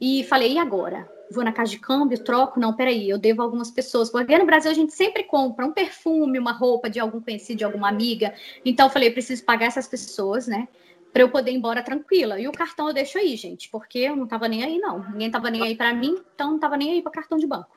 e 0.00 0.24
falei, 0.24 0.54
e 0.54 0.58
agora? 0.58 1.10
Vou 1.30 1.44
na 1.44 1.52
casa 1.52 1.70
de 1.70 1.78
câmbio, 1.78 2.22
troco? 2.24 2.58
Não, 2.58 2.74
peraí, 2.74 3.08
eu 3.08 3.18
devo 3.18 3.42
algumas 3.42 3.70
pessoas. 3.70 4.10
Porque 4.10 4.38
no 4.38 4.46
Brasil 4.46 4.70
a 4.70 4.74
gente 4.74 4.92
sempre 4.92 5.24
compra 5.24 5.66
um 5.66 5.72
perfume, 5.72 6.38
uma 6.38 6.52
roupa 6.52 6.88
de 6.88 6.98
algum 6.98 7.20
conhecido, 7.20 7.58
de 7.58 7.64
alguma 7.64 7.88
amiga. 7.88 8.32
Então 8.64 8.86
eu 8.86 8.90
falei, 8.90 9.10
preciso 9.10 9.44
pagar 9.44 9.66
essas 9.66 9.86
pessoas, 9.86 10.46
né? 10.46 10.68
para 11.12 11.22
eu 11.22 11.30
poder 11.30 11.50
ir 11.50 11.56
embora 11.56 11.82
tranquila. 11.82 12.38
E 12.38 12.46
o 12.46 12.52
cartão 12.52 12.88
eu 12.88 12.94
deixo 12.94 13.18
aí, 13.18 13.34
gente, 13.36 13.68
porque 13.70 13.98
eu 13.98 14.16
não 14.16 14.24
estava 14.24 14.48
nem 14.48 14.62
aí, 14.62 14.78
não. 14.78 15.02
Ninguém 15.10 15.26
estava 15.26 15.50
nem 15.50 15.62
aí 15.62 15.74
para 15.74 15.92
mim, 15.92 16.16
então 16.34 16.48
não 16.48 16.56
estava 16.56 16.76
nem 16.76 16.92
aí 16.92 17.02
para 17.02 17.12
cartão 17.12 17.38
de 17.38 17.46
banco. 17.46 17.76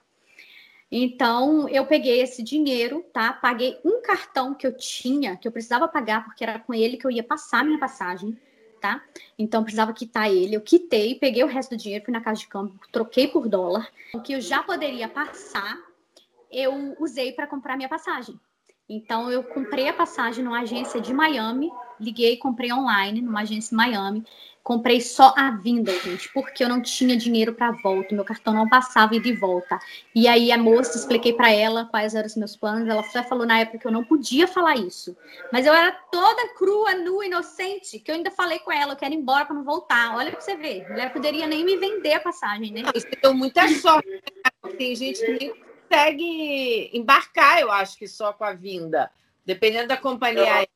Então, 0.91 1.69
eu 1.69 1.85
peguei 1.85 2.21
esse 2.21 2.43
dinheiro, 2.43 3.05
tá? 3.13 3.31
Paguei 3.31 3.79
um 3.85 4.01
cartão 4.01 4.53
que 4.53 4.67
eu 4.67 4.75
tinha, 4.75 5.37
que 5.37 5.47
eu 5.47 5.51
precisava 5.51 5.87
pagar, 5.87 6.25
porque 6.25 6.43
era 6.43 6.59
com 6.59 6.73
ele 6.73 6.97
que 6.97 7.07
eu 7.07 7.11
ia 7.11 7.23
passar 7.23 7.63
minha 7.63 7.79
passagem, 7.79 8.37
tá? 8.81 9.03
Então, 9.37 9.63
precisava 9.63 9.93
quitar 9.93 10.29
ele. 10.29 10.55
Eu 10.55 10.61
quitei, 10.61 11.15
peguei 11.15 11.43
o 11.43 11.47
resto 11.47 11.69
do 11.69 11.77
dinheiro, 11.77 12.03
fui 12.03 12.11
na 12.11 12.19
casa 12.19 12.41
de 12.41 12.47
câmbio, 12.47 12.77
troquei 12.91 13.27
por 13.27 13.47
dólar. 13.47 13.87
O 14.13 14.19
que 14.19 14.33
eu 14.33 14.41
já 14.41 14.63
poderia 14.63 15.07
passar, 15.07 15.77
eu 16.51 16.97
usei 16.99 17.31
para 17.31 17.47
comprar 17.47 17.77
minha 17.77 17.87
passagem. 17.87 18.37
Então 18.89 19.31
eu 19.31 19.43
comprei 19.43 19.87
a 19.87 19.93
passagem 19.93 20.43
numa 20.43 20.61
agência 20.61 20.99
de 20.99 21.13
Miami, 21.13 21.71
liguei, 21.99 22.37
comprei 22.37 22.73
online 22.73 23.21
numa 23.21 23.41
agência 23.41 23.73
em 23.73 23.77
Miami. 23.77 24.25
Comprei 24.63 25.01
só 25.01 25.33
a 25.35 25.49
vinda, 25.49 25.91
gente, 26.01 26.31
porque 26.31 26.63
eu 26.63 26.69
não 26.69 26.83
tinha 26.83 27.17
dinheiro 27.17 27.51
para 27.51 27.71
volta, 27.71 28.13
meu 28.13 28.23
cartão 28.23 28.53
não 28.53 28.69
passava 28.69 29.15
e 29.15 29.33
volta. 29.33 29.79
E 30.13 30.27
aí 30.27 30.51
a 30.51 30.57
moça, 30.57 30.97
expliquei 30.97 31.33
para 31.33 31.51
ela 31.51 31.85
quais 31.85 32.13
eram 32.13 32.27
os 32.27 32.35
meus 32.35 32.55
planos, 32.55 32.87
ela 32.87 33.01
só 33.05 33.23
falou 33.23 33.43
na 33.43 33.59
época 33.59 33.79
que 33.79 33.87
eu 33.87 33.91
não 33.91 34.03
podia 34.03 34.47
falar 34.47 34.75
isso. 34.75 35.17
Mas 35.51 35.65
eu 35.65 35.73
era 35.73 35.91
toda 36.11 36.53
crua, 36.53 36.93
nua, 36.93 37.25
inocente, 37.25 37.97
que 37.97 38.11
eu 38.11 38.15
ainda 38.15 38.29
falei 38.29 38.59
com 38.59 38.71
ela, 38.71 38.93
eu 38.93 38.97
quero 38.97 39.15
ir 39.15 39.17
embora 39.17 39.45
para 39.45 39.55
não 39.55 39.63
voltar. 39.63 40.15
Olha 40.15 40.29
para 40.29 40.39
você 40.39 40.55
ver, 40.55 40.85
ela 40.91 41.09
poderia 41.09 41.47
nem 41.47 41.65
me 41.65 41.77
vender 41.77 42.13
a 42.13 42.19
passagem, 42.19 42.71
né? 42.71 42.83
Você 42.93 43.09
deu 43.19 43.33
muita 43.33 43.67
sorte. 43.67 44.07
Né? 44.09 44.51
Tem 44.77 44.95
gente 44.95 45.25
que 45.25 45.31
nem 45.39 45.70
consegue 45.91 46.89
embarcar, 46.93 47.59
eu 47.59 47.69
acho 47.69 47.97
que 47.97 48.07
só 48.07 48.31
com 48.31 48.45
a 48.45 48.53
vinda, 48.53 49.11
dependendo 49.45 49.89
da 49.89 49.97
companhia. 49.97 50.67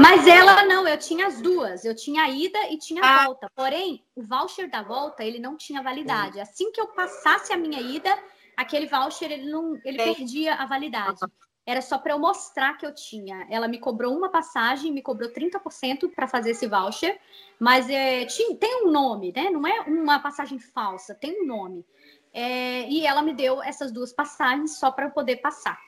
Mas 0.00 0.26
ela 0.26 0.64
não, 0.64 0.86
eu 0.86 0.96
tinha 0.96 1.26
as 1.26 1.42
duas, 1.42 1.84
eu 1.84 1.94
tinha 1.94 2.22
a 2.22 2.30
ida 2.30 2.58
e 2.70 2.78
tinha 2.78 3.02
a 3.02 3.22
ah. 3.22 3.24
volta. 3.24 3.50
Porém, 3.54 4.04
o 4.14 4.22
voucher 4.22 4.70
da 4.70 4.82
volta 4.82 5.24
ele 5.24 5.40
não 5.40 5.56
tinha 5.56 5.82
validade. 5.82 6.40
Assim 6.40 6.70
que 6.70 6.80
eu 6.80 6.86
passasse 6.88 7.52
a 7.52 7.56
minha 7.56 7.80
ida, 7.80 8.16
aquele 8.56 8.86
voucher 8.86 9.32
ele 9.32 9.50
não, 9.50 9.78
ele 9.84 9.98
perdia 9.98 10.54
a 10.54 10.64
validade. 10.64 11.20
Era 11.66 11.82
só 11.82 11.98
para 11.98 12.14
eu 12.14 12.18
mostrar 12.18 12.78
que 12.78 12.86
eu 12.86 12.94
tinha. 12.94 13.46
Ela 13.50 13.68
me 13.68 13.78
cobrou 13.78 14.16
uma 14.16 14.30
passagem, 14.30 14.90
me 14.90 15.02
cobrou 15.02 15.30
30% 15.30 16.10
para 16.14 16.26
fazer 16.26 16.52
esse 16.52 16.66
voucher, 16.66 17.20
mas 17.60 17.90
é, 17.90 18.24
tinha, 18.24 18.56
tem 18.56 18.86
um 18.86 18.90
nome, 18.90 19.32
né? 19.36 19.50
Não 19.50 19.66
é 19.66 19.80
uma 19.80 20.18
passagem 20.18 20.58
falsa, 20.58 21.14
tem 21.14 21.42
um 21.42 21.46
nome. 21.46 21.84
É, 22.32 22.88
e 22.88 23.06
ela 23.06 23.22
me 23.22 23.32
deu 23.32 23.62
essas 23.62 23.92
duas 23.92 24.12
passagens 24.12 24.78
só 24.78 24.90
para 24.90 25.06
eu 25.06 25.10
poder 25.10 25.36
passar. 25.36 25.78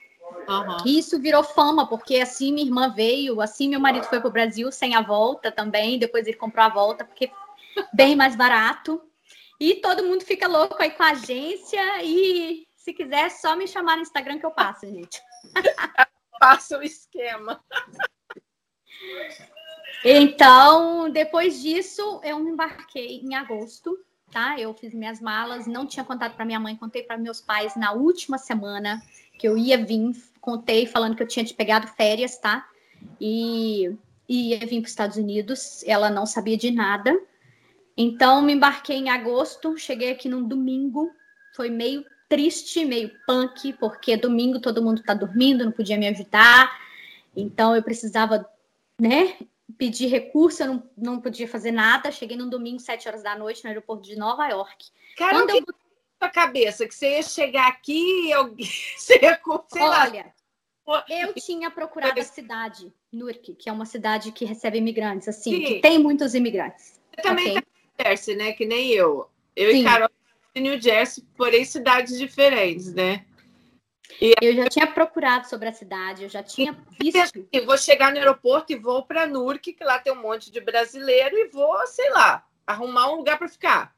Uhum. 0.49 0.77
Isso 0.87 1.21
virou 1.21 1.43
fama, 1.43 1.89
porque 1.89 2.17
assim 2.17 2.53
minha 2.53 2.67
irmã 2.67 2.93
veio, 2.93 3.41
assim 3.41 3.69
meu 3.69 3.81
marido 3.81 4.05
foi 4.05 4.21
para 4.21 4.29
o 4.29 4.33
Brasil 4.33 4.71
sem 4.71 4.95
a 4.95 5.01
volta 5.01 5.51
também, 5.51 5.99
depois 5.99 6.27
ele 6.27 6.37
comprou 6.37 6.65
a 6.65 6.69
volta, 6.69 7.05
porque 7.05 7.31
bem 7.93 8.17
mais 8.17 8.37
barato. 8.37 9.03
E 9.59 9.75
todo 9.77 10.05
mundo 10.05 10.25
fica 10.25 10.49
louco 10.49 10.83
aí 10.83 10.91
com 10.91 11.03
a 11.03 11.11
agência. 11.11 12.03
E 12.03 12.67
se 12.75 12.95
quiser, 12.95 13.27
é 13.27 13.29
só 13.29 13.55
me 13.55 13.69
chamar 13.69 13.97
no 13.97 14.03
Instagram 14.03 14.39
que 14.39 14.47
eu 14.47 14.51
passo, 14.51 14.87
gente. 14.87 15.21
Passa 16.41 16.79
o 16.79 16.83
esquema. 16.83 17.63
Então, 20.03 21.11
depois 21.11 21.61
disso, 21.61 22.21
eu 22.25 22.39
me 22.39 22.51
embarquei 22.51 23.21
em 23.21 23.35
agosto, 23.35 23.99
tá? 24.31 24.59
Eu 24.59 24.73
fiz 24.75 24.95
minhas 24.95 25.21
malas, 25.21 25.67
não 25.67 25.87
tinha 25.87 26.05
contato 26.05 26.35
para 26.35 26.45
minha 26.45 26.61
mãe, 26.61 26.77
contei 26.77 27.03
para 27.03 27.19
meus 27.19 27.41
pais 27.41 27.77
na 27.77 27.93
última 27.93 28.39
semana 28.39 29.03
que 29.39 29.49
eu 29.49 29.57
ia 29.57 29.83
vir, 29.83 30.13
contei 30.41 30.87
falando 30.87 31.17
que 31.17 31.23
eu 31.23 31.29
tinha 31.29 31.45
te 31.45 31.55
pegado 31.55 31.87
férias, 31.89 32.37
tá? 32.39 32.69
E, 33.21 33.91
e 34.29 34.51
ia 34.51 34.59
vir 34.59 34.81
para 34.81 34.87
os 34.87 34.91
Estados 34.91 35.17
Unidos. 35.17 35.83
Ela 35.87 36.11
não 36.11 36.27
sabia 36.27 36.57
de 36.57 36.71
nada. 36.71 37.19
Então, 37.97 38.43
me 38.43 38.53
embarquei 38.53 38.97
em 38.97 39.11
agosto, 39.11 39.77
cheguei 39.79 40.13
aqui 40.13 40.29
num 40.29 40.47
domingo. 40.47 41.11
Foi 41.55 41.71
meio 41.71 42.05
triste, 42.29 42.85
meio 42.85 43.11
punk, 43.27 43.73
porque 43.75 44.17
domingo 44.17 44.61
todo 44.61 44.83
mundo 44.83 45.01
está 45.01 45.15
dormindo, 45.15 45.65
não 45.65 45.73
podia 45.73 45.99
me 45.99 46.07
ajudar. 46.09 46.71
Então, 47.35 47.75
eu 47.75 47.83
precisava, 47.83 48.47
né, 49.01 49.37
pedir 49.77 50.07
recurso, 50.07 50.63
eu 50.63 50.67
não, 50.67 50.91
não 50.97 51.21
podia 51.21 51.49
fazer 51.49 51.71
nada. 51.71 52.11
Cheguei 52.11 52.37
num 52.37 52.49
domingo, 52.49 52.81
sete 52.81 53.09
horas 53.09 53.23
da 53.23 53.37
noite, 53.37 53.65
no 53.65 53.69
aeroporto 53.69 54.03
de 54.03 54.17
Nova 54.17 54.49
York. 54.49 54.87
Cara, 55.17 55.33
Quando 55.33 55.51
eu 55.51 55.65
sua 56.21 56.29
cabeça 56.29 56.87
que 56.87 56.95
você 56.95 57.17
ia 57.17 57.23
chegar 57.23 57.69
aqui 57.69 58.27
e 58.27 58.31
eu... 58.31 58.55
você 58.55 59.19
ia, 59.23 59.41
sei 59.69 59.83
Olha, 59.83 60.33
lá. 60.87 61.05
eu 61.09 61.33
tinha 61.35 61.71
procurado 61.71 62.21
a 62.21 62.25
cidade, 62.25 62.93
Newark, 63.11 63.55
que 63.55 63.71
é 63.71 63.73
uma 63.73 63.87
cidade 63.87 64.31
que 64.31 64.45
recebe 64.45 64.79
imigrantes, 64.79 65.29
assim, 65.29 65.53
Sim. 65.53 65.65
que 65.65 65.81
tem 65.81 65.99
muitos 65.99 66.35
imigrantes. 66.35 67.01
Você 67.15 67.23
também 67.23 67.51
okay? 67.53 67.63
tá 67.63 67.69
em 67.69 68.05
New 68.05 68.07
Jersey, 68.07 68.37
né? 68.37 68.53
Que 68.53 68.67
nem 68.67 68.91
eu. 68.91 69.29
Eu 69.57 69.73
Sim. 69.73 69.81
e 69.81 69.85
Carol 69.85 70.11
em 70.55 70.61
New 70.61 70.81
Jersey, 70.81 71.25
porém 71.37 71.65
cidades 71.65 72.19
diferentes, 72.19 72.93
né? 72.93 73.25
E... 74.21 74.35
Eu 74.41 74.55
já 74.55 74.69
tinha 74.69 74.87
procurado 74.87 75.49
sobre 75.49 75.69
a 75.69 75.73
cidade, 75.73 76.23
eu 76.23 76.29
já 76.29 76.43
tinha 76.43 76.77
visto. 76.99 77.47
Eu 77.53 77.67
vou 77.67 77.77
chegar 77.77 78.11
no 78.13 78.19
aeroporto 78.19 78.73
e 78.73 78.77
vou 78.77 79.05
para 79.05 79.27
Newark, 79.27 79.73
que 79.73 79.85
lá 79.85 79.99
tem 79.99 80.13
um 80.13 80.23
monte 80.23 80.51
de 80.51 80.61
brasileiro, 80.61 81.37
e 81.37 81.49
vou, 81.49 81.87
sei 81.87 82.09
lá, 82.11 82.47
arrumar 82.67 83.13
um 83.13 83.17
lugar 83.17 83.39
para 83.39 83.49
ficar. 83.49 83.95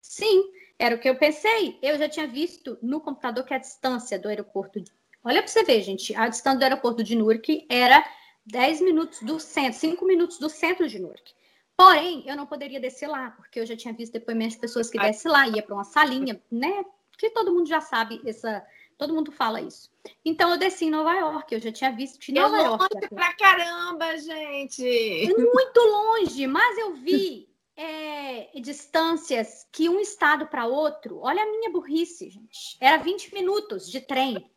Sim. 0.00 0.50
Era 0.78 0.96
o 0.96 0.98
que 0.98 1.08
eu 1.08 1.16
pensei. 1.16 1.78
Eu 1.80 1.96
já 1.98 2.08
tinha 2.08 2.26
visto 2.26 2.76
no 2.82 3.00
computador 3.00 3.44
que 3.44 3.54
a 3.54 3.58
distância 3.58 4.18
do 4.18 4.28
aeroporto. 4.28 4.82
Olha 5.22 5.40
para 5.40 5.48
você 5.48 5.62
ver, 5.62 5.80
gente. 5.82 6.14
A 6.14 6.28
distância 6.28 6.58
do 6.58 6.62
aeroporto 6.64 7.02
de 7.02 7.14
Newark 7.14 7.66
era 7.68 8.04
10 8.46 8.80
minutos 8.82 9.22
do 9.22 9.38
centro, 9.40 9.78
5 9.78 10.04
minutos 10.04 10.38
do 10.38 10.50
centro 10.50 10.88
de 10.88 10.98
Newark. 10.98 11.32
Porém, 11.76 12.22
eu 12.26 12.36
não 12.36 12.46
poderia 12.46 12.78
descer 12.78 13.08
lá, 13.08 13.30
porque 13.30 13.58
eu 13.58 13.66
já 13.66 13.76
tinha 13.76 13.92
visto 13.94 14.12
depoimentos 14.12 14.54
de 14.54 14.60
pessoas 14.60 14.90
que 14.90 14.98
descem 14.98 15.30
lá, 15.30 15.48
ia 15.48 15.62
para 15.62 15.74
uma 15.74 15.84
salinha, 15.84 16.40
né? 16.50 16.84
Que 17.18 17.30
todo 17.30 17.52
mundo 17.52 17.68
já 17.68 17.80
sabe 17.80 18.20
essa. 18.24 18.64
Todo 18.96 19.14
mundo 19.14 19.32
fala 19.32 19.60
isso. 19.60 19.90
Então 20.24 20.50
eu 20.50 20.58
desci 20.58 20.86
em 20.86 20.90
Nova 20.90 21.14
York, 21.14 21.54
eu 21.54 21.60
já 21.60 21.72
tinha 21.72 21.90
visto 21.90 22.18
de 22.20 22.32
Nova 22.32 22.56
eu 22.56 22.64
York. 22.64 22.94
Longe 22.94 23.08
pra 23.08 23.34
caramba, 23.34 24.16
gente! 24.18 25.32
Muito 25.36 25.80
longe, 25.80 26.46
mas 26.46 26.78
eu 26.78 26.94
vi 26.94 27.48
é, 27.76 28.50
distâncias 28.60 29.66
que 29.72 29.88
um 29.88 29.98
estado 29.98 30.46
para 30.46 30.66
outro, 30.66 31.18
olha 31.20 31.42
a 31.42 31.46
minha 31.46 31.70
burrice, 31.70 32.30
gente. 32.30 32.76
Era 32.80 32.98
20 32.98 33.34
minutos 33.34 33.90
de 33.90 34.00
trem. 34.00 34.50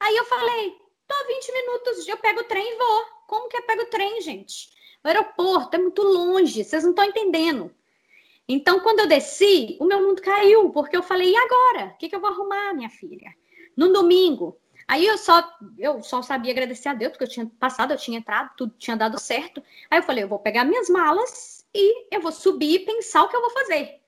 Aí 0.00 0.16
eu 0.16 0.24
falei, 0.24 0.76
tô 1.06 1.26
20 1.26 1.52
minutos, 1.52 2.08
eu 2.08 2.16
pego 2.16 2.40
o 2.40 2.44
trem 2.44 2.64
e 2.66 2.76
vou. 2.76 3.04
Como 3.26 3.48
que 3.48 3.56
eu 3.56 3.62
pego 3.62 3.82
o 3.82 3.90
trem, 3.90 4.20
gente? 4.20 4.70
O 5.04 5.08
aeroporto 5.08 5.76
é 5.76 5.78
muito 5.78 6.02
longe, 6.02 6.64
vocês 6.64 6.82
não 6.82 6.90
estão 6.90 7.04
entendendo. 7.04 7.74
Então, 8.48 8.80
quando 8.80 9.00
eu 9.00 9.06
desci, 9.06 9.76
o 9.80 9.84
meu 9.84 10.00
mundo 10.02 10.20
caiu, 10.20 10.70
porque 10.70 10.96
eu 10.96 11.02
falei, 11.02 11.30
e 11.30 11.36
agora? 11.36 11.92
O 11.94 11.98
que, 11.98 12.08
que 12.08 12.16
eu 12.16 12.20
vou 12.20 12.30
arrumar, 12.30 12.74
minha 12.74 12.90
filha? 12.90 13.32
No 13.76 13.92
domingo. 13.92 14.58
Aí 14.86 15.06
eu 15.06 15.16
só, 15.16 15.48
eu 15.78 16.02
só 16.02 16.20
sabia 16.22 16.52
agradecer 16.52 16.88
a 16.88 16.94
Deus, 16.94 17.12
porque 17.12 17.24
eu 17.24 17.28
tinha 17.28 17.50
passado, 17.58 17.92
eu 17.92 17.96
tinha 17.96 18.18
entrado, 18.18 18.50
tudo 18.56 18.74
tinha 18.76 18.96
dado 18.96 19.18
certo. 19.18 19.62
Aí 19.90 19.98
eu 19.98 20.02
falei, 20.02 20.24
eu 20.24 20.28
vou 20.28 20.38
pegar 20.38 20.64
minhas 20.64 20.88
malas 20.88 21.64
e 21.74 22.14
eu 22.14 22.20
vou 22.20 22.32
subir 22.32 22.74
e 22.74 22.84
pensar 22.84 23.22
o 23.22 23.28
que 23.28 23.36
eu 23.36 23.40
vou 23.40 23.50
fazer. 23.50 24.00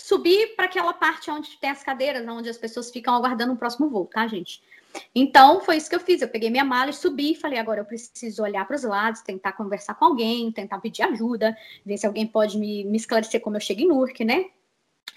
Subir 0.00 0.54
para 0.56 0.66
aquela 0.66 0.92
parte 0.92 1.30
onde 1.30 1.58
tem 1.58 1.70
as 1.70 1.82
cadeiras, 1.82 2.26
onde 2.26 2.48
as 2.48 2.56
pessoas 2.56 2.90
ficam 2.90 3.14
aguardando 3.14 3.52
o 3.52 3.56
próximo 3.56 3.88
voo, 3.88 4.06
tá, 4.06 4.26
gente? 4.26 4.62
Então, 5.14 5.60
foi 5.60 5.76
isso 5.76 5.90
que 5.90 5.96
eu 5.96 6.00
fiz. 6.00 6.22
Eu 6.22 6.28
peguei 6.28 6.50
minha 6.50 6.64
mala 6.64 6.90
e 6.90 6.94
subi 6.94 7.32
e 7.32 7.36
falei: 7.36 7.58
agora 7.58 7.80
eu 7.80 7.84
preciso 7.84 8.42
olhar 8.42 8.66
para 8.66 8.76
os 8.76 8.84
lados, 8.84 9.22
tentar 9.22 9.52
conversar 9.52 9.94
com 9.94 10.04
alguém, 10.04 10.50
tentar 10.52 10.78
pedir 10.78 11.02
ajuda, 11.02 11.56
ver 11.84 11.98
se 11.98 12.06
alguém 12.06 12.26
pode 12.26 12.58
me, 12.58 12.84
me 12.84 12.96
esclarecer 12.96 13.40
como 13.40 13.56
eu 13.56 13.60
cheguei 13.60 13.84
em 13.84 13.88
Nurk, 13.88 14.24
né? 14.24 14.46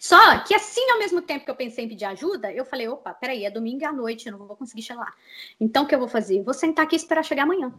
Só 0.01 0.39
que 0.39 0.55
assim, 0.55 0.89
ao 0.89 0.97
mesmo 0.97 1.21
tempo 1.21 1.45
que 1.45 1.51
eu 1.51 1.55
pensei 1.55 1.85
em 1.85 1.87
pedir 1.87 2.05
ajuda, 2.05 2.51
eu 2.51 2.65
falei: 2.65 2.87
opa, 2.87 3.13
peraí, 3.13 3.45
é 3.45 3.51
domingo 3.51 3.85
à 3.85 3.93
noite, 3.93 4.25
eu 4.25 4.31
não 4.31 4.47
vou 4.47 4.57
conseguir 4.57 4.81
chegar 4.81 5.01
lá. 5.01 5.13
Então, 5.59 5.83
o 5.83 5.87
que 5.87 5.93
eu 5.93 5.99
vou 5.99 6.07
fazer? 6.07 6.39
Eu 6.39 6.43
vou 6.43 6.55
sentar 6.55 6.85
aqui 6.85 6.95
e 6.95 6.97
esperar 6.97 7.23
chegar 7.23 7.43
amanhã. 7.43 7.71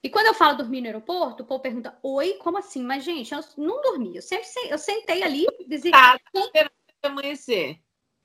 E 0.00 0.08
quando 0.08 0.26
eu 0.26 0.34
falo 0.34 0.56
dormir 0.56 0.80
no 0.80 0.86
aeroporto, 0.86 1.42
o 1.42 1.46
povo 1.46 1.60
pergunta: 1.60 1.98
Oi, 2.00 2.34
como 2.34 2.58
assim? 2.58 2.84
Mas, 2.84 3.02
gente, 3.02 3.34
eu 3.34 3.40
não 3.56 3.82
dormi. 3.82 4.14
Eu 4.14 4.22
sempre 4.22 4.46
eu 4.70 4.78
sentei 4.78 5.24
ali. 5.24 5.46
Dizia, 5.66 5.90
tá, 5.90 6.16
quem, 6.32 6.70
amanhecer. 7.02 7.80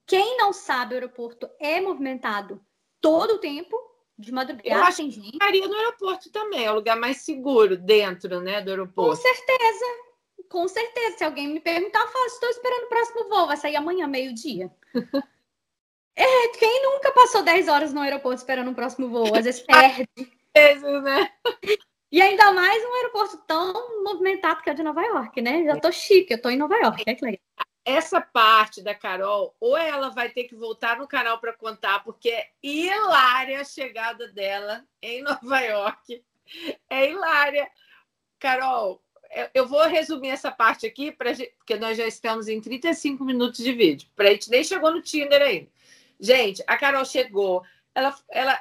Quem 0.06 0.38
não 0.38 0.54
sabe, 0.54 0.93
o 0.93 0.98
aeroporto 0.98 1.50
é 1.60 1.82
movimentado 1.82 2.63
todo 3.02 3.32
o 3.32 3.39
tempo, 3.39 3.76
de 4.15 4.32
madrugada. 4.32 4.69
Eu 4.69 4.84
acho 4.84 4.98
tem 4.98 5.10
gente. 5.10 5.32
ficaria 5.32 5.67
no 5.67 5.74
aeroporto 5.74 6.32
também, 6.32 6.65
é 6.65 6.72
o 6.72 6.76
lugar 6.76 6.96
mais 6.96 7.17
seguro 7.17 7.76
dentro 7.78 8.39
né, 8.41 8.62
do 8.62 8.69
aeroporto. 8.69 9.10
Com 9.10 9.15
certeza. 9.15 10.12
Com 10.54 10.68
certeza. 10.68 11.18
Se 11.18 11.24
alguém 11.24 11.48
me 11.48 11.60
perguntar, 11.60 12.00
eu 12.02 12.08
falo: 12.10 12.26
Estou 12.28 12.48
esperando 12.48 12.84
o 12.84 12.89
próximo 12.89 13.28
voo, 13.28 13.48
vai 13.48 13.58
sair 13.58 13.76
amanhã, 13.76 14.06
meio-dia. 14.06 14.72
é, 16.16 16.48
quem 16.60 16.84
nunca 16.84 17.12
passou 17.12 17.42
10 17.42 17.68
horas 17.68 17.92
no 17.92 18.02
aeroporto 18.02 18.38
esperando 18.38 18.70
o 18.70 18.76
próximo 18.76 19.10
voo? 19.10 19.36
Às 19.36 19.46
vezes 19.46 19.62
perde 19.66 20.08
vezes, 20.56 21.04
né? 21.04 21.34
E 22.12 22.22
ainda 22.22 22.52
mais 22.52 22.86
um 22.86 22.94
aeroporto 22.94 23.38
tão 23.48 24.04
movimentado 24.04 24.62
que 24.62 24.70
é 24.70 24.74
o 24.74 24.76
de 24.76 24.84
Nova 24.84 25.02
York, 25.02 25.42
né? 25.42 25.63
Já 25.63 25.80
tô 25.80 25.92
chique, 25.92 26.32
eu 26.32 26.39
tô 26.39 26.52
em 26.52 26.58
Nova 26.58 26.76
York, 26.76 27.04
é 27.08 27.18
legal. 27.20 27.39
Essa 27.84 28.22
parte 28.22 28.84
da 28.84 28.94
Carol, 28.94 29.56
ou 29.60 29.76
ela 29.76 30.10
vai 30.10 30.30
ter 30.30 30.44
que 30.44 30.56
voltar 30.56 31.00
no 31.00 31.08
canal 31.08 31.39
para 31.39 31.54
contar, 31.54 32.04
porque 32.04 32.30
é 32.30 32.50
hilária 32.62 33.60
a 33.60 33.63
chegada 33.63 34.28
dela 34.28 34.86
em 35.02 35.24
Nova 35.24 35.60
York. 35.62 36.24
É 36.88 37.10
hilária. 37.10 37.68
Carol, 38.39 39.02
eu 39.54 39.67
vou 39.67 39.82
resumir 39.88 40.30
essa 40.30 40.52
parte 40.52 40.86
aqui, 40.86 41.12
pra, 41.12 41.32
porque 41.58 41.76
nós 41.76 41.98
já 41.98 42.06
estamos 42.06 42.48
em 42.48 42.62
35 42.62 43.23
minutos 43.23 43.63
de 43.63 43.73
vídeo. 43.73 44.10
Para 44.15 44.29
a 44.29 44.31
gente 44.31 44.50
nem 44.50 44.63
chegou 44.63 44.92
no 44.92 45.02
Tinder 45.02 45.42
ainda. 45.42 45.69
Gente, 46.19 46.63
a 46.67 46.77
Carol 46.77 47.06
chegou, 47.06 47.63
ela, 47.94 48.15
ela, 48.29 48.60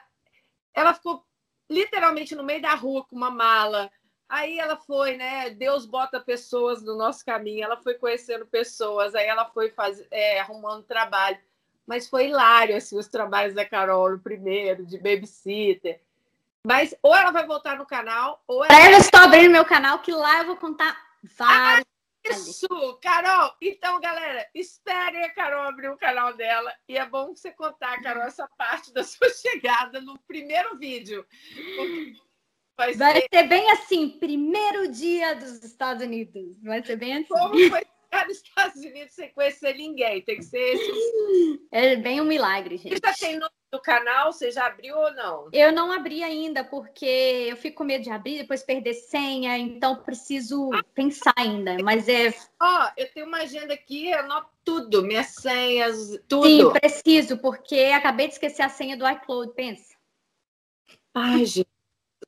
ela 0.74 0.94
ficou 0.94 1.24
literalmente 1.70 2.34
no 2.34 2.42
meio 2.42 2.60
da 2.60 2.74
rua 2.74 3.04
com 3.04 3.16
uma 3.16 3.30
mala. 3.30 3.90
Aí 4.28 4.58
ela 4.58 4.76
foi, 4.76 5.16
né? 5.16 5.50
Deus 5.50 5.84
bota 5.84 6.20
pessoas 6.20 6.82
no 6.82 6.96
nosso 6.96 7.24
caminho. 7.24 7.64
Ela 7.64 7.76
foi 7.76 7.94
conhecendo 7.94 8.46
pessoas, 8.46 9.14
aí 9.14 9.26
ela 9.26 9.44
foi 9.50 9.70
faz, 9.70 10.02
é, 10.10 10.40
arrumando 10.40 10.84
trabalho. 10.84 11.38
Mas 11.86 12.08
foi 12.08 12.28
hilário 12.28 12.76
assim, 12.76 12.96
os 12.96 13.08
trabalhos 13.08 13.54
da 13.54 13.64
Carol, 13.64 14.14
o 14.14 14.18
primeiro, 14.18 14.86
de 14.86 14.98
babysitter. 14.98 16.00
Mas 16.66 16.94
ou 17.02 17.14
ela 17.14 17.32
vai 17.32 17.44
voltar 17.46 17.76
no 17.76 17.86
canal, 17.86 18.42
ou 18.46 18.64
ela. 18.64 18.90
Eu 18.90 18.98
estou 18.98 19.20
abrindo 19.20 19.50
meu 19.50 19.64
canal, 19.64 19.98
que 19.98 20.12
lá 20.12 20.38
eu 20.38 20.46
vou 20.46 20.56
contar 20.56 20.96
vários. 21.36 21.84
Ah, 21.84 22.30
isso, 22.30 22.68
Carol! 23.02 23.52
Então, 23.60 24.00
galera, 24.00 24.48
esperem 24.54 25.24
a 25.24 25.34
Carol 25.34 25.62
abrir 25.62 25.88
o 25.88 25.96
canal 25.96 26.34
dela. 26.34 26.72
E 26.88 26.96
é 26.96 27.04
bom 27.04 27.34
você 27.34 27.50
contar, 27.50 28.00
Carol, 28.00 28.22
essa 28.22 28.48
parte 28.56 28.92
da 28.92 29.02
sua 29.02 29.28
chegada 29.34 30.00
no 30.00 30.16
primeiro 30.20 30.78
vídeo. 30.78 31.26
Vai, 32.76 32.94
vai 32.94 33.14
ser... 33.22 33.28
ser... 33.32 33.48
bem 33.48 33.70
assim, 33.72 34.08
primeiro 34.20 34.88
dia 34.88 35.34
dos 35.34 35.64
Estados 35.64 36.04
Unidos. 36.04 36.56
Vai 36.62 36.84
ser 36.84 36.96
bem 36.96 37.14
assim. 37.14 37.26
Como 37.26 37.68
foi 37.68 37.84
ficar 38.22 38.28
nos 38.28 38.36
Estados 38.42 38.82
Unidos 38.82 39.14
sem 39.14 39.32
conhecer 39.32 39.74
ninguém? 39.74 40.22
Tem 40.22 40.36
que 40.36 40.44
ser 40.44 40.58
esse. 40.58 41.60
É 41.70 41.96
bem 41.96 42.20
um 42.20 42.24
milagre, 42.24 42.76
gente. 42.76 42.94
Você 42.94 43.00
já 43.04 43.14
tem 43.14 43.38
nome 43.38 43.52
do 43.70 43.80
canal? 43.80 44.32
Você 44.32 44.50
já 44.50 44.66
abriu 44.66 44.96
ou 44.96 45.12
não? 45.14 45.48
Eu 45.52 45.72
não 45.72 45.90
abri 45.90 46.22
ainda, 46.22 46.62
porque 46.64 47.06
eu 47.48 47.56
fico 47.56 47.78
com 47.78 47.84
medo 47.84 48.04
de 48.04 48.10
abrir, 48.10 48.38
depois 48.38 48.62
perder 48.62 48.94
senha, 48.94 49.56
então 49.58 49.96
preciso 49.96 50.70
ah. 50.72 50.82
pensar 50.94 51.34
ainda. 51.36 51.76
Mas 51.82 52.08
é. 52.08 52.32
Ó, 52.60 52.90
eu 52.96 53.10
tenho 53.12 53.26
uma 53.26 53.38
agenda 53.38 53.74
aqui, 53.74 54.12
anoto 54.12 54.50
tudo, 54.64 55.02
minhas 55.02 55.28
senhas, 55.28 56.18
tudo. 56.28 56.46
Sim, 56.46 56.72
preciso, 56.72 57.38
porque 57.38 57.76
acabei 57.94 58.28
de 58.28 58.34
esquecer 58.34 58.62
a 58.62 58.68
senha 58.68 58.96
do 58.96 59.08
iCloud, 59.08 59.52
pensa. 59.54 59.92
Ai, 61.14 61.44
gente. 61.44 61.68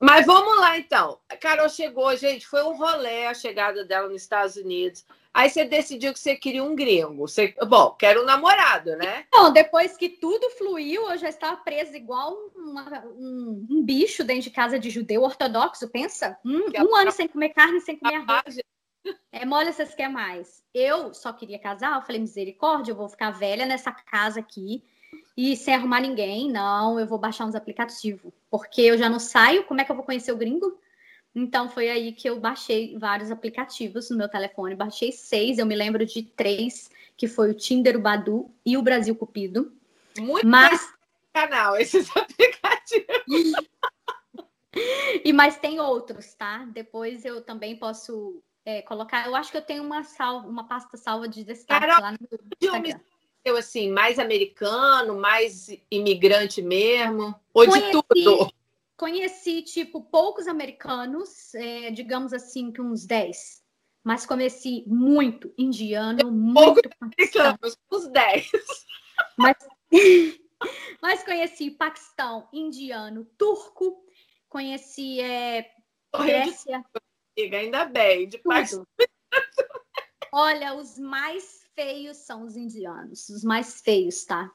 Mas 0.01 0.25
vamos 0.25 0.59
lá 0.59 0.77
então. 0.77 1.19
A 1.29 1.37
Carol 1.37 1.69
chegou, 1.69 2.15
gente, 2.15 2.45
foi 2.47 2.63
um 2.63 2.75
rolê 2.75 3.25
a 3.25 3.33
chegada 3.33 3.85
dela 3.85 4.07
nos 4.07 4.21
Estados 4.21 4.55
Unidos. 4.55 5.05
Aí 5.33 5.49
você 5.49 5.65
decidiu 5.65 6.13
que 6.13 6.19
você 6.19 6.35
queria 6.35 6.63
um 6.63 6.75
gringo. 6.75 7.27
Você, 7.27 7.53
bom, 7.67 7.91
quero 7.91 8.21
um 8.21 8.25
namorado, 8.25 8.95
né? 8.95 9.25
Não, 9.33 9.51
depois 9.51 9.97
que 9.97 10.07
tudo 10.07 10.49
fluiu, 10.51 11.09
eu 11.09 11.17
já 11.17 11.27
estava 11.27 11.57
presa 11.57 11.97
igual 11.97 12.33
uma, 12.55 13.03
um, 13.17 13.67
um, 13.69 13.83
bicho 13.83 14.23
dentro 14.23 14.43
de 14.43 14.49
casa 14.49 14.79
de 14.79 14.89
judeu 14.89 15.23
ortodoxo, 15.23 15.89
pensa? 15.89 16.37
Um, 16.45 16.69
um 16.89 16.95
ano 16.95 17.11
sem 17.11 17.27
comer 17.27 17.49
carne, 17.49 17.81
sem 17.81 17.97
comer 17.97 18.15
arroz. 18.15 18.57
É 19.31 19.45
mole, 19.45 19.73
vocês 19.73 19.93
querem 19.93 20.13
mais. 20.13 20.63
Eu 20.73 21.13
só 21.13 21.33
queria 21.33 21.59
casar, 21.59 21.95
eu 21.95 22.01
falei, 22.01 22.19
misericórdia, 22.19 22.91
eu 22.91 22.95
vou 22.95 23.09
ficar 23.09 23.31
velha 23.31 23.65
nessa 23.65 23.91
casa 23.91 24.39
aqui 24.39 24.83
e 25.35 25.55
sem 25.55 25.73
arrumar 25.73 25.99
ninguém. 25.99 26.51
Não, 26.51 26.99
eu 26.99 27.07
vou 27.07 27.17
baixar 27.17 27.45
uns 27.45 27.55
aplicativos, 27.55 28.33
porque 28.49 28.81
eu 28.81 28.97
já 28.97 29.09
não 29.09 29.19
saio, 29.19 29.63
como 29.65 29.81
é 29.81 29.83
que 29.83 29.91
eu 29.91 29.95
vou 29.95 30.05
conhecer 30.05 30.31
o 30.31 30.37
gringo? 30.37 30.79
Então 31.35 31.67
foi 31.67 31.89
aí 31.89 32.13
que 32.13 32.29
eu 32.29 32.39
baixei 32.39 32.97
vários 32.97 33.29
aplicativos 33.29 34.09
no 34.09 34.17
meu 34.17 34.29
telefone. 34.29 34.73
Baixei 34.73 35.11
seis, 35.11 35.57
eu 35.57 35.65
me 35.65 35.75
lembro 35.75 36.05
de 36.05 36.23
três, 36.23 36.89
que 37.17 37.27
foi 37.27 37.51
o 37.51 37.53
Tinder, 37.53 37.97
o 37.97 38.01
Badu 38.01 38.49
e 38.65 38.77
o 38.77 38.81
Brasil 38.81 39.13
Cupido. 39.15 39.73
Muito 40.17 40.47
mas 40.47 40.93
canal 41.33 41.75
esses 41.75 42.09
aplicativos. 42.15 43.53
e 45.25 45.33
mas 45.33 45.57
tem 45.57 45.81
outros, 45.81 46.33
tá? 46.33 46.65
Depois 46.71 47.25
eu 47.25 47.41
também 47.41 47.75
posso 47.75 48.41
é, 48.65 48.81
colocar. 48.81 49.27
Eu 49.27 49.35
acho 49.35 49.51
que 49.51 49.57
eu 49.57 49.61
tenho 49.61 49.83
uma 49.83 50.03
salva, 50.03 50.47
uma 50.47 50.65
pasta 50.65 50.95
salva 50.95 51.27
de 51.27 51.43
destaque 51.43 51.85
Carol, 51.85 52.01
lá 52.01 52.11
no 52.13 52.17
Instagram. 52.61 52.99
Eu 53.45 53.55
assim, 53.57 53.91
mais 53.91 54.17
americano, 54.17 55.15
mais 55.15 55.67
imigrante 55.91 56.63
mesmo, 56.63 57.35
ou 57.53 57.65
Conheci... 57.67 57.85
de 57.85 57.91
tudo? 57.91 58.53
Conheci, 58.97 59.61
tipo, 59.61 60.01
poucos 60.01 60.47
americanos, 60.47 61.53
é, 61.53 61.91
digamos 61.91 62.33
assim, 62.33 62.71
que 62.71 62.81
uns 62.81 63.05
10. 63.05 63.63
Mas 64.03 64.25
conheci 64.25 64.83
muito 64.87 65.53
indiano, 65.57 66.19
Eu 66.21 66.31
muito 66.31 66.89
americanos, 66.99 67.77
uns 67.91 68.07
10. 68.07 68.51
Mas, 69.37 69.57
mas 71.01 71.23
conheci 71.23 71.71
Paquistão, 71.71 72.47
indiano, 72.51 73.25
turco, 73.37 74.03
conheci 74.49 75.19
é, 75.19 75.69
Grécia. 76.23 76.83
Ainda 77.37 77.85
bem, 77.85 78.27
de 78.27 78.37
Paquistão. 78.39 78.87
Olha, 80.37 80.75
os 80.75 80.99
mais 80.99 81.65
feios 81.73 82.17
são 82.17 82.43
os 82.43 82.57
indianos, 82.57 83.29
os 83.29 83.41
mais 83.41 83.79
feios, 83.79 84.25
tá? 84.25 84.51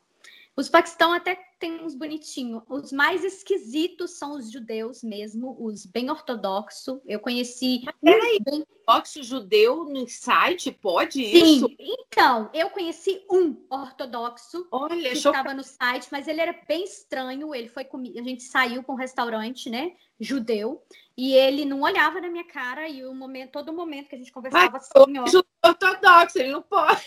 Os 0.60 0.68
Paquistão 0.68 1.10
até 1.10 1.42
tem 1.58 1.82
uns 1.82 1.94
bonitinhos. 1.94 2.62
Os 2.68 2.92
mais 2.92 3.24
esquisitos 3.24 4.10
são 4.18 4.36
os 4.36 4.52
judeus 4.52 5.02
mesmo, 5.02 5.56
os 5.58 5.86
bem 5.86 6.10
ortodoxos. 6.10 7.00
Eu 7.06 7.18
conheci. 7.18 7.82
peraí, 8.02 8.38
bem... 8.44 8.66
ortodoxo 8.86 9.22
judeu 9.22 9.86
no 9.86 10.06
site? 10.06 10.70
Pode 10.70 11.24
Sim. 11.24 11.56
isso? 11.56 11.74
Então, 11.78 12.50
eu 12.52 12.68
conheci 12.68 13.24
um 13.30 13.56
ortodoxo 13.70 14.68
Olha, 14.70 15.10
que 15.10 15.16
estava 15.16 15.54
no 15.54 15.64
site, 15.64 16.08
mas 16.12 16.28
ele 16.28 16.42
era 16.42 16.54
bem 16.68 16.84
estranho. 16.84 17.54
Ele 17.54 17.68
foi 17.68 17.84
comigo. 17.84 18.18
A 18.18 18.22
gente 18.22 18.42
saiu 18.42 18.82
para 18.82 18.94
um 18.94 18.98
restaurante, 18.98 19.70
né? 19.70 19.94
Judeu, 20.22 20.82
e 21.16 21.32
ele 21.32 21.64
não 21.64 21.80
olhava 21.80 22.20
na 22.20 22.28
minha 22.28 22.44
cara, 22.44 22.86
e 22.86 23.06
o 23.06 23.14
momento, 23.14 23.52
todo 23.52 23.72
momento 23.72 24.08
que 24.10 24.14
a 24.14 24.18
gente 24.18 24.30
conversava 24.30 24.72
mas, 24.72 24.90
assim, 24.94 25.18
ó. 25.18 25.42
Ortodoxo, 25.66 26.38
ele 26.38 26.52
não 26.52 26.60
pode. 26.60 27.00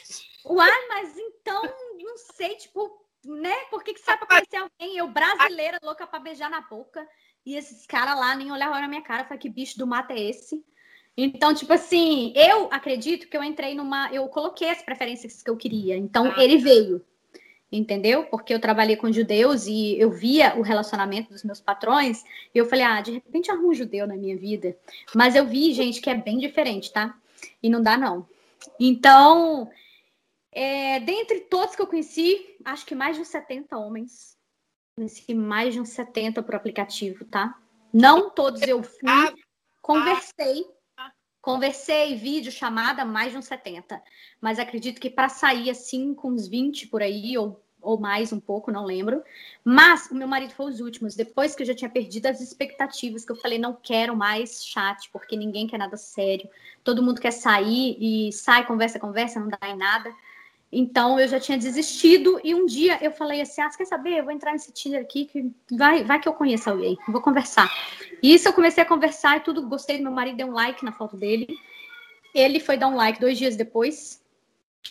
Uai, 0.44 0.88
mas 0.88 1.16
então, 1.16 1.62
não 1.96 2.18
sei, 2.18 2.56
tipo, 2.56 3.03
né? 3.26 3.56
Por 3.70 3.84
que, 3.84 3.94
que 3.94 4.00
sai 4.00 4.18
pra 4.18 4.28
conhecer 4.28 4.58
alguém? 4.58 4.98
Eu, 4.98 5.08
brasileira, 5.08 5.80
louca 5.84 6.06
pra 6.06 6.20
beijar 6.20 6.50
na 6.50 6.62
boca. 6.62 7.08
E 7.46 7.56
esses 7.56 7.86
caras 7.86 8.18
lá 8.18 8.36
nem 8.36 8.52
olhavam 8.52 8.80
na 8.80 8.88
minha 8.88 9.02
cara. 9.02 9.24
Falei, 9.24 9.40
que 9.40 9.50
bicho 9.50 9.78
do 9.78 9.88
mato 9.88 10.12
é 10.12 10.20
esse? 10.20 10.64
Então, 11.16 11.54
tipo 11.54 11.72
assim, 11.72 12.34
eu 12.36 12.68
acredito 12.72 13.28
que 13.28 13.38
eu 13.38 13.44
entrei 13.44 13.76
numa. 13.76 14.12
Eu 14.12 14.28
coloquei 14.28 14.70
as 14.70 14.82
preferências 14.82 15.44
que 15.44 15.50
eu 15.50 15.58
queria. 15.58 15.96
Então, 15.96 16.32
ah. 16.36 16.44
ele 16.44 16.58
veio. 16.58 17.04
Entendeu? 17.72 18.26
Porque 18.26 18.54
eu 18.54 18.60
trabalhei 18.60 18.96
com 18.96 19.12
judeus 19.12 19.66
e 19.66 20.00
eu 20.00 20.12
via 20.12 20.56
o 20.56 20.62
relacionamento 20.62 21.32
dos 21.32 21.44
meus 21.44 21.60
patrões. 21.60 22.24
E 22.54 22.58
eu 22.58 22.66
falei, 22.66 22.86
ah, 22.86 23.02
de 23.02 23.14
repente 23.14 23.50
arrumo 23.50 23.70
um 23.70 23.74
judeu 23.74 24.06
na 24.06 24.16
minha 24.16 24.38
vida. 24.38 24.78
Mas 25.16 25.36
eu 25.36 25.46
vi, 25.46 25.74
gente, 25.74 26.00
que 26.00 26.10
é 26.10 26.14
bem 26.14 26.38
diferente, 26.38 26.94
tá? 26.94 27.16
E 27.64 27.70
não 27.70 27.82
dá, 27.82 27.98
não. 27.98 28.28
Então, 28.80 29.70
é, 30.56 31.00
dentre 31.00 31.42
todos 31.42 31.76
que 31.76 31.82
eu 31.82 31.88
conheci, 31.88 32.58
acho 32.64 32.86
que 32.86 32.96
mais 32.96 33.16
de 33.16 33.22
uns 33.22 33.28
70 33.28 33.78
homens. 33.78 34.38
Conheci 34.96 35.34
mais 35.34 35.74
de 35.74 35.80
uns 35.80 35.90
70 35.90 36.44
por 36.44 36.56
aplicativo, 36.56 37.26
tá? 37.26 37.60
Não 37.92 38.30
todos 38.30 38.62
eu 38.62 38.82
fui. 38.84 39.10
Ah, 39.10 39.34
conversei. 39.82 40.66
Conversei, 41.42 42.16
vídeo, 42.16 42.52
chamada, 42.52 43.04
mais 43.04 43.34
de 43.34 43.38
uns 43.38 43.46
70. 43.46 44.02
Mas 44.40 44.60
acredito 44.60 45.02
que 45.02 45.10
para 45.10 45.28
sair 45.28 45.70
assim, 45.70 46.14
com 46.14 46.30
uns 46.30 46.48
20 46.48 46.88
por 46.88 47.02
aí, 47.02 47.38
ou, 47.38 47.62
ou 47.82 48.00
mais 48.00 48.32
um 48.32 48.40
pouco, 48.40 48.72
não 48.72 48.86
lembro. 48.86 49.22
Mas 49.64 50.10
o 50.10 50.16
meu 50.16 50.28
marido 50.28 50.54
foi 50.54 50.72
os 50.72 50.80
últimos, 50.80 51.16
depois 51.16 51.54
que 51.54 51.64
eu 51.64 51.68
já 51.68 51.76
tinha 51.76 51.90
perdido 51.90 52.28
as 52.28 52.40
expectativas, 52.40 53.26
que 53.26 53.32
eu 53.32 53.36
falei, 53.36 53.60
não 53.60 53.74
quero 53.74 54.16
mais 54.16 54.66
chat, 54.66 55.10
porque 55.12 55.36
ninguém 55.36 55.68
quer 55.68 55.78
nada 55.78 55.98
sério. 55.98 56.50
Todo 56.82 57.04
mundo 57.04 57.20
quer 57.20 57.32
sair 57.32 57.98
e 58.00 58.32
sai, 58.32 58.66
conversa, 58.66 58.98
conversa, 58.98 59.40
não 59.40 59.50
dá 59.50 59.68
em 59.68 59.76
nada. 59.76 60.16
Então 60.76 61.20
eu 61.20 61.28
já 61.28 61.40
tinha 61.40 61.58
desistido 61.58 62.42
e 62.44 62.56
um 62.56 62.66
dia 62.66 62.98
eu 63.00 63.12
falei 63.12 63.42
assim: 63.42 63.62
ah, 63.62 63.70
quer 63.70 63.86
saber? 63.86 64.18
Eu 64.18 64.24
vou 64.24 64.34
entrar 64.34 64.52
nesse 64.52 64.72
Tinder 64.72 65.02
aqui 65.02 65.26
que 65.26 65.52
vai, 65.72 66.04
vai 66.04 66.20
que 66.20 66.28
eu 66.28 66.34
conheço 66.34 66.68
alguém, 66.70 66.98
vou 67.08 67.22
conversar. 67.22 67.72
E 68.24 68.34
isso 68.34 68.48
eu 68.48 68.54
comecei 68.54 68.82
a 68.82 68.86
conversar 68.86 69.38
e 69.38 69.42
tudo, 69.42 69.68
gostei 69.68 69.98
do 69.98 70.04
meu 70.04 70.12
marido, 70.12 70.38
deu 70.38 70.48
um 70.48 70.54
like 70.54 70.84
na 70.84 70.92
foto 70.92 71.16
dele. 71.16 71.48
Ele 72.34 72.60
foi 72.60 72.76
dar 72.76 72.88
um 72.88 72.96
like 72.96 73.20
dois 73.20 73.38
dias 73.38 73.56
depois. 73.56 74.24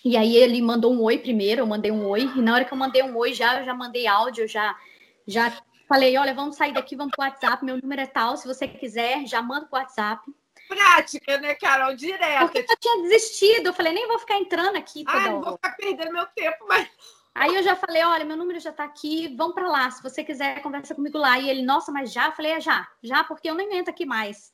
E 0.04 0.16
aí 0.16 0.36
ele 0.36 0.62
mandou 0.62 0.92
um 0.92 1.02
oi 1.02 1.18
primeiro, 1.18 1.62
eu 1.62 1.66
mandei 1.66 1.90
um 1.90 2.06
oi. 2.06 2.30
E 2.36 2.40
na 2.40 2.54
hora 2.54 2.64
que 2.64 2.72
eu 2.72 2.78
mandei 2.78 3.02
um 3.02 3.16
oi, 3.16 3.34
já, 3.34 3.58
eu 3.58 3.64
já 3.64 3.74
mandei 3.74 4.06
áudio, 4.06 4.46
já, 4.46 4.76
já 5.26 5.52
falei: 5.88 6.16
olha, 6.16 6.32
vamos 6.32 6.54
sair 6.54 6.72
daqui, 6.72 6.94
vamos 6.94 7.12
pro 7.16 7.24
WhatsApp, 7.24 7.64
meu 7.64 7.76
número 7.76 8.00
é 8.00 8.06
tal, 8.06 8.36
se 8.36 8.46
você 8.46 8.68
quiser, 8.68 9.26
já 9.26 9.42
manda 9.42 9.66
pro 9.66 9.78
WhatsApp 9.78 10.22
prática, 10.68 11.38
né, 11.38 11.54
Carol? 11.54 11.94
Direto. 11.94 12.40
Porque 12.40 12.58
eu 12.58 12.76
tinha 12.78 13.02
desistido. 13.02 13.66
Eu 13.66 13.72
falei, 13.72 13.92
nem 13.92 14.06
vou 14.06 14.18
ficar 14.18 14.38
entrando 14.38 14.76
aqui. 14.76 15.04
Ah, 15.06 15.30
não 15.30 15.42
vou 15.42 15.52
ficar 15.52 15.76
perdendo 15.76 16.12
meu 16.12 16.26
tempo, 16.26 16.64
mas. 16.68 16.88
Aí 17.34 17.54
eu 17.54 17.62
já 17.62 17.74
falei, 17.74 18.02
olha, 18.04 18.24
meu 18.24 18.36
número 18.36 18.60
já 18.60 18.72
tá 18.72 18.84
aqui, 18.84 19.34
vão 19.36 19.52
para 19.52 19.68
lá. 19.68 19.90
Se 19.90 20.02
você 20.02 20.22
quiser, 20.22 20.60
conversa 20.60 20.94
comigo 20.94 21.16
lá. 21.16 21.38
E 21.38 21.48
ele, 21.48 21.62
nossa, 21.62 21.90
mas 21.90 22.12
já? 22.12 22.26
Eu 22.26 22.32
falei, 22.32 22.52
é 22.52 22.60
já, 22.60 22.86
já, 23.02 23.24
porque 23.24 23.48
eu 23.48 23.54
nem 23.54 23.76
entro 23.76 23.90
aqui 23.92 24.04
mais. 24.04 24.52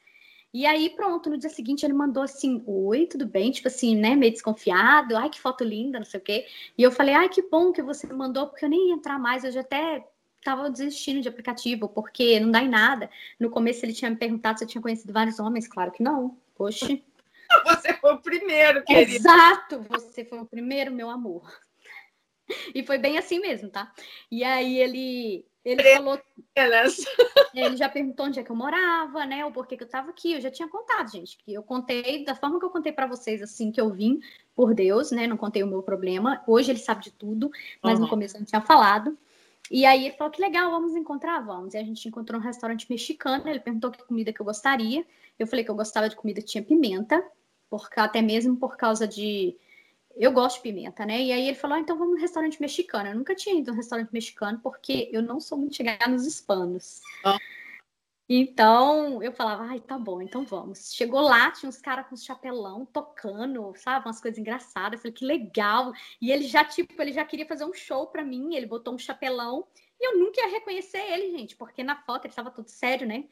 E 0.52 0.64
aí, 0.64 0.88
pronto, 0.90 1.28
no 1.28 1.36
dia 1.36 1.50
seguinte 1.50 1.84
ele 1.84 1.92
mandou 1.92 2.22
assim: 2.22 2.62
Oi, 2.66 3.06
tudo 3.06 3.26
bem? 3.26 3.50
Tipo 3.50 3.68
assim, 3.68 3.94
né? 3.94 4.16
Meio 4.16 4.32
desconfiado. 4.32 5.16
Ai, 5.16 5.28
que 5.28 5.40
foto 5.40 5.62
linda, 5.62 5.98
não 5.98 6.06
sei 6.06 6.20
o 6.20 6.22
quê. 6.22 6.46
E 6.76 6.82
eu 6.82 6.90
falei: 6.90 7.14
Ai, 7.14 7.28
que 7.28 7.42
bom 7.42 7.72
que 7.72 7.82
você 7.82 8.06
mandou, 8.12 8.46
porque 8.46 8.64
eu 8.64 8.68
nem 8.68 8.88
ia 8.88 8.94
entrar 8.94 9.18
mais. 9.18 9.44
Eu 9.44 9.52
já 9.52 9.60
até 9.60 10.06
estava 10.38 10.70
desistindo 10.70 11.20
de 11.20 11.28
aplicativo, 11.28 11.88
porque 11.88 12.40
não 12.40 12.50
dá 12.50 12.62
em 12.62 12.68
nada. 12.68 13.10
No 13.38 13.50
começo 13.50 13.84
ele 13.84 13.92
tinha 13.92 14.10
me 14.10 14.16
perguntado 14.16 14.58
se 14.58 14.64
eu 14.64 14.68
tinha 14.68 14.82
conhecido 14.82 15.12
vários 15.12 15.38
homens, 15.38 15.68
claro 15.68 15.92
que 15.92 16.02
não. 16.02 16.36
Poxa. 16.54 16.86
Você 17.64 17.94
foi 17.94 18.12
o 18.12 18.18
primeiro, 18.18 18.84
querido. 18.84 19.16
Exato, 19.16 19.80
você 19.88 20.22
foi 20.22 20.38
o 20.38 20.44
primeiro, 20.44 20.92
meu 20.92 21.08
amor. 21.08 21.50
E 22.74 22.84
foi 22.84 22.98
bem 22.98 23.16
assim 23.16 23.40
mesmo, 23.40 23.70
tá? 23.70 23.90
E 24.30 24.44
aí 24.44 24.78
ele 24.78 25.46
ele 25.64 25.82
falou. 25.82 26.20
Ele 27.54 27.76
já 27.76 27.88
perguntou 27.88 28.26
onde 28.26 28.40
é 28.40 28.42
que 28.42 28.50
eu 28.50 28.56
morava, 28.56 29.26
né? 29.26 29.44
O 29.44 29.52
porquê 29.52 29.76
que 29.76 29.82
eu 29.82 29.88
tava 29.88 30.10
aqui. 30.10 30.32
Eu 30.32 30.40
já 30.40 30.50
tinha 30.50 30.68
contado, 30.68 31.10
gente. 31.10 31.36
Que 31.38 31.52
eu 31.52 31.62
contei 31.62 32.24
da 32.24 32.34
forma 32.34 32.58
que 32.58 32.64
eu 32.64 32.70
contei 32.70 32.92
para 32.92 33.06
vocês, 33.06 33.42
assim, 33.42 33.70
que 33.70 33.80
eu 33.80 33.90
vim 33.90 34.20
por 34.54 34.74
Deus, 34.74 35.10
né? 35.10 35.26
Não 35.26 35.36
contei 35.36 35.62
o 35.62 35.66
meu 35.66 35.82
problema. 35.82 36.42
Hoje 36.46 36.70
ele 36.70 36.78
sabe 36.78 37.04
de 37.04 37.10
tudo, 37.10 37.50
mas 37.82 37.94
uhum. 37.94 38.04
no 38.04 38.08
começo 38.08 38.36
eu 38.36 38.40
não 38.40 38.46
tinha 38.46 38.60
falado. 38.60 39.18
E 39.70 39.84
aí 39.84 40.06
ele 40.06 40.16
falou 40.16 40.32
que 40.32 40.40
legal, 40.40 40.70
vamos 40.70 40.96
encontrar, 40.96 41.40
vamos. 41.40 41.74
E 41.74 41.78
a 41.78 41.82
gente 41.82 42.08
encontrou 42.08 42.40
um 42.40 42.44
restaurante 42.44 42.86
mexicano, 42.90 43.48
ele 43.48 43.60
perguntou 43.60 43.90
que 43.90 44.02
comida 44.04 44.32
que 44.32 44.40
eu 44.40 44.46
gostaria. 44.46 45.04
Eu 45.38 45.46
falei 45.46 45.64
que 45.64 45.70
eu 45.70 45.74
gostava 45.74 46.08
de 46.08 46.16
comida 46.16 46.40
que 46.40 46.46
tinha 46.46 46.64
pimenta, 46.64 47.22
porque, 47.68 48.00
até 48.00 48.22
mesmo 48.22 48.56
por 48.56 48.76
causa 48.76 49.06
de. 49.06 49.56
Eu 50.16 50.32
gosto 50.32 50.56
de 50.56 50.62
pimenta, 50.62 51.06
né? 51.06 51.22
E 51.22 51.32
aí 51.32 51.46
ele 51.48 51.56
falou: 51.56 51.76
ah, 51.76 51.80
então 51.80 51.96
vamos 51.96 52.14
no 52.14 52.20
restaurante 52.20 52.60
mexicano. 52.60 53.10
Eu 53.10 53.14
nunca 53.14 53.34
tinha 53.34 53.58
ido 53.58 53.70
no 53.70 53.76
restaurante 53.76 54.10
mexicano 54.12 54.58
porque 54.62 55.08
eu 55.12 55.22
não 55.22 55.38
sou 55.38 55.58
muito 55.58 55.76
chegada 55.76 56.08
nos 56.08 56.26
hispanos. 56.26 57.00
Então 58.28 59.22
eu 59.22 59.32
falava, 59.32 59.64
ai, 59.64 59.80
tá 59.80 59.98
bom, 59.98 60.20
então 60.20 60.44
vamos. 60.44 60.92
Chegou 60.92 61.20
lá, 61.20 61.50
tinha 61.50 61.68
uns 61.68 61.80
caras 61.80 62.06
com 62.08 62.16
chapelão 62.16 62.84
tocando, 62.84 63.72
sabe, 63.76 64.06
umas 64.06 64.20
coisas 64.20 64.38
engraçadas. 64.38 64.98
Eu 64.98 65.02
falei, 65.02 65.12
que 65.12 65.24
legal. 65.24 65.92
E 66.20 66.30
ele 66.30 66.44
já, 66.44 66.62
tipo, 66.62 67.00
ele 67.00 67.12
já 67.12 67.24
queria 67.24 67.46
fazer 67.46 67.64
um 67.64 67.72
show 67.72 68.06
pra 68.08 68.22
mim, 68.22 68.54
ele 68.54 68.66
botou 68.66 68.94
um 68.94 68.98
chapelão. 68.98 69.66
E 69.98 70.06
eu 70.06 70.18
nunca 70.18 70.42
ia 70.42 70.48
reconhecer 70.48 70.98
ele, 70.98 71.38
gente, 71.38 71.56
porque 71.56 71.82
na 71.82 71.96
foto 71.96 72.26
ele 72.26 72.34
tava 72.34 72.50
todo 72.50 72.68
sério, 72.68 73.06
né? 73.06 73.24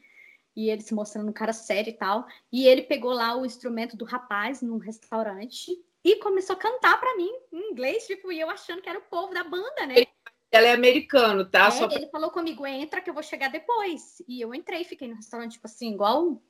E 0.56 0.70
ele 0.70 0.80
se 0.80 0.94
mostrando 0.94 1.28
um 1.28 1.32
cara 1.32 1.52
sério 1.52 1.90
e 1.90 1.96
tal. 1.96 2.26
E 2.50 2.66
ele 2.66 2.82
pegou 2.82 3.12
lá 3.12 3.36
o 3.36 3.44
instrumento 3.44 3.96
do 3.98 4.06
rapaz 4.06 4.62
num 4.62 4.78
restaurante 4.78 5.72
e 6.02 6.16
começou 6.16 6.56
a 6.56 6.58
cantar 6.58 6.98
para 6.98 7.16
mim 7.16 7.30
em 7.52 7.70
inglês, 7.70 8.06
tipo, 8.06 8.32
e 8.32 8.40
eu 8.40 8.48
achando 8.48 8.80
que 8.80 8.88
era 8.88 8.98
o 8.98 9.02
povo 9.02 9.34
da 9.34 9.44
banda, 9.44 9.86
né? 9.86 10.06
Ela 10.50 10.68
é 10.68 10.72
americano, 10.72 11.44
tá? 11.44 11.66
É, 11.66 11.70
Só... 11.70 11.88
Ele 11.90 12.08
falou 12.08 12.30
comigo, 12.30 12.66
entra 12.66 13.00
que 13.00 13.10
eu 13.10 13.14
vou 13.14 13.22
chegar 13.22 13.50
depois. 13.50 14.22
E 14.28 14.40
eu 14.40 14.54
entrei, 14.54 14.84
fiquei 14.84 15.08
no 15.08 15.16
restaurante, 15.16 15.52
tipo 15.52 15.66
assim, 15.66 15.92
igual 15.92 16.40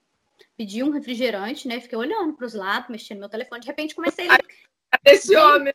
pedi 0.56 0.82
um 0.82 0.90
refrigerante, 0.90 1.66
né? 1.66 1.80
Fiquei 1.80 1.96
olhando 1.96 2.34
para 2.34 2.46
os 2.46 2.54
lados, 2.54 2.90
mexendo 2.90 3.18
no 3.18 3.20
meu 3.20 3.28
telefone. 3.28 3.60
De 3.60 3.66
repente 3.66 3.94
comecei. 3.94 4.28
Esse 5.04 5.28
vem, 5.28 5.38
homem. 5.38 5.74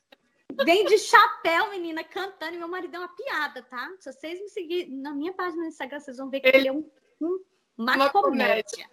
Vem 0.64 0.86
de 0.86 0.98
chapéu, 0.98 1.70
menina, 1.72 2.04
cantando, 2.04 2.56
e 2.56 2.58
meu 2.58 2.68
marido 2.68 2.96
é 2.96 3.00
uma 3.00 3.16
piada, 3.16 3.64
tá? 3.64 3.90
Se 4.00 4.12
vocês 4.12 4.40
me 4.40 4.50
seguirem 4.50 4.92
na 4.98 5.14
minha 5.14 5.34
página 5.34 5.64
no 5.64 5.68
Instagram, 5.68 6.00
vocês 6.00 6.18
vão 6.18 6.30
ver 6.30 6.42
que 6.42 6.48
ele, 6.48 6.58
ele 6.58 6.68
é 6.68 6.72
um, 6.72 6.86
um 7.22 7.40
uma, 7.78 7.96
uma 7.96 8.10
comédia. 8.10 8.64
comédia. 8.64 8.90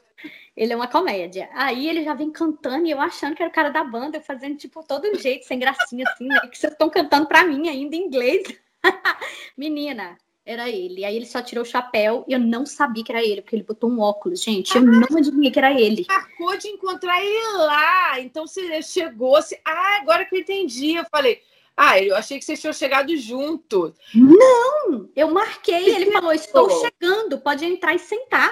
Ele 0.57 0.73
é 0.73 0.77
uma 0.77 0.89
comédia. 0.89 1.49
Aí 1.53 1.89
ele 1.89 2.03
já 2.03 2.15
vem 2.15 2.31
cantando 2.31 2.87
e 2.87 2.91
eu 2.91 3.01
achando 3.01 3.37
que 3.37 3.43
era 3.43 3.51
o 3.51 3.55
cara 3.55 3.69
da 3.69 3.85
banda, 3.85 4.21
fazendo 4.21 4.57
tipo 4.57 4.83
todo 4.83 5.15
jeito, 5.19 5.47
sem 5.47 5.59
gracinha 5.59 6.05
assim, 6.09 6.27
né? 6.27 6.41
Que 6.49 6.59
vocês 6.59 6.73
estão 6.73 6.91
cantando 6.91 7.27
para 7.27 7.45
mim 7.45 7.69
ainda 7.69 7.95
em 7.95 8.07
inglês. 8.07 8.43
Menina, 9.57 10.17
era 10.49 10.69
ele. 10.71 11.05
Aí 11.05 11.15
ele 11.15 11.27
só 11.27 11.43
tirou 11.43 11.63
o 11.63 11.67
chapéu 11.67 12.25
e 12.27 12.33
eu 12.33 12.39
não 12.39 12.65
sabia 12.65 13.05
que 13.05 13.13
era 13.13 13.23
ele, 13.23 13.43
porque 13.43 13.55
ele 13.55 13.65
botou 13.65 13.91
um 13.91 14.01
óculos, 14.01 14.43
gente. 14.43 14.75
Eu 14.75 14.83
ah, 14.83 14.87
não 14.87 15.19
adivinhei 15.19 15.51
que 15.51 15.59
era 15.59 15.79
ele. 15.79 16.07
Marcou 16.09 16.57
de 16.57 16.69
encontrar 16.69 17.23
ele 17.23 17.53
lá. 17.59 18.19
Então 18.21 18.47
você 18.47 18.81
chegou. 18.81 19.33
Você... 19.33 19.61
Ah, 19.63 19.99
agora 20.01 20.25
que 20.25 20.35
eu 20.35 20.41
entendi. 20.41 20.95
Eu 20.95 21.05
falei. 21.11 21.43
Ah, 21.77 22.03
eu 22.03 22.17
achei 22.17 22.39
que 22.39 22.45
vocês 22.45 22.61
tinham 22.61 22.73
chegado 22.73 23.15
juntos. 23.17 23.93
Não! 24.15 25.09
Eu 25.15 25.31
marquei. 25.31 25.95
Ele 25.95 26.11
falou: 26.11 26.33
Estou 26.33 26.69
chegando, 26.81 27.39
pode 27.39 27.65
entrar 27.67 27.95
e 27.95 27.99
sentar. 27.99 28.51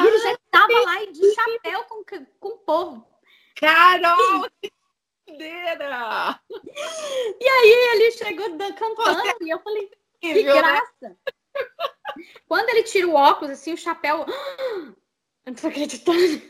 E 0.00 0.02
ah, 0.02 0.06
ele 0.06 0.18
já 0.18 0.32
estava 0.32 0.72
lá 0.72 1.04
de 1.04 1.34
chapéu 1.34 1.84
com, 1.84 2.04
com 2.40 2.48
o 2.48 2.58
povo. 2.58 3.06
Carol! 3.56 4.46
Brincadeira! 5.26 6.40
E 7.40 7.48
aí 7.48 7.92
ele 7.92 8.10
chegou 8.12 8.46
cantando 8.74 9.20
Você... 9.20 9.44
e 9.44 9.50
eu 9.50 9.58
falei, 9.60 9.90
que 10.20 10.42
graça! 10.42 11.16
Quando 12.48 12.68
ele 12.70 12.82
tira 12.84 13.06
o 13.08 13.14
óculos, 13.14 13.52
assim, 13.52 13.72
o 13.72 13.78
chapéu. 13.78 14.24
Eu 15.46 15.52
não 15.52 15.60
tô 15.60 15.66
acreditando. 15.66 16.42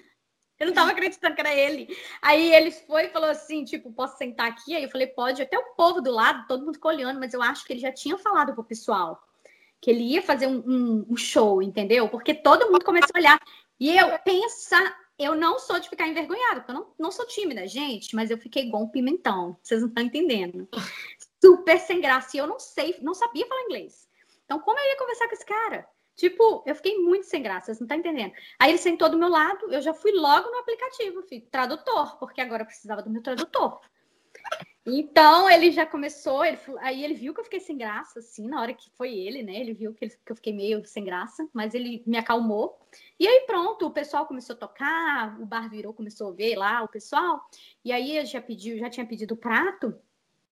Eu 0.60 0.68
não 0.68 0.72
tava 0.72 0.92
acreditando 0.92 1.34
que 1.34 1.40
era 1.40 1.52
ele. 1.52 1.88
Aí 2.22 2.54
ele 2.54 2.70
foi 2.70 3.06
e 3.06 3.08
falou 3.08 3.28
assim: 3.28 3.64
tipo, 3.64 3.92
posso 3.92 4.16
sentar 4.16 4.46
aqui? 4.46 4.76
Aí 4.76 4.84
eu 4.84 4.88
falei, 4.88 5.08
pode. 5.08 5.42
Até 5.42 5.58
o 5.58 5.74
povo 5.74 6.00
do 6.00 6.12
lado, 6.12 6.46
todo 6.46 6.64
mundo 6.64 6.74
ficou 6.74 6.92
olhando, 6.92 7.18
mas 7.18 7.34
eu 7.34 7.42
acho 7.42 7.64
que 7.64 7.72
ele 7.72 7.80
já 7.80 7.90
tinha 7.90 8.16
falado 8.16 8.54
pro 8.54 8.62
pessoal 8.62 9.20
que 9.80 9.90
ele 9.90 10.04
ia 10.04 10.22
fazer 10.22 10.46
um, 10.46 10.62
um, 10.64 11.06
um 11.10 11.16
show, 11.16 11.60
entendeu? 11.60 12.08
Porque 12.08 12.32
todo 12.32 12.70
mundo 12.70 12.84
começou 12.84 13.10
a 13.14 13.18
olhar. 13.18 13.40
E 13.78 13.94
eu, 13.94 14.18
pensa 14.20 14.96
eu 15.18 15.34
não 15.34 15.58
sou 15.58 15.78
de 15.78 15.88
ficar 15.88 16.08
envergonhada, 16.08 16.60
porque 16.60 16.72
eu 16.72 16.74
não, 16.74 16.94
não 16.98 17.12
sou 17.12 17.26
tímida, 17.26 17.66
gente, 17.66 18.14
mas 18.14 18.30
eu 18.30 18.38
fiquei 18.38 18.64
igual 18.64 18.82
um 18.82 18.88
pimentão. 18.88 19.56
Vocês 19.62 19.80
não 19.80 19.88
estão 19.88 20.04
entendendo. 20.04 20.68
Super 21.42 21.78
sem 21.78 22.00
graça. 22.00 22.36
E 22.36 22.40
eu 22.40 22.46
não 22.46 22.58
sei, 22.58 22.96
não 23.00 23.14
sabia 23.14 23.46
falar 23.46 23.62
inglês. 23.62 24.08
Então, 24.44 24.58
como 24.58 24.78
eu 24.78 24.84
ia 24.84 24.98
conversar 24.98 25.28
com 25.28 25.34
esse 25.34 25.46
cara? 25.46 25.88
Tipo, 26.16 26.62
eu 26.66 26.74
fiquei 26.76 26.98
muito 26.98 27.26
sem 27.26 27.42
graça, 27.42 27.66
vocês 27.66 27.80
não 27.80 27.86
estão 27.86 27.98
entendendo. 27.98 28.32
Aí 28.58 28.70
ele 28.70 28.78
sentou 28.78 29.08
do 29.08 29.18
meu 29.18 29.28
lado, 29.28 29.72
eu 29.72 29.82
já 29.82 29.92
fui 29.92 30.12
logo 30.12 30.48
no 30.48 30.58
aplicativo, 30.58 31.22
filho, 31.22 31.46
tradutor, 31.50 32.18
porque 32.18 32.40
agora 32.40 32.62
eu 32.62 32.66
precisava 32.66 33.02
do 33.02 33.10
meu 33.10 33.20
tradutor. 33.20 33.80
Então 34.86 35.48
ele 35.48 35.70
já 35.70 35.86
começou, 35.86 36.44
ele, 36.44 36.58
aí 36.80 37.02
ele 37.02 37.14
viu 37.14 37.32
que 37.32 37.40
eu 37.40 37.44
fiquei 37.44 37.60
sem 37.60 37.76
graça, 37.76 38.18
assim, 38.18 38.46
na 38.46 38.60
hora 38.60 38.74
que 38.74 38.90
foi 38.90 39.14
ele, 39.14 39.42
né? 39.42 39.54
Ele 39.54 39.72
viu 39.72 39.94
que, 39.94 40.04
ele, 40.04 40.12
que 40.24 40.30
eu 40.30 40.36
fiquei 40.36 40.52
meio 40.52 40.84
sem 40.84 41.04
graça, 41.04 41.48
mas 41.54 41.72
ele 41.72 42.02
me 42.06 42.18
acalmou. 42.18 42.78
E 43.18 43.26
aí 43.26 43.44
pronto, 43.46 43.86
o 43.86 43.90
pessoal 43.90 44.26
começou 44.26 44.54
a 44.54 44.58
tocar, 44.58 45.40
o 45.40 45.46
bar 45.46 45.70
virou, 45.70 45.94
começou 45.94 46.28
a 46.28 46.34
ver 46.34 46.56
lá 46.56 46.82
o 46.82 46.88
pessoal. 46.88 47.40
E 47.82 47.92
aí 47.92 48.18
eu 48.18 48.26
já 48.26 48.42
pediu, 48.42 48.78
já 48.78 48.90
tinha 48.90 49.06
pedido 49.06 49.32
o 49.32 49.38
prato. 49.38 49.94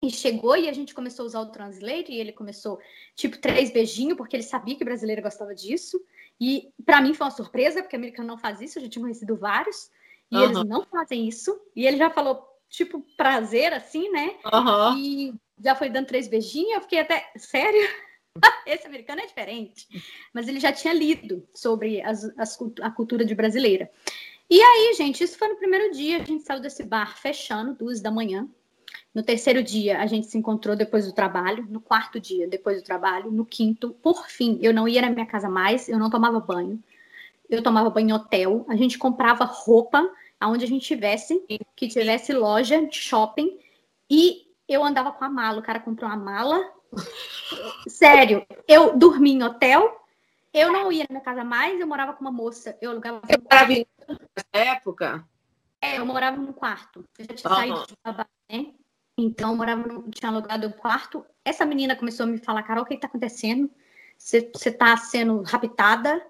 E 0.03 0.11
chegou 0.11 0.57
e 0.57 0.68
a 0.68 0.72
gente 0.72 0.95
começou 0.95 1.24
a 1.24 1.26
usar 1.26 1.41
o 1.41 1.53
Translate 1.53 2.11
e 2.11 2.18
ele 2.18 2.33
começou, 2.33 2.80
tipo, 3.14 3.39
três 3.39 3.70
beijinhos, 3.70 4.16
porque 4.16 4.35
ele 4.35 4.43
sabia 4.43 4.74
que 4.74 4.85
brasileiro 4.85 5.22
gostava 5.22 5.55
disso. 5.55 6.03
E 6.41 6.72
para 6.85 7.01
mim 7.01 7.14
foi 7.14 7.26
uma 7.26 7.30
surpresa, 7.30 7.83
porque 7.83 7.95
americano 7.95 8.26
não 8.26 8.39
faz 8.39 8.61
isso, 8.61 8.78
eu 8.78 8.83
já 8.85 8.89
tinha 8.89 9.03
conhecido 9.03 9.37
vários. 9.37 9.91
E 10.28 10.37
uhum. 10.37 10.43
eles 10.43 10.64
não 10.64 10.85
fazem 10.87 11.28
isso. 11.28 11.57
E 11.76 11.87
ele 11.87 11.99
já 11.99 12.11
falou, 12.11 12.52
tipo, 12.73 13.05
prazer, 13.16 13.73
assim, 13.75 14.11
né? 14.11 14.35
Uhum. 14.51 14.99
E 14.99 15.35
já 15.62 15.77
foi 15.77 15.91
dando 15.91 16.07
três 16.07 16.27
beijinhos, 16.27 16.73
eu 16.73 16.81
fiquei 16.81 17.01
até, 17.01 17.31
sério? 17.37 17.87
Esse 18.66 18.87
americano 18.87 19.20
é 19.20 19.27
diferente. 19.27 19.87
Mas 20.33 20.49
ele 20.49 20.59
já 20.59 20.73
tinha 20.73 20.95
lido 20.95 21.47
sobre 21.55 22.01
as, 22.01 22.25
as, 22.39 22.59
a 22.81 22.91
cultura 22.91 23.27
de 23.27 23.35
brasileira. 23.35 23.91
E 24.49 24.61
aí, 24.61 24.95
gente, 24.95 25.23
isso 25.23 25.39
foi 25.39 25.49
no 25.49 25.57
primeiro 25.57 25.93
dia. 25.93 26.16
A 26.16 26.25
gente 26.25 26.45
saiu 26.45 26.61
desse 26.61 26.83
bar 26.83 27.16
fechando, 27.18 27.75
duas 27.75 28.01
da 28.01 28.11
manhã. 28.11 28.49
No 29.14 29.23
terceiro 29.23 29.62
dia, 29.62 30.01
a 30.01 30.07
gente 30.07 30.27
se 30.27 30.39
encontrou 30.39 30.75
depois 30.75 31.05
do 31.05 31.12
trabalho. 31.12 31.66
No 31.68 31.81
quarto 31.81 32.18
dia, 32.18 32.49
depois 32.49 32.81
do 32.81 32.85
trabalho. 32.85 33.31
No 33.31 33.45
quinto, 33.45 33.91
por 34.03 34.27
fim, 34.29 34.59
eu 34.62 34.73
não 34.73 34.89
ia 34.89 35.03
na 35.03 35.11
minha 35.11 35.27
casa 35.27 35.49
mais, 35.49 35.89
eu 35.89 35.99
não 35.99 36.09
tomava 36.09 36.41
banho. 36.41 36.83
Eu 37.51 37.62
tomava 37.62 37.91
banho 37.91 38.09
em 38.09 38.12
hotel. 38.14 38.64
A 38.66 38.77
gente 38.77 38.97
comprava 38.97 39.45
roupa 39.45 40.11
aonde 40.43 40.64
a 40.64 40.68
gente 40.68 40.84
tivesse, 40.84 41.40
que 41.76 41.86
tivesse 41.86 42.32
loja 42.32 42.84
de 42.84 42.97
shopping, 42.97 43.61
e 44.11 44.49
eu 44.68 44.82
andava 44.82 45.12
com 45.12 45.24
a 45.24 45.28
mala. 45.28 45.61
O 45.61 45.62
cara 45.62 45.78
comprou 45.78 46.11
uma 46.11 46.16
mala. 46.16 46.61
Sério, 47.86 48.45
eu 48.66 48.99
dormi 48.99 49.32
em 49.32 49.43
hotel, 49.45 50.05
eu 50.53 50.72
não 50.72 50.90
ia 50.90 51.05
na 51.05 51.14
minha 51.14 51.20
casa 51.20 51.45
mais, 51.45 51.78
eu 51.78 51.86
morava 51.86 52.12
com 52.12 52.22
uma 52.22 52.32
moça. 52.32 52.76
Eu 52.80 52.90
alugava. 52.90 53.22
Eu 53.28 53.40
morava 53.40 53.72
em 53.72 53.86
época? 54.53 55.24
É, 55.80 55.99
eu 55.99 56.05
morava 56.05 56.36
num 56.36 56.53
quarto. 56.53 57.05
Eu 57.18 57.24
já 57.24 57.34
tinha 57.34 57.51
uhum. 57.51 57.57
saído 57.57 57.86
de 57.86 57.97
trabalho, 58.03 58.28
né? 58.51 58.66
Então, 59.16 59.51
eu 59.51 59.57
morava 59.57 59.86
no, 59.86 60.11
tinha 60.11 60.30
alugado 60.30 60.66
um 60.66 60.72
quarto. 60.72 61.24
Essa 61.45 61.64
menina 61.64 61.95
começou 61.95 62.24
a 62.24 62.28
me 62.28 62.38
falar, 62.38 62.64
Carol, 62.64 62.82
o 62.82 62.86
que 62.86 62.95
está 62.95 63.07
acontecendo? 63.07 63.70
Você 64.18 64.51
está 64.53 64.97
sendo 64.97 65.43
raptada? 65.43 66.20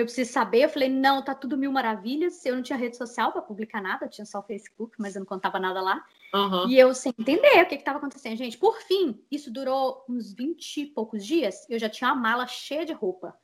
Eu 0.00 0.06
preciso 0.06 0.32
saber. 0.32 0.64
Eu 0.64 0.68
falei, 0.68 0.88
não, 0.88 1.22
tá 1.22 1.34
tudo 1.34 1.56
mil 1.56 1.70
maravilhas. 1.72 2.44
Eu 2.44 2.56
não 2.56 2.62
tinha 2.62 2.78
rede 2.78 2.96
social 2.96 3.32
para 3.32 3.42
publicar 3.42 3.80
nada, 3.80 4.06
eu 4.06 4.10
tinha 4.10 4.24
só 4.24 4.40
o 4.40 4.42
Facebook, 4.42 4.94
mas 4.98 5.14
eu 5.14 5.20
não 5.20 5.26
contava 5.26 5.58
nada 5.58 5.80
lá. 5.80 6.04
Uhum. 6.34 6.68
E 6.68 6.78
eu 6.78 6.94
sem 6.94 7.12
entender 7.18 7.62
o 7.62 7.66
que 7.66 7.74
estava 7.74 7.98
acontecendo. 7.98 8.36
Gente, 8.36 8.58
por 8.58 8.80
fim, 8.82 9.22
isso 9.30 9.50
durou 9.50 10.04
uns 10.08 10.32
20 10.32 10.76
e 10.82 10.86
poucos 10.86 11.24
dias. 11.24 11.66
Eu 11.68 11.78
já 11.78 11.88
tinha 11.88 12.12
uma 12.12 12.20
mala 12.20 12.46
cheia 12.46 12.84
de 12.84 12.92
roupa. 12.92 13.36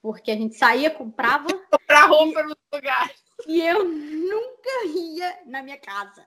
Porque 0.00 0.30
a 0.30 0.36
gente 0.36 0.56
saía, 0.56 0.90
comprava. 0.90 1.48
Comprar 1.70 2.06
roupa 2.06 2.40
e... 2.40 2.42
no 2.44 2.56
lugar. 2.72 3.10
E 3.46 3.60
eu 3.60 3.84
nunca 3.84 4.86
ia 4.86 5.38
na 5.46 5.62
minha 5.62 5.78
casa. 5.78 6.26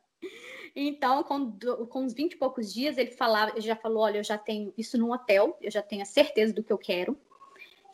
Então, 0.75 1.23
com, 1.23 1.51
com 1.88 2.03
uns 2.03 2.13
20 2.13 2.34
e 2.34 2.38
poucos 2.38 2.73
dias, 2.73 2.97
ele 2.97 3.11
falava, 3.11 3.51
ele 3.51 3.61
já 3.61 3.75
falou: 3.75 4.03
olha, 4.03 4.17
eu 4.17 4.23
já 4.23 4.38
tenho 4.38 4.73
isso 4.77 4.97
num 4.97 5.11
hotel, 5.11 5.57
eu 5.61 5.71
já 5.71 5.82
tenho 5.82 6.01
a 6.01 6.05
certeza 6.05 6.53
do 6.53 6.63
que 6.63 6.71
eu 6.71 6.77
quero, 6.77 7.17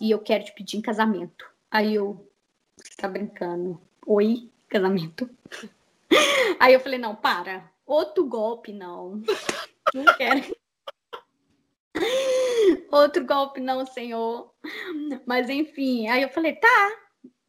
e 0.02 0.12
eu 0.12 0.20
quero 0.20 0.44
te 0.44 0.54
pedir 0.54 0.78
em 0.78 0.82
casamento. 0.82 1.55
Aí 1.76 1.96
eu, 1.96 2.32
você 2.78 2.96
tá 2.96 3.10
brincando? 3.10 3.82
Oi, 4.08 4.50
casamento? 4.70 5.30
Aí 6.58 6.74
eu 6.74 6.80
falei, 6.80 6.98
não, 6.98 7.14
para. 7.14 7.70
Outro 7.86 8.26
golpe, 8.26 8.72
não. 8.72 9.22
Não 9.94 10.06
quero. 10.16 10.56
Outro 12.90 13.26
golpe, 13.26 13.60
não, 13.60 13.86
senhor. 13.86 14.54
Mas 15.26 15.50
enfim, 15.50 16.08
aí 16.08 16.24
eu 16.24 16.30
falei, 16.30 16.56
tá. 16.56 16.92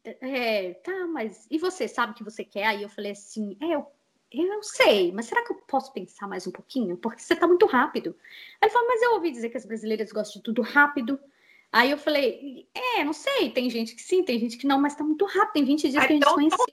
É, 0.03 0.73
tá, 0.75 1.07
mas 1.07 1.47
e 1.49 1.57
você 1.57 1.87
sabe 1.87 2.11
o 2.11 2.15
que 2.15 2.23
você 2.23 2.43
quer? 2.43 2.65
Aí 2.65 2.83
eu 2.83 2.89
falei 2.89 3.13
assim, 3.13 3.57
é, 3.61 3.75
eu, 3.75 3.87
eu 4.31 4.63
sei, 4.63 5.11
mas 5.11 5.25
será 5.25 5.43
que 5.43 5.51
eu 5.51 5.57
posso 5.67 5.91
pensar 5.91 6.27
mais 6.27 6.45
um 6.45 6.51
pouquinho? 6.51 6.95
Porque 6.95 7.21
você 7.21 7.35
tá 7.35 7.47
muito 7.47 7.65
rápido. 7.65 8.15
Aí 8.61 8.67
ele 8.67 8.71
falou, 8.71 8.87
mas 8.87 9.01
eu 9.01 9.13
ouvi 9.13 9.31
dizer 9.31 9.49
que 9.49 9.57
as 9.57 9.65
brasileiras 9.65 10.11
gostam 10.11 10.39
de 10.39 10.43
tudo 10.43 10.61
rápido. 10.61 11.19
Aí 11.71 11.91
eu 11.91 11.97
falei, 11.97 12.67
é, 12.73 13.03
não 13.03 13.13
sei, 13.13 13.49
tem 13.51 13.69
gente 13.69 13.95
que 13.95 14.01
sim, 14.01 14.23
tem 14.23 14.39
gente 14.39 14.57
que 14.57 14.65
não, 14.65 14.79
mas 14.79 14.95
tá 14.95 15.03
muito 15.03 15.25
rápido, 15.25 15.53
tem 15.53 15.65
20 15.65 15.89
dias 15.89 16.05
que 16.05 16.13
a 16.13 16.15
gente 16.15 16.25
conheceu. 16.25 16.65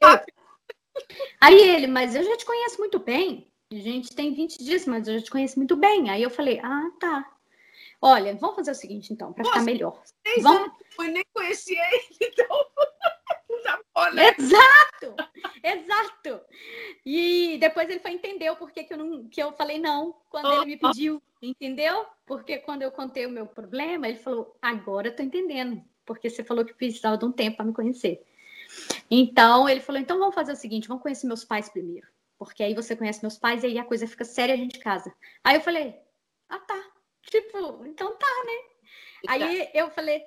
Aí 1.41 1.61
ele, 1.61 1.87
mas 1.87 2.15
eu 2.15 2.23
já 2.23 2.37
te 2.37 2.45
conheço 2.45 2.79
muito 2.79 2.99
bem. 2.99 3.51
A 3.73 3.77
gente 3.77 4.15
tem 4.15 4.33
20 4.33 4.59
dias, 4.59 4.87
mas 4.87 5.09
eu 5.09 5.19
já 5.19 5.25
te 5.25 5.31
conheço 5.31 5.59
muito 5.59 5.77
bem. 5.77 6.11
Aí 6.11 6.23
eu 6.23 6.31
falei, 6.31 6.61
ah, 6.63 6.91
tá. 7.01 7.29
Olha, 8.01 8.35
vamos 8.37 8.57
fazer 8.57 8.71
o 8.71 8.75
seguinte, 8.75 9.13
então, 9.13 9.33
para 9.33 9.45
ficar 9.45 9.63
melhor. 9.63 10.01
Vamos... 10.43 10.71
Eu 10.99 11.05
nem 11.05 11.25
conhecia 11.33 11.83
ele, 11.93 12.17
então. 12.33 12.67
né? 14.13 14.35
Exato! 14.39 15.17
Exato! 15.63 16.41
E 17.05 17.59
depois 17.59 17.89
ele 17.89 18.01
foi 18.01 18.13
entender 18.13 18.51
o 18.51 18.57
porquê 18.57 18.85
que 18.85 18.93
eu, 18.93 18.99
não, 18.99 19.29
que 19.29 19.43
eu 19.43 19.53
falei 19.53 19.79
não 19.79 20.15
quando 20.29 20.53
ele 20.53 20.67
me 20.67 20.77
pediu, 20.77 21.23
entendeu? 21.45 22.07
Porque 22.27 22.59
quando 22.59 22.83
eu 22.83 22.91
contei 22.91 23.27
o 23.27 23.31
meu 23.31 23.47
problema, 23.47 24.09
ele 24.09 24.19
falou: 24.19 24.57
agora 24.61 25.09
eu 25.09 25.17
tô 25.17 25.23
entendendo, 25.23 25.83
porque 26.05 26.31
você 26.31 26.43
falou 26.43 26.65
que 26.65 26.75
precisava 26.75 27.19
de 27.19 27.25
um 27.25 27.33
tempo 27.33 27.57
para 27.57 27.67
me 27.67 27.73
conhecer. 27.73 28.25
Então 29.11 29.69
ele 29.69 29.81
falou: 29.81 30.01
então 30.01 30.19
vamos 30.19 30.35
fazer 30.35 30.53
o 30.53 30.57
seguinte, 30.57 30.89
vamos 30.89 31.03
conhecer 31.03 31.27
meus 31.27 31.45
pais 31.45 31.69
primeiro. 31.69 32.07
Porque 32.39 32.63
aí 32.63 32.75
você 32.75 32.97
conhece 32.97 33.23
meus 33.23 33.39
pais 33.39 33.63
e 33.63 33.67
aí 33.67 33.79
a 33.79 33.85
coisa 33.85 34.07
fica 34.07 34.25
séria, 34.25 34.55
a 34.55 34.59
gente 34.59 34.79
casa. 34.79 35.15
Aí 35.43 35.57
eu 35.57 35.61
falei, 35.61 35.95
ah, 36.49 36.59
tá. 36.59 36.83
Tipo, 37.23 37.85
então 37.87 38.17
tá, 38.17 38.27
né? 38.45 38.53
Tá. 39.27 39.33
Aí 39.33 39.71
eu 39.75 39.91
falei. 39.91 40.23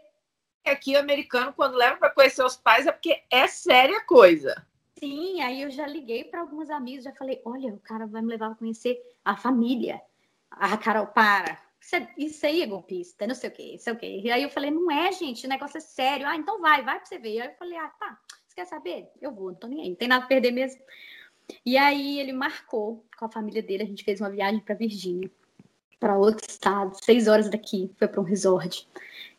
Aqui 0.65 0.95
o 0.95 0.99
americano, 0.99 1.53
quando 1.53 1.77
leva 1.77 1.95
para 1.95 2.09
conhecer 2.09 2.43
os 2.43 2.57
pais, 2.57 2.85
é 2.87 2.91
porque 2.91 3.23
é 3.31 3.47
séria 3.47 4.03
coisa. 4.03 4.67
Sim, 4.99 5.41
aí 5.41 5.61
eu 5.61 5.69
já 5.69 5.87
liguei 5.87 6.25
para 6.25 6.41
alguns 6.41 6.69
amigos, 6.69 7.05
já 7.05 7.13
falei: 7.13 7.41
olha, 7.45 7.73
o 7.73 7.79
cara 7.79 8.05
vai 8.05 8.21
me 8.21 8.29
levar 8.29 8.51
a 8.51 8.55
conhecer 8.55 8.99
a 9.23 9.37
família. 9.37 10.01
A 10.59 10.77
Carol, 10.77 11.07
para. 11.07 11.59
Isso, 11.79 11.95
é, 11.95 12.13
isso 12.17 12.45
aí 12.45 12.61
é 12.61 12.67
golpista, 12.67 13.25
não 13.25 13.35
sei 13.35 13.49
o 13.49 13.53
quê, 13.53 13.75
isso 13.75 13.89
é 13.89 13.93
o 13.93 13.97
quê. 13.97 14.21
E 14.23 14.31
aí 14.31 14.43
eu 14.43 14.49
falei: 14.49 14.71
não 14.71 14.91
é, 14.91 15.11
gente, 15.11 15.45
o 15.45 15.49
negócio 15.49 15.77
é 15.77 15.81
sério. 15.81 16.27
Ah, 16.27 16.35
então 16.35 16.59
vai, 16.59 16.83
vai 16.83 16.97
para 16.97 17.05
você 17.05 17.17
ver. 17.17 17.41
Aí 17.41 17.47
eu 17.47 17.55
falei: 17.55 17.77
ah, 17.77 17.89
tá, 17.99 18.19
você 18.45 18.55
quer 18.55 18.65
saber? 18.65 19.09
Eu 19.21 19.31
vou, 19.31 19.51
não 19.51 19.55
tô 19.55 19.67
nem 19.67 19.81
aí, 19.81 19.89
não 19.89 19.95
tem 19.95 20.07
nada 20.07 20.25
a 20.25 20.27
perder 20.27 20.51
mesmo. 20.51 20.81
E 21.65 21.77
aí 21.77 22.19
ele 22.19 22.33
marcou 22.33 23.05
com 23.17 23.25
a 23.25 23.29
família 23.29 23.63
dele, 23.63 23.83
a 23.83 23.85
gente 23.85 24.03
fez 24.03 24.19
uma 24.19 24.29
viagem 24.29 24.59
para 24.59 24.75
Virgínia 24.75 25.31
para 25.99 26.17
outro 26.17 26.47
estado, 26.47 26.95
seis 27.03 27.27
horas 27.27 27.49
daqui, 27.49 27.91
foi 27.97 28.07
para 28.07 28.21
um 28.21 28.23
resort. 28.23 28.87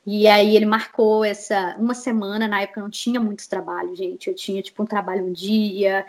E 0.07 0.27
aí 0.27 0.57
ele 0.57 0.65
marcou 0.65 1.25
essa 1.25 1.77
uma 1.79 1.95
semana, 1.95 2.49
na 2.49 2.63
época 2.63 2.81
não 2.81 2.91
tinha 2.91 3.21
muitos 3.21 3.47
trabalhos, 3.47 3.99
gente. 3.99 4.29
Eu 4.29 4.35
tinha 4.35 4.63
tipo 4.63 4.83
um 4.83 4.87
trabalho 4.87 5.27
um 5.27 5.33
dia, 5.33 6.07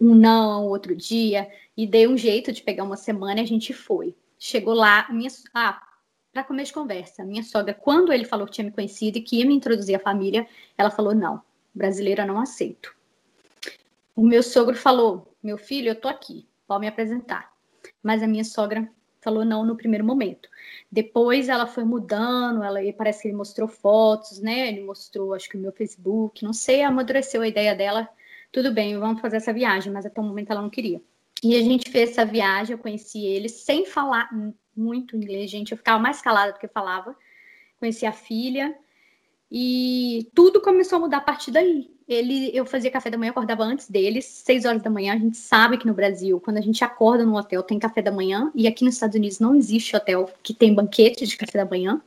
um 0.00 0.14
não, 0.14 0.66
outro 0.66 0.94
dia, 0.94 1.50
e 1.76 1.86
dei 1.86 2.06
um 2.06 2.16
jeito 2.16 2.52
de 2.52 2.62
pegar 2.62 2.84
uma 2.84 2.96
semana 2.96 3.40
e 3.40 3.42
a 3.42 3.46
gente 3.46 3.72
foi. 3.72 4.14
Chegou 4.38 4.74
lá, 4.74 5.06
minha 5.10 5.30
ah, 5.52 5.82
para 6.32 6.44
começo 6.44 6.68
de 6.68 6.74
conversa, 6.74 7.24
minha 7.24 7.42
sogra, 7.42 7.74
quando 7.74 8.12
ele 8.12 8.24
falou 8.24 8.46
que 8.46 8.52
tinha 8.52 8.64
me 8.64 8.70
conhecido 8.70 9.18
e 9.18 9.22
que 9.22 9.38
ia 9.38 9.46
me 9.46 9.54
introduzir 9.54 9.96
à 9.96 9.98
família, 9.98 10.46
ela 10.76 10.90
falou: 10.90 11.14
"Não, 11.14 11.42
brasileira 11.74 12.24
não 12.24 12.40
aceito". 12.40 12.94
O 14.14 14.22
meu 14.22 14.42
sogro 14.42 14.76
falou: 14.76 15.34
"Meu 15.42 15.58
filho, 15.58 15.88
eu 15.88 16.00
tô 16.00 16.08
aqui, 16.08 16.46
pode 16.66 16.82
me 16.82 16.88
apresentar". 16.88 17.52
Mas 18.02 18.22
a 18.22 18.26
minha 18.26 18.44
sogra 18.44 18.88
falou 19.20 19.44
não 19.44 19.64
no 19.64 19.76
primeiro 19.76 20.04
momento. 20.04 20.48
Depois 20.90 21.48
ela 21.48 21.66
foi 21.66 21.84
mudando, 21.84 22.62
ela 22.62 22.80
parece 22.96 23.22
que 23.22 23.28
ele 23.28 23.36
mostrou 23.36 23.68
fotos, 23.68 24.40
né? 24.40 24.68
Ele 24.68 24.84
mostrou, 24.84 25.34
acho 25.34 25.48
que 25.48 25.56
o 25.56 25.60
meu 25.60 25.72
Facebook, 25.72 26.44
não 26.44 26.52
sei, 26.52 26.82
amadureceu 26.82 27.42
a 27.42 27.48
ideia 27.48 27.74
dela. 27.74 28.08
Tudo 28.52 28.72
bem, 28.72 28.98
vamos 28.98 29.20
fazer 29.20 29.38
essa 29.38 29.52
viagem, 29.52 29.92
mas 29.92 30.06
até 30.06 30.20
o 30.20 30.24
momento 30.24 30.50
ela 30.50 30.62
não 30.62 30.70
queria. 30.70 31.02
E 31.42 31.56
a 31.56 31.62
gente 31.62 31.90
fez 31.90 32.10
essa 32.10 32.24
viagem, 32.24 32.72
eu 32.74 32.78
conheci 32.78 33.24
ele 33.24 33.48
sem 33.48 33.86
falar 33.86 34.28
muito 34.76 35.16
inglês, 35.16 35.50
gente. 35.50 35.72
Eu 35.72 35.78
ficava 35.78 35.98
mais 35.98 36.20
calada 36.20 36.52
do 36.52 36.58
que 36.58 36.68
falava. 36.68 37.16
Conheci 37.78 38.04
a 38.04 38.12
filha 38.12 38.76
e 39.50 40.30
tudo 40.34 40.60
começou 40.60 40.96
a 40.96 41.00
mudar 41.00 41.18
a 41.18 41.22
partir 41.22 41.50
daí 41.50 41.90
ele, 42.08 42.50
eu 42.54 42.64
fazia 42.64 42.90
café 42.90 43.10
da 43.10 43.18
manhã, 43.18 43.30
acordava 43.30 43.62
antes 43.62 43.90
deles, 43.90 44.24
seis 44.24 44.64
horas 44.64 44.82
da 44.82 44.88
manhã. 44.88 45.12
A 45.12 45.18
gente 45.18 45.36
sabe 45.36 45.76
que 45.76 45.86
no 45.86 45.92
Brasil, 45.92 46.40
quando 46.40 46.56
a 46.56 46.62
gente 46.62 46.82
acorda 46.82 47.24
no 47.24 47.36
hotel, 47.36 47.62
tem 47.62 47.78
café 47.78 48.00
da 48.00 48.10
manhã, 48.10 48.50
e 48.54 48.66
aqui 48.66 48.82
nos 48.82 48.94
Estados 48.94 49.14
Unidos 49.14 49.38
não 49.38 49.54
existe 49.54 49.94
hotel 49.94 50.30
que 50.42 50.54
tem 50.54 50.74
banquete 50.74 51.26
de 51.26 51.36
café 51.36 51.58
da 51.58 51.66
manhã. 51.66 52.00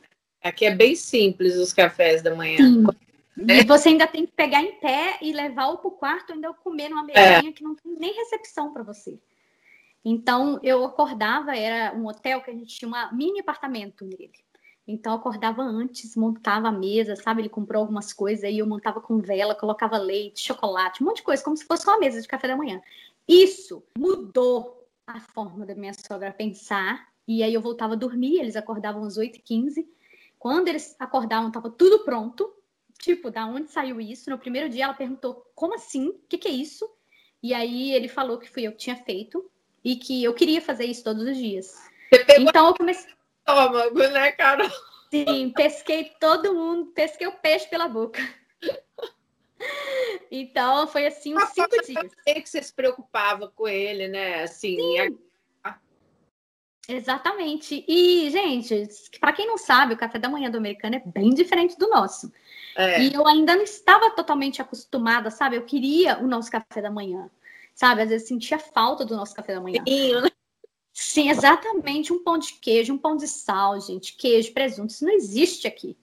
Aqui 0.44 0.66
é 0.66 0.74
bem 0.74 0.96
simples 0.96 1.56
os 1.56 1.72
cafés 1.72 2.24
da 2.24 2.34
manhã. 2.34 2.58
Sim. 2.58 2.84
É. 3.48 3.60
E 3.60 3.66
você 3.66 3.90
ainda 3.90 4.08
tem 4.08 4.26
que 4.26 4.32
pegar 4.34 4.62
em 4.62 4.74
pé 4.80 5.18
e 5.22 5.32
levar 5.32 5.76
para 5.78 5.88
o 5.88 5.92
quarto, 5.92 6.34
ainda 6.34 6.54
comer 6.54 6.90
numa 6.90 7.04
mesinha 7.04 7.50
é. 7.50 7.52
que 7.52 7.64
não 7.64 7.76
tem 7.76 7.94
nem 7.98 8.14
recepção 8.14 8.74
para 8.74 8.84
você. 8.84 9.20
Então, 10.04 10.60
eu 10.64 10.84
acordava, 10.84 11.56
era 11.56 11.96
um 11.96 12.08
hotel 12.08 12.42
que 12.42 12.50
a 12.50 12.54
gente 12.54 12.76
tinha 12.76 12.90
um 12.90 13.16
mini 13.16 13.40
apartamento 13.40 14.04
nele. 14.04 14.32
Então, 14.88 15.14
eu 15.14 15.20
acordava 15.20 15.62
antes, 15.62 16.16
montava 16.16 16.70
a 16.70 16.72
mesa, 16.72 17.16
sabe? 17.16 17.42
Ele 17.42 17.50
comprou 17.50 17.82
algumas 17.82 18.12
coisas, 18.12 18.44
aí 18.44 18.58
eu 18.58 18.68
montava 18.68 19.00
com 19.00 19.20
vela, 19.20 19.56
colocava 19.56 19.98
leite, 19.98 20.42
chocolate, 20.42 21.04
um 21.04 21.06
monte 21.06 21.18
de 21.18 21.24
coisa, 21.24 21.44
como 21.44 21.56
se 21.56 21.66
fosse 21.66 21.88
uma 21.88 22.00
mesa 22.00 22.20
de 22.20 22.28
café 22.28 22.48
da 22.48 22.58
manhã. 22.58 22.82
Isso 23.28 23.84
mudou 23.98 24.86
a 25.06 25.20
forma 25.20 25.66
da 25.66 25.76
minha 25.76 25.94
sogra 25.94 26.32
pensar. 26.32 27.08
E 27.28 27.44
aí 27.44 27.54
eu 27.54 27.62
voltava 27.62 27.94
a 27.94 27.98
dormir, 27.98 28.40
eles 28.40 28.56
acordavam 28.56 29.04
às 29.04 29.18
8h15. 29.18 29.86
Quando 30.40 30.68
eles 30.68 30.96
acordavam, 31.00 31.50
estava 31.50 31.70
tudo 31.70 32.00
pronto. 32.00 32.52
Tipo, 33.02 33.32
da 33.32 33.46
onde 33.46 33.72
saiu 33.72 34.00
isso? 34.00 34.30
No 34.30 34.38
primeiro 34.38 34.70
dia 34.70 34.84
ela 34.86 34.94
perguntou, 34.94 35.46
como 35.56 35.74
assim? 35.74 36.10
O 36.10 36.22
que, 36.30 36.38
que 36.38 36.48
é 36.48 36.52
isso? 36.52 36.88
E 37.42 37.54
aí 37.54 37.92
ele 37.92 38.08
falou 38.08 38.38
que 38.38 38.50
fui 38.50 38.68
eu 38.68 38.72
que 38.72 38.78
tinha 38.78 38.96
feito 38.96 39.50
e 39.84 39.96
que 39.96 40.24
eu 40.24 40.34
queria 40.34 40.62
fazer 40.62 40.86
isso 40.86 41.04
todos 41.04 41.24
os 41.24 41.36
dias. 41.36 41.76
Então 42.38 42.68
eu 42.68 42.74
comecei 42.76 43.12
estômago, 43.40 44.00
né, 44.00 44.32
Carol? 44.34 44.70
Sim, 45.10 45.52
pesquei 45.56 46.12
todo 46.20 46.54
mundo, 46.54 46.92
pesquei 46.92 47.28
o 47.28 47.34
peixe 47.34 47.68
pela 47.68 47.88
boca. 47.88 48.22
Então, 50.32 50.88
foi 50.88 51.06
assim 51.06 51.36
uns 51.36 51.50
cinco 51.50 51.70
dias. 51.86 52.16
que 52.26 52.50
você 52.50 52.64
se 52.64 52.74
preocupava 52.74 53.48
com 53.50 53.68
ele, 53.68 54.08
né? 54.08 54.42
Assim, 54.42 54.76
Sim. 54.76 55.20
A... 55.64 55.78
Exatamente. 56.88 57.86
E, 57.88 58.28
gente, 58.32 58.90
para 59.20 59.34
quem 59.34 59.46
não 59.46 59.58
sabe, 59.58 59.94
o 59.94 59.98
café 59.98 60.18
da 60.18 60.30
manhã 60.30 60.50
do 60.50 60.58
americano 60.58 60.96
é 60.96 61.04
bem 61.06 61.30
diferente 61.30 61.78
do 61.78 61.90
nosso. 61.90 62.32
É. 62.76 63.04
E 63.04 63.14
eu 63.14 63.28
ainda 63.28 63.56
não 63.56 63.64
estava 63.64 64.10
totalmente 64.12 64.62
acostumada, 64.62 65.30
sabe? 65.30 65.56
Eu 65.56 65.64
queria 65.64 66.20
o 66.20 66.28
nosso 66.28 66.50
café 66.50 66.82
da 66.82 66.92
manhã, 66.92 67.30
sabe? 67.74 68.02
Às 68.02 68.10
vezes 68.10 68.28
sentia 68.28 68.60
falta 68.60 69.06
do 69.06 69.16
nosso 69.16 69.36
café 69.36 69.54
da 69.54 69.62
manhã. 69.62 69.84
Sim, 69.88 70.22
né? 70.22 70.30
Sim, 70.94 71.30
exatamente. 71.30 72.12
Um 72.12 72.24
pão 72.24 72.38
de 72.38 72.54
queijo, 72.54 72.94
um 72.94 72.98
pão 72.98 73.16
de 73.16 73.28
sal, 73.28 73.80
gente. 73.80 74.16
Queijo, 74.16 74.54
presunto. 74.54 74.92
Isso 74.92 75.06
não 75.06 75.14
existe 75.14 75.68
aqui. 75.68 75.98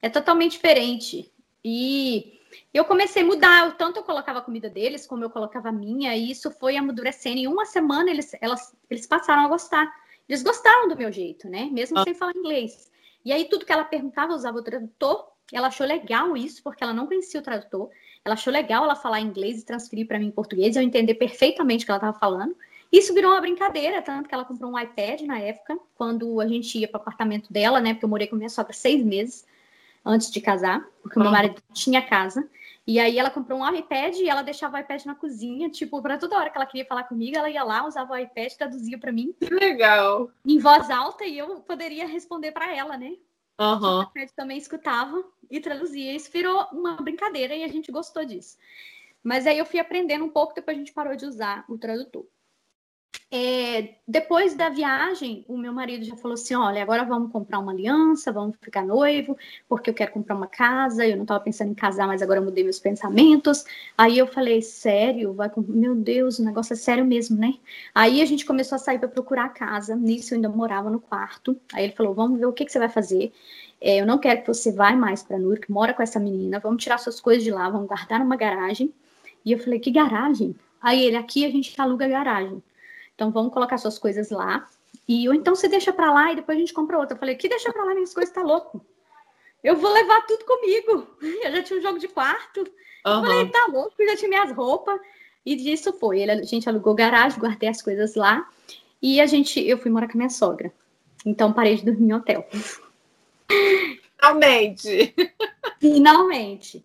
É 0.00 0.08
totalmente 0.08 0.52
diferente. 0.52 1.30
E 1.64 2.40
eu 2.72 2.84
comecei 2.84 3.22
a 3.22 3.26
mudar. 3.26 3.66
Eu, 3.66 3.72
tanto 3.72 3.98
eu 3.98 4.02
colocava 4.02 4.38
a 4.38 4.42
comida 4.42 4.68
deles, 4.68 5.06
como 5.06 5.24
eu 5.24 5.30
colocava 5.30 5.68
a 5.68 5.72
minha. 5.72 6.16
E 6.16 6.30
isso 6.30 6.50
foi 6.50 6.76
amadurecendo. 6.76 7.38
Em 7.38 7.46
uma 7.46 7.66
semana, 7.66 8.10
eles, 8.10 8.34
elas, 8.40 8.74
eles 8.90 9.06
passaram 9.06 9.44
a 9.44 9.48
gostar. 9.48 9.92
Eles 10.28 10.42
gostaram 10.42 10.88
do 10.88 10.96
meu 10.96 11.12
jeito, 11.12 11.48
né? 11.48 11.68
Mesmo 11.70 11.98
ah. 11.98 12.04
sem 12.04 12.14
falar 12.14 12.34
inglês. 12.34 12.90
E 13.24 13.32
aí, 13.32 13.44
tudo 13.44 13.64
que 13.64 13.72
ela 13.72 13.84
perguntava, 13.84 14.32
eu 14.32 14.36
usava 14.36 14.58
o 14.58 14.62
tradutor. 14.62 15.30
Ela 15.50 15.68
achou 15.68 15.86
legal 15.86 16.36
isso, 16.36 16.62
porque 16.62 16.82
ela 16.82 16.92
não 16.92 17.06
conhecia 17.06 17.40
o 17.40 17.42
tradutor. 17.42 17.90
Ela 18.24 18.34
achou 18.34 18.52
legal 18.52 18.84
ela 18.84 18.94
falar 18.94 19.20
inglês 19.20 19.60
e 19.60 19.66
transferir 19.66 20.06
para 20.06 20.18
mim 20.18 20.26
em 20.26 20.30
português. 20.30 20.76
Eu 20.76 20.82
entender 20.82 21.14
perfeitamente 21.14 21.84
o 21.84 21.86
que 21.86 21.90
ela 21.90 21.98
estava 21.98 22.18
falando. 22.18 22.56
Isso 22.90 23.14
virou 23.14 23.32
uma 23.32 23.40
brincadeira, 23.40 24.02
tanto 24.02 24.28
que 24.28 24.34
ela 24.34 24.44
comprou 24.44 24.70
um 24.70 24.78
iPad 24.78 25.22
na 25.22 25.38
época, 25.38 25.78
quando 25.94 26.40
a 26.40 26.46
gente 26.46 26.78
ia 26.78 26.86
para 26.86 26.98
o 26.98 27.00
apartamento 27.00 27.50
dela, 27.50 27.80
né? 27.80 27.94
Porque 27.94 28.04
eu 28.04 28.08
morei 28.08 28.26
com 28.26 28.36
minha 28.36 28.50
sogra 28.50 28.74
seis 28.74 29.02
meses 29.02 29.46
antes 30.04 30.30
de 30.30 30.40
casar, 30.40 30.86
porque 31.00 31.18
o 31.18 31.22
meu 31.22 31.32
marido 31.32 31.62
tinha 31.72 32.02
casa. 32.02 32.46
E 32.86 32.98
aí 32.98 33.18
ela 33.18 33.30
comprou 33.30 33.60
um 33.60 33.74
iPad 33.74 34.16
e 34.16 34.28
ela 34.28 34.42
deixava 34.42 34.76
o 34.76 34.80
iPad 34.80 35.04
na 35.04 35.14
cozinha, 35.14 35.70
tipo, 35.70 36.02
para 36.02 36.18
toda 36.18 36.36
hora 36.36 36.50
que 36.50 36.56
ela 36.56 36.66
queria 36.66 36.84
falar 36.84 37.04
comigo, 37.04 37.38
ela 37.38 37.48
ia 37.48 37.62
lá, 37.62 37.86
usava 37.86 38.12
o 38.12 38.18
iPad, 38.18 38.52
traduzia 38.54 38.98
para 38.98 39.12
mim. 39.12 39.32
Que 39.38 39.54
legal. 39.54 40.30
Em 40.44 40.58
voz 40.58 40.90
alta 40.90 41.24
e 41.24 41.38
eu 41.38 41.60
poderia 41.60 42.06
responder 42.06 42.50
para 42.50 42.74
ela, 42.74 42.98
né? 42.98 43.12
Uhum. 43.60 44.00
O 44.00 44.02
iPad 44.02 44.30
também 44.30 44.58
escutava 44.58 45.24
e 45.50 45.60
traduzia. 45.60 46.14
Isso 46.14 46.30
virou 46.32 46.66
uma 46.72 46.96
brincadeira 46.96 47.54
e 47.54 47.62
a 47.62 47.68
gente 47.68 47.92
gostou 47.92 48.24
disso. 48.24 48.56
Mas 49.22 49.46
aí 49.46 49.58
eu 49.58 49.66
fui 49.66 49.78
aprendendo 49.78 50.24
um 50.24 50.30
pouco, 50.30 50.54
depois 50.54 50.76
a 50.76 50.80
gente 50.80 50.92
parou 50.92 51.14
de 51.14 51.26
usar 51.26 51.64
o 51.68 51.78
tradutor. 51.78 52.26
É, 53.34 53.94
depois 54.06 54.54
da 54.54 54.68
viagem, 54.68 55.42
o 55.48 55.56
meu 55.56 55.72
marido 55.72 56.04
já 56.04 56.14
falou 56.16 56.34
assim: 56.34 56.54
olha, 56.54 56.82
agora 56.82 57.02
vamos 57.02 57.32
comprar 57.32 57.60
uma 57.60 57.72
aliança, 57.72 58.30
vamos 58.30 58.54
ficar 58.60 58.84
noivo, 58.84 59.38
porque 59.66 59.88
eu 59.88 59.94
quero 59.94 60.12
comprar 60.12 60.34
uma 60.36 60.46
casa. 60.46 61.06
Eu 61.06 61.16
não 61.16 61.22
estava 61.22 61.42
pensando 61.42 61.70
em 61.70 61.74
casar, 61.74 62.06
mas 62.06 62.20
agora 62.20 62.42
mudei 62.42 62.62
meus 62.62 62.78
pensamentos. 62.78 63.64
Aí 63.96 64.18
eu 64.18 64.26
falei: 64.26 64.60
sério? 64.60 65.32
Vai 65.32 65.48
com... 65.48 65.62
Meu 65.62 65.94
Deus, 65.94 66.38
o 66.38 66.44
negócio 66.44 66.74
é 66.74 66.76
sério 66.76 67.06
mesmo, 67.06 67.38
né? 67.38 67.54
Aí 67.94 68.20
a 68.20 68.26
gente 68.26 68.44
começou 68.44 68.76
a 68.76 68.78
sair 68.78 68.98
para 68.98 69.08
procurar 69.08 69.48
casa. 69.48 69.96
Nisso 69.96 70.34
eu 70.34 70.36
ainda 70.36 70.50
morava 70.50 70.90
no 70.90 71.00
quarto. 71.00 71.58
Aí 71.72 71.84
ele 71.84 71.94
falou: 71.94 72.12
vamos 72.12 72.38
ver 72.38 72.44
o 72.44 72.52
que, 72.52 72.66
que 72.66 72.72
você 72.72 72.78
vai 72.78 72.90
fazer. 72.90 73.32
É, 73.80 73.98
eu 73.98 74.04
não 74.04 74.18
quero 74.18 74.42
que 74.42 74.48
você 74.48 74.70
vá 74.70 74.92
mais 74.92 75.22
para 75.22 75.38
Nurk, 75.38 75.72
mora 75.72 75.94
com 75.94 76.02
essa 76.02 76.20
menina. 76.20 76.60
Vamos 76.60 76.82
tirar 76.84 76.98
suas 76.98 77.18
coisas 77.18 77.42
de 77.42 77.50
lá, 77.50 77.70
vamos 77.70 77.88
guardar 77.88 78.20
numa 78.20 78.36
garagem. 78.36 78.92
E 79.42 79.52
eu 79.52 79.58
falei: 79.58 79.80
que 79.80 79.90
garagem? 79.90 80.54
Aí 80.82 81.02
ele: 81.02 81.16
aqui 81.16 81.46
a 81.46 81.50
gente 81.50 81.80
aluga 81.80 82.06
garagem. 82.06 82.62
Então 83.14 83.30
vamos 83.30 83.52
colocar 83.52 83.78
suas 83.78 83.98
coisas 83.98 84.30
lá. 84.30 84.68
E 85.08 85.28
ou 85.28 85.34
então 85.34 85.54
você 85.54 85.68
deixa 85.68 85.92
para 85.92 86.12
lá 86.12 86.32
e 86.32 86.36
depois 86.36 86.56
a 86.56 86.60
gente 86.60 86.72
compra 86.72 86.98
outra. 86.98 87.14
Eu 87.14 87.18
falei, 87.18 87.34
que 87.34 87.48
deixa 87.48 87.72
para 87.72 87.84
lá, 87.84 87.94
minhas 87.94 88.14
coisas 88.14 88.32
tá 88.32 88.42
louco. 88.42 88.84
Eu 89.62 89.76
vou 89.76 89.92
levar 89.92 90.22
tudo 90.26 90.44
comigo. 90.44 91.06
Eu 91.44 91.52
já 91.52 91.62
tinha 91.62 91.78
um 91.78 91.82
jogo 91.82 91.98
de 91.98 92.08
quarto. 92.08 92.60
Uhum. 92.60 93.12
Eu 93.12 93.20
falei, 93.20 93.48
tá 93.48 93.66
louco, 93.66 93.94
eu 93.98 94.08
já 94.08 94.16
tinha 94.16 94.28
minhas 94.28 94.52
roupas. 94.52 95.00
E 95.44 95.56
disso 95.56 95.92
foi. 95.92 96.20
Ele, 96.20 96.30
a 96.30 96.42
gente 96.44 96.68
alugou 96.68 96.94
garagem, 96.94 97.38
guardei 97.38 97.68
as 97.68 97.82
coisas 97.82 98.14
lá. 98.14 98.48
E 99.00 99.20
a 99.20 99.26
gente, 99.26 99.60
eu 99.60 99.76
fui 99.76 99.90
morar 99.90 100.06
com 100.06 100.12
a 100.14 100.18
minha 100.18 100.30
sogra. 100.30 100.72
Então 101.26 101.52
parei 101.52 101.76
de 101.76 101.84
dormir 101.84 102.10
em 102.10 102.12
hotel. 102.14 102.46
Finalmente! 103.48 105.14
Finalmente! 105.80 106.84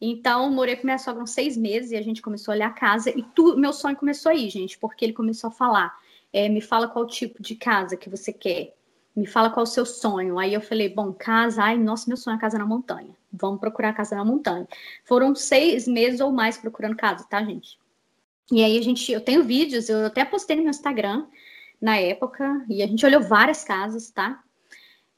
Então, 0.00 0.50
morei 0.50 0.76
com 0.76 0.84
minha 0.84 0.98
sogra 0.98 1.22
uns 1.22 1.30
seis 1.30 1.56
meses 1.56 1.90
e 1.90 1.96
a 1.96 2.02
gente 2.02 2.22
começou 2.22 2.52
a 2.52 2.56
olhar 2.56 2.68
a 2.68 2.72
casa. 2.72 3.10
E 3.10 3.22
tu, 3.22 3.56
meu 3.56 3.72
sonho 3.72 3.96
começou 3.96 4.30
aí, 4.30 4.48
gente, 4.48 4.78
porque 4.78 5.04
ele 5.04 5.12
começou 5.12 5.48
a 5.48 5.50
falar: 5.52 5.96
é, 6.32 6.48
me 6.48 6.60
fala 6.60 6.86
qual 6.86 7.06
tipo 7.06 7.42
de 7.42 7.56
casa 7.56 7.96
que 7.96 8.08
você 8.08 8.32
quer, 8.32 8.74
me 9.14 9.26
fala 9.26 9.50
qual 9.50 9.64
o 9.64 9.66
seu 9.66 9.84
sonho. 9.84 10.38
Aí 10.38 10.54
eu 10.54 10.60
falei: 10.60 10.88
bom, 10.88 11.12
casa, 11.12 11.64
ai, 11.64 11.78
nossa, 11.78 12.08
meu 12.08 12.16
sonho 12.16 12.36
é 12.36 12.40
casa 12.40 12.58
na 12.58 12.66
montanha. 12.66 13.16
Vamos 13.32 13.60
procurar 13.60 13.92
casa 13.92 14.14
na 14.14 14.24
montanha. 14.24 14.66
Foram 15.04 15.34
seis 15.34 15.88
meses 15.88 16.20
ou 16.20 16.30
mais 16.32 16.56
procurando 16.56 16.96
casa, 16.96 17.24
tá, 17.24 17.42
gente? 17.42 17.78
E 18.50 18.62
aí 18.62 18.78
a 18.78 18.82
gente, 18.82 19.10
eu 19.12 19.20
tenho 19.20 19.44
vídeos, 19.44 19.88
eu 19.88 20.06
até 20.06 20.24
postei 20.24 20.56
no 20.56 20.62
meu 20.62 20.70
Instagram 20.70 21.26
na 21.80 21.96
época, 21.96 22.64
e 22.68 22.82
a 22.82 22.86
gente 22.86 23.04
olhou 23.06 23.22
várias 23.22 23.62
casas, 23.62 24.10
tá? 24.10 24.42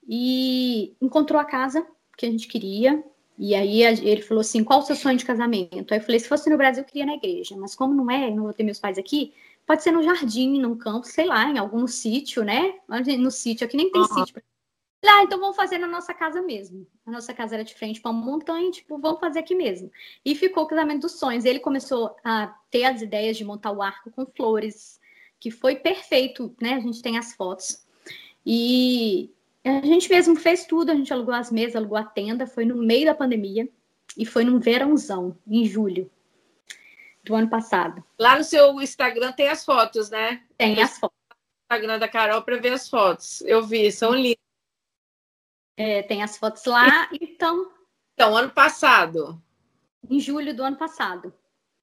E 0.06 0.94
encontrou 1.00 1.40
a 1.40 1.44
casa 1.44 1.86
que 2.16 2.26
a 2.26 2.30
gente 2.30 2.48
queria. 2.48 3.02
E 3.42 3.54
aí 3.54 3.82
ele 3.82 4.20
falou 4.20 4.42
assim: 4.42 4.62
qual 4.62 4.80
o 4.80 4.82
seu 4.82 4.94
sonho 4.94 5.16
de 5.16 5.24
casamento? 5.24 5.94
Aí 5.94 5.98
eu 5.98 6.04
falei: 6.04 6.20
se 6.20 6.28
fosse 6.28 6.50
no 6.50 6.58
Brasil, 6.58 6.82
eu 6.82 6.86
queria 6.86 7.06
na 7.06 7.14
igreja, 7.14 7.56
mas 7.56 7.74
como 7.74 7.94
não 7.94 8.10
é, 8.10 8.30
não 8.30 8.42
vou 8.42 8.52
ter 8.52 8.62
meus 8.62 8.78
pais 8.78 8.98
aqui, 8.98 9.32
pode 9.66 9.82
ser 9.82 9.92
no 9.92 10.02
jardim, 10.02 10.60
num 10.60 10.76
campo, 10.76 11.06
sei 11.06 11.24
lá, 11.24 11.48
em 11.48 11.56
algum 11.56 11.86
sítio, 11.86 12.44
né? 12.44 12.74
No 12.86 13.30
sítio, 13.30 13.66
aqui 13.66 13.78
nem 13.78 13.90
tem 13.90 14.02
uhum. 14.02 14.08
sítio. 14.08 14.42
Ah, 15.02 15.22
então 15.22 15.40
vamos 15.40 15.56
fazer 15.56 15.78
na 15.78 15.86
nossa 15.86 16.12
casa 16.12 16.42
mesmo. 16.42 16.86
A 17.06 17.10
nossa 17.10 17.32
casa 17.32 17.54
era 17.54 17.64
de 17.64 17.74
frente 17.74 17.98
para 18.02 18.10
uma 18.10 18.22
montanha, 18.22 18.70
tipo, 18.70 18.98
vamos 18.98 19.18
fazer 19.18 19.38
aqui 19.38 19.54
mesmo. 19.54 19.90
E 20.22 20.34
ficou 20.34 20.64
o 20.64 20.66
casamento 20.66 21.00
dos 21.00 21.12
sonhos. 21.12 21.46
Ele 21.46 21.60
começou 21.60 22.14
a 22.22 22.54
ter 22.70 22.84
as 22.84 23.00
ideias 23.00 23.38
de 23.38 23.44
montar 23.44 23.72
o 23.72 23.80
arco 23.80 24.10
com 24.10 24.26
flores, 24.26 25.00
que 25.38 25.50
foi 25.50 25.76
perfeito, 25.76 26.54
né? 26.60 26.74
A 26.74 26.80
gente 26.80 27.00
tem 27.00 27.16
as 27.16 27.32
fotos. 27.32 27.86
E 28.44 29.32
a 29.64 29.86
gente 29.86 30.08
mesmo 30.08 30.36
fez 30.36 30.64
tudo, 30.64 30.90
a 30.90 30.94
gente 30.94 31.12
alugou 31.12 31.34
as 31.34 31.50
mesas, 31.50 31.76
alugou 31.76 31.98
a 31.98 32.04
tenda, 32.04 32.46
foi 32.46 32.64
no 32.64 32.76
meio 32.76 33.06
da 33.06 33.14
pandemia 33.14 33.68
e 34.16 34.24
foi 34.24 34.44
num 34.44 34.58
verãozão, 34.58 35.36
em 35.46 35.64
julho 35.66 36.10
do 37.22 37.34
ano 37.34 37.48
passado. 37.48 38.02
Lá 38.18 38.38
no 38.38 38.44
seu 38.44 38.80
Instagram 38.80 39.32
tem 39.32 39.48
as 39.48 39.64
fotos, 39.64 40.10
né? 40.10 40.42
Tem 40.56 40.82
as 40.82 40.98
fotos. 40.98 41.16
Instagram 41.70 41.98
da 41.98 42.08
Carol 42.08 42.42
para 42.42 42.56
ver 42.56 42.72
as 42.72 42.88
fotos. 42.88 43.40
Eu 43.42 43.62
vi, 43.62 43.92
são 43.92 44.14
lindas. 44.14 44.38
É, 45.76 46.02
tem 46.02 46.22
as 46.22 46.36
fotos 46.36 46.64
lá, 46.64 47.08
então. 47.20 47.70
Então, 48.14 48.36
ano 48.36 48.50
passado. 48.50 49.40
Em 50.08 50.18
julho 50.18 50.54
do 50.54 50.62
ano 50.62 50.76
passado. 50.76 51.32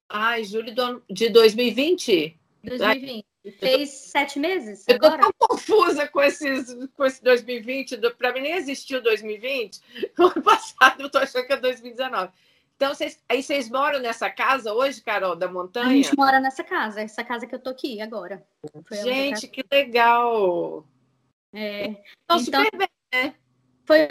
Ah, 0.08 0.38
em 0.38 0.44
julho 0.44 0.74
do 0.74 0.82
ano, 0.82 1.02
de 1.08 1.30
2020? 1.30 2.38
2020. 2.62 3.26
Fez 3.52 3.90
sete 3.90 4.38
meses? 4.38 4.84
Eu 4.88 4.96
agora? 4.96 5.22
tô 5.22 5.32
tão 5.32 5.48
confusa 5.48 6.06
com, 6.08 6.20
esses, 6.20 6.74
com 6.96 7.04
esse 7.04 7.22
2020. 7.22 7.98
Para 8.16 8.32
mim 8.32 8.40
nem 8.40 8.52
existiu 8.52 9.02
2020. 9.02 9.80
O 10.18 10.22
ano 10.24 10.42
passado 10.42 11.02
eu 11.02 11.10
tô 11.10 11.18
achando 11.18 11.46
que 11.46 11.52
é 11.52 11.56
2019. 11.56 12.32
Então, 12.76 12.94
vocês, 12.94 13.20
aí 13.28 13.42
vocês 13.42 13.68
moram 13.68 13.98
nessa 13.98 14.30
casa 14.30 14.72
hoje, 14.72 15.02
Carol, 15.02 15.34
da 15.34 15.48
montanha? 15.48 15.88
A 15.88 15.92
gente 15.92 16.16
mora 16.16 16.38
nessa 16.38 16.62
casa, 16.62 17.00
essa 17.00 17.24
casa 17.24 17.44
que 17.44 17.52
eu 17.52 17.58
tô 17.58 17.70
aqui 17.70 18.00
agora. 18.00 18.46
Foi 18.86 18.96
gente, 18.98 19.48
que 19.48 19.64
legal! 19.68 20.86
É, 21.52 21.96
então, 22.24 22.38
super 22.38 22.70
bem, 22.76 22.88
né? 23.12 23.34
Foi 23.84 24.06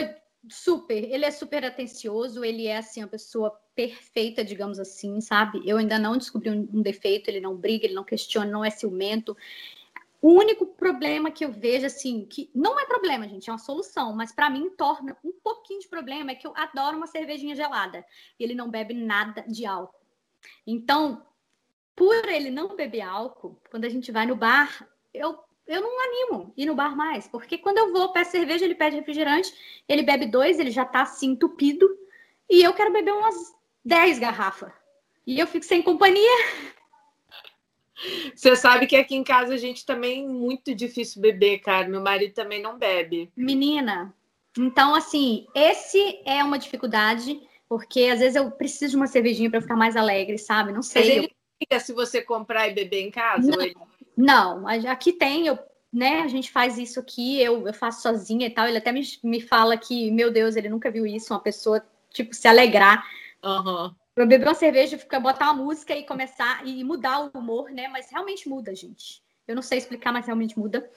super. 0.50 1.02
Ele 1.02 1.24
é 1.24 1.32
super 1.32 1.64
atencioso, 1.64 2.44
ele 2.44 2.68
é 2.68 2.78
assim, 2.78 3.02
a 3.02 3.08
pessoa 3.08 3.58
perfeita, 3.78 4.44
digamos 4.44 4.80
assim, 4.80 5.22
sabe? 5.22 5.62
Eu 5.64 5.78
ainda 5.78 6.00
não 6.00 6.18
descobri 6.18 6.50
um, 6.50 6.68
um 6.74 6.82
defeito, 6.82 7.30
ele 7.30 7.40
não 7.40 7.56
briga, 7.56 7.86
ele 7.86 7.94
não 7.94 8.04
questiona, 8.04 8.50
não 8.50 8.66
é 8.66 8.72
ciumento. 8.72 9.38
O 10.20 10.32
único 10.32 10.66
problema 10.66 11.30
que 11.30 11.46
eu 11.46 11.52
vejo, 11.52 11.86
assim, 11.86 12.26
que 12.26 12.50
não 12.56 12.80
é 12.80 12.88
problema, 12.88 13.30
gente, 13.30 13.48
é 13.48 13.54
uma 13.54 13.60
solução, 13.60 14.16
mas 14.16 14.32
para 14.32 14.50
mim 14.50 14.72
torna 14.72 15.16
um 15.24 15.32
pouquinho 15.32 15.80
de 15.80 15.88
problema 15.88 16.32
é 16.32 16.36
que 16.36 16.48
eu 16.48 16.54
adoro 16.56 16.98
uma 16.98 17.06
cervejinha 17.06 17.56
gelada. 17.56 18.04
E 18.40 18.44
ele 18.44 18.56
não 18.56 18.68
bebe 18.68 18.96
nada 18.96 19.46
de 19.48 19.64
álcool. 19.64 20.02
Então, 20.66 21.24
por 21.96 22.28
ele 22.28 22.50
não 22.50 22.76
beber 22.76 23.02
álcool, 23.02 23.62
quando 23.70 23.86
a 23.86 23.90
gente 23.90 24.12
vai 24.12 24.26
no 24.26 24.36
bar, 24.36 24.90
eu, 25.14 25.38
eu 25.68 25.82
não 25.82 26.04
animo 26.04 26.52
ir 26.58 26.66
no 26.66 26.74
bar 26.74 26.96
mais, 26.96 27.28
porque 27.28 27.60
quando 27.60 27.78
eu 27.78 27.94
vou, 27.94 28.12
peço 28.12 28.32
cerveja, 28.32 28.66
ele 28.66 28.74
pede 28.74 28.96
refrigerante, 28.96 29.54
ele 29.88 30.02
bebe 30.02 30.26
dois, 30.26 30.58
ele 30.58 30.72
já 30.72 30.84
tá 30.84 31.04
assim 31.04 31.34
entupido, 31.34 31.88
e 32.50 32.64
eu 32.64 32.74
quero 32.74 32.92
beber 32.92 33.14
umas 33.14 33.57
10 33.88 34.20
garrafas. 34.20 34.72
E 35.26 35.40
eu 35.40 35.48
fico 35.48 35.66
sem 35.66 35.82
companhia. 35.82 36.38
Você 38.36 38.56
sabe 38.56 38.86
que 38.86 38.96
aqui 38.96 39.16
em 39.16 39.24
casa 39.24 39.54
a 39.54 39.58
gente 39.58 39.86
também 39.86 40.26
é 40.26 40.28
muito 40.28 40.76
difícil 40.76 41.22
beber, 41.22 41.60
cara. 41.60 41.88
Meu 41.88 42.02
marido 42.02 42.34
também 42.34 42.62
não 42.62 42.78
bebe. 42.78 43.32
Menina, 43.36 44.14
então 44.58 44.94
assim, 44.94 45.48
esse 45.56 46.20
é 46.26 46.44
uma 46.44 46.60
dificuldade, 46.60 47.40
porque 47.68 48.02
às 48.04 48.20
vezes 48.20 48.36
eu 48.36 48.52
preciso 48.52 48.92
de 48.92 48.98
uma 48.98 49.08
cervejinha 49.08 49.50
para 49.50 49.62
ficar 49.62 49.78
mais 49.78 49.96
alegre, 49.96 50.38
sabe? 50.38 50.74
Não 50.74 50.84
sei. 50.84 51.02
Mas 51.02 51.12
ele 51.12 51.36
eu... 51.72 51.80
se 51.80 51.94
você 51.94 52.22
comprar 52.22 52.68
e 52.68 52.74
beber 52.74 53.02
em 53.02 53.10
casa? 53.10 53.50
Não, 53.50 53.62
ele... 53.62 53.76
não 54.16 54.68
aqui 54.68 55.14
tem, 55.14 55.48
eu, 55.48 55.58
né? 55.92 56.22
A 56.22 56.28
gente 56.28 56.52
faz 56.52 56.78
isso 56.78 57.00
aqui, 57.00 57.42
eu, 57.42 57.66
eu 57.66 57.74
faço 57.74 58.02
sozinha 58.02 58.48
e 58.48 58.52
tal. 58.52 58.68
Ele 58.68 58.78
até 58.78 58.92
me, 58.92 59.02
me 59.24 59.42
fala 59.42 59.78
que, 59.78 60.12
meu 60.12 60.30
Deus, 60.30 60.58
ele 60.58 60.70
nunca 60.70 60.92
viu 60.92 61.08
isso, 61.08 61.34
uma 61.34 61.40
pessoa, 61.40 61.82
tipo, 62.12 62.36
se 62.36 62.48
alegrar 62.48 63.04
Uhum. 63.44 63.96
Beber 64.16 64.42
uma 64.42 64.56
cerveja, 64.56 64.98
ficar, 64.98 65.20
botar 65.20 65.52
uma 65.52 65.64
música 65.64 65.96
e 65.96 66.06
começar 66.06 66.66
e 66.66 66.84
mudar 66.84 67.26
o 67.26 67.38
humor, 67.38 67.70
né? 67.70 67.88
Mas 67.88 68.10
realmente 68.10 68.50
muda, 68.50 68.74
gente. 68.74 69.24
Eu 69.48 69.56
não 69.56 69.62
sei 69.62 69.78
explicar, 69.78 70.12
mas 70.12 70.26
realmente 70.26 70.58
muda. 70.58 70.90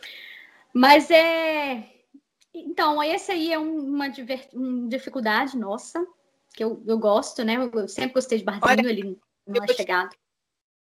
Mas 0.72 1.11
é. 1.11 1.88
Então, 2.53 3.03
esse 3.03 3.30
aí 3.30 3.53
é 3.53 3.59
uma, 3.59 4.07
uma 4.53 4.88
dificuldade 4.88 5.57
nossa, 5.57 6.05
que 6.53 6.64
eu, 6.64 6.82
eu 6.86 6.99
gosto, 6.99 7.45
né? 7.45 7.57
Eu 7.57 7.88
sempre 7.88 8.14
gostei 8.14 8.38
de 8.38 8.45
barzinho 8.45 8.66
Olha, 8.66 8.88
ali 8.88 9.18
não 9.47 9.64
é 9.64 9.68
chegado. 9.72 10.16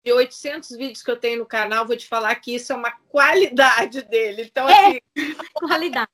De 0.06 0.14
800 0.14 0.70
vídeos 0.78 1.04
que 1.04 1.12
eu 1.12 1.20
tenho 1.20 1.40
no 1.40 1.46
canal, 1.46 1.86
vou 1.86 1.98
te 1.98 2.08
falar 2.08 2.34
que 2.36 2.56
isso 2.56 2.72
é 2.72 2.76
uma 2.76 2.92
qualidade 3.10 4.02
dele. 4.04 4.44
Então, 4.44 4.70
é, 4.70 4.88
assim. 4.88 5.00
qualidade. 5.54 6.10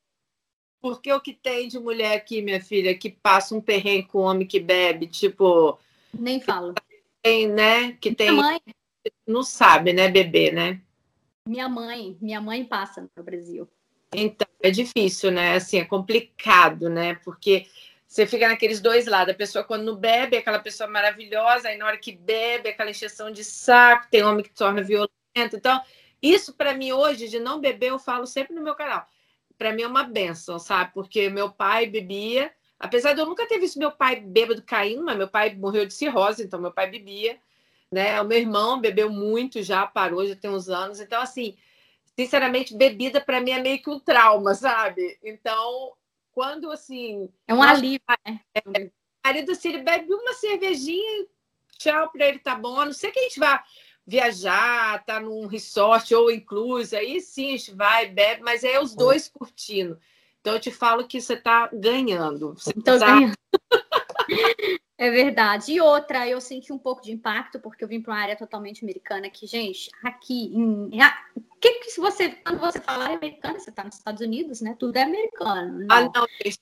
Porque 0.85 1.11
o 1.11 1.19
que 1.19 1.33
tem 1.33 1.67
de 1.67 1.79
mulher 1.79 2.15
aqui, 2.15 2.43
minha 2.43 2.61
filha, 2.61 2.95
que 2.95 3.09
passa 3.09 3.55
um 3.55 3.59
perrengue 3.59 4.05
com 4.05 4.19
homem 4.19 4.45
que 4.45 4.59
bebe, 4.59 5.07
tipo. 5.07 5.79
Nem 6.13 6.39
falo. 6.39 6.75
Tem, 7.23 7.49
né? 7.49 7.93
Que 7.93 8.13
tem. 8.13 8.29
Minha 8.29 8.43
mãe. 8.43 8.61
Não 9.25 9.41
sabe, 9.41 9.93
né, 9.93 10.09
beber, 10.09 10.53
né? 10.53 10.79
Minha 11.49 11.67
mãe, 11.67 12.15
minha 12.21 12.39
mãe 12.39 12.63
passa 12.63 13.09
no 13.17 13.23
Brasil. 13.23 13.67
Então, 14.13 14.47
é 14.61 14.69
difícil, 14.69 15.31
né? 15.31 15.55
Assim, 15.55 15.79
é 15.79 15.85
complicado, 15.85 16.87
né? 16.87 17.15
Porque 17.25 17.65
você 18.05 18.27
fica 18.27 18.47
naqueles 18.47 18.79
dois 18.79 19.07
lados. 19.07 19.33
A 19.33 19.37
pessoa, 19.37 19.63
quando 19.63 19.85
não 19.85 19.95
bebe, 19.95 20.35
é 20.35 20.39
aquela 20.39 20.59
pessoa 20.59 20.87
maravilhosa, 20.87 21.69
aí 21.69 21.79
na 21.79 21.87
hora 21.87 21.97
que 21.97 22.11
bebe, 22.11 22.69
é 22.69 22.73
aquela 22.73 22.91
encheção 22.91 23.31
de 23.31 23.43
saco, 23.43 24.05
tem 24.11 24.23
homem 24.23 24.43
que 24.43 24.53
torna 24.53 24.83
violento. 24.83 25.09
Então, 25.35 25.81
isso 26.21 26.53
para 26.53 26.75
mim 26.75 26.91
hoje, 26.91 27.27
de 27.27 27.39
não 27.39 27.59
beber, 27.59 27.89
eu 27.89 27.97
falo 27.97 28.27
sempre 28.27 28.53
no 28.53 28.61
meu 28.61 28.75
canal 28.75 29.07
para 29.57 29.73
mim 29.73 29.83
é 29.83 29.87
uma 29.87 30.03
benção, 30.03 30.59
sabe? 30.59 30.93
Porque 30.93 31.29
meu 31.29 31.51
pai 31.51 31.87
bebia, 31.87 32.51
apesar 32.79 33.13
de 33.13 33.21
eu 33.21 33.25
nunca 33.25 33.47
ter 33.47 33.59
visto 33.59 33.79
meu 33.79 33.91
pai 33.91 34.19
bêbado 34.19 34.61
caindo, 34.63 35.03
mas 35.03 35.17
meu 35.17 35.27
pai 35.27 35.55
morreu 35.55 35.85
de 35.85 35.93
cirrose, 35.93 36.43
então 36.43 36.59
meu 36.59 36.71
pai 36.71 36.89
bebia, 36.89 37.39
né? 37.91 38.19
O 38.21 38.25
meu 38.25 38.37
irmão 38.37 38.79
bebeu 38.79 39.09
muito 39.09 39.61
já, 39.61 39.85
parou, 39.85 40.25
já 40.25 40.35
tem 40.35 40.49
uns 40.49 40.69
anos. 40.69 40.99
Então, 40.99 41.21
assim, 41.21 41.57
sinceramente, 42.15 42.75
bebida 42.75 43.21
para 43.21 43.41
mim 43.41 43.51
é 43.51 43.61
meio 43.61 43.81
que 43.81 43.89
um 43.89 43.99
trauma, 43.99 44.53
sabe? 44.53 45.17
Então, 45.23 45.93
quando 46.31 46.71
assim. 46.71 47.29
É 47.47 47.53
um 47.53 47.63
alívio, 47.63 48.01
né? 48.27 48.39
É, 48.53 48.61
o 48.67 48.91
marido, 49.25 49.51
assim, 49.51 49.69
ele 49.69 49.83
bebe 49.83 50.13
uma 50.13 50.33
cervejinha, 50.33 51.25
tchau, 51.77 52.11
para 52.11 52.27
ele 52.27 52.39
tá 52.39 52.55
bom. 52.55 52.79
A 52.79 52.85
não 52.85 52.93
ser 52.93 53.11
que 53.11 53.19
a 53.19 53.23
gente 53.23 53.39
vá 53.39 53.63
viajar, 54.05 55.03
tá 55.05 55.19
num 55.19 55.47
resort 55.47 56.13
ou 56.13 56.29
incluso, 56.29 56.95
aí 56.95 57.19
sim 57.19 57.53
a 57.53 57.57
gente 57.57 57.73
vai, 57.73 58.07
bebe, 58.07 58.43
mas 58.43 58.63
é 58.63 58.79
os 58.79 58.95
dois 58.95 59.27
curtindo. 59.27 59.99
Então 60.39 60.53
eu 60.53 60.59
te 60.59 60.71
falo 60.71 61.07
que 61.07 61.19
você 61.19 61.35
tá 61.35 61.69
ganhando. 61.73 62.53
Você 62.53 62.73
tá... 62.73 62.97
ganhando. 62.97 63.35
É 64.97 65.09
verdade. 65.09 65.73
E 65.73 65.81
outra, 65.81 66.27
eu 66.27 66.39
senti 66.39 66.71
um 66.71 66.77
pouco 66.77 67.01
de 67.01 67.11
impacto, 67.11 67.59
porque 67.59 67.83
eu 67.83 67.87
vim 67.87 68.01
para 68.01 68.13
uma 68.13 68.21
área 68.21 68.35
totalmente 68.35 68.83
americana 68.83 69.27
aqui, 69.27 69.45
gente. 69.45 69.89
Aqui, 70.01 70.45
em... 70.55 70.89
que, 71.59 71.79
que 71.79 71.91
se 71.91 71.99
você, 71.99 72.29
quando 72.29 72.59
você 72.59 72.79
fala 72.79 73.09
americano, 73.09 73.59
você 73.59 73.69
está 73.69 73.83
nos 73.83 73.95
Estados 73.95 74.21
Unidos, 74.21 74.61
né? 74.61 74.73
Tudo 74.79 74.95
é 74.95 75.03
americano. 75.03 75.79
Não. 75.79 75.87
Ah, 75.89 76.01
não, 76.15 76.25
gente. 76.41 76.59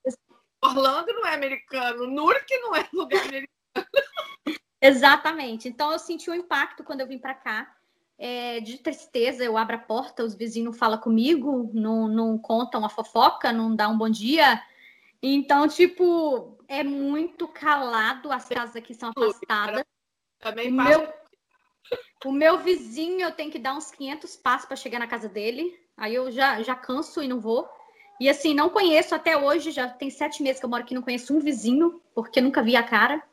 Orlando 0.63 1.13
não 1.13 1.27
é 1.27 1.35
americano, 1.35 2.07
Newark 2.07 2.57
não 2.61 2.75
é 2.75 2.87
lugar 2.91 3.21
americano. 3.21 3.49
Exatamente. 4.83 5.69
Então 5.69 5.93
eu 5.93 5.97
senti 5.97 6.29
um 6.29 6.35
impacto 6.35 6.83
quando 6.83 6.99
eu 6.99 7.07
vim 7.07 7.17
para 7.17 7.33
cá. 7.33 7.73
É, 8.17 8.59
de 8.59 8.77
tristeza, 8.77 9.43
eu 9.43 9.57
abro 9.57 9.75
a 9.75 9.79
porta, 9.79 10.23
os 10.23 10.35
vizinhos 10.35 10.77
falam 10.77 10.99
comigo, 10.99 11.71
não, 11.73 12.07
não 12.07 12.37
contam 12.37 12.85
a 12.85 12.89
fofoca, 12.89 13.51
não 13.51 13.75
dá 13.75 13.87
um 13.87 13.97
bom 13.97 14.09
dia. 14.09 14.61
Então, 15.21 15.67
tipo, 15.67 16.57
é 16.67 16.83
muito 16.83 17.47
calado, 17.47 18.31
as 18.31 18.47
casas 18.47 18.75
aqui 18.75 18.93
são 18.93 19.11
afastadas. 19.15 19.83
Também 20.39 20.69
o 20.69 20.73
meu, 20.73 21.13
o 22.25 22.31
meu 22.31 22.57
vizinho, 22.59 23.21
eu 23.21 23.31
tenho 23.31 23.51
que 23.51 23.59
dar 23.59 23.75
uns 23.75 23.89
500 23.89 24.35
passos 24.35 24.67
para 24.67 24.75
chegar 24.75 24.99
na 24.99 25.07
casa 25.07 25.29
dele. 25.29 25.79
Aí 25.95 26.13
eu 26.13 26.29
já, 26.29 26.61
já 26.61 26.75
canso 26.75 27.23
e 27.23 27.27
não 27.27 27.39
vou. 27.39 27.67
E 28.19 28.29
assim, 28.29 28.53
não 28.53 28.69
conheço 28.69 29.15
até 29.15 29.37
hoje, 29.37 29.71
já 29.71 29.87
tem 29.87 30.09
sete 30.09 30.43
meses 30.43 30.59
que 30.59 30.65
eu 30.65 30.69
moro 30.69 30.83
aqui, 30.83 30.93
não 30.93 31.01
conheço 31.01 31.35
um 31.35 31.39
vizinho, 31.39 32.01
porque 32.13 32.41
nunca 32.41 32.61
vi 32.61 32.75
a 32.75 32.83
cara. 32.83 33.23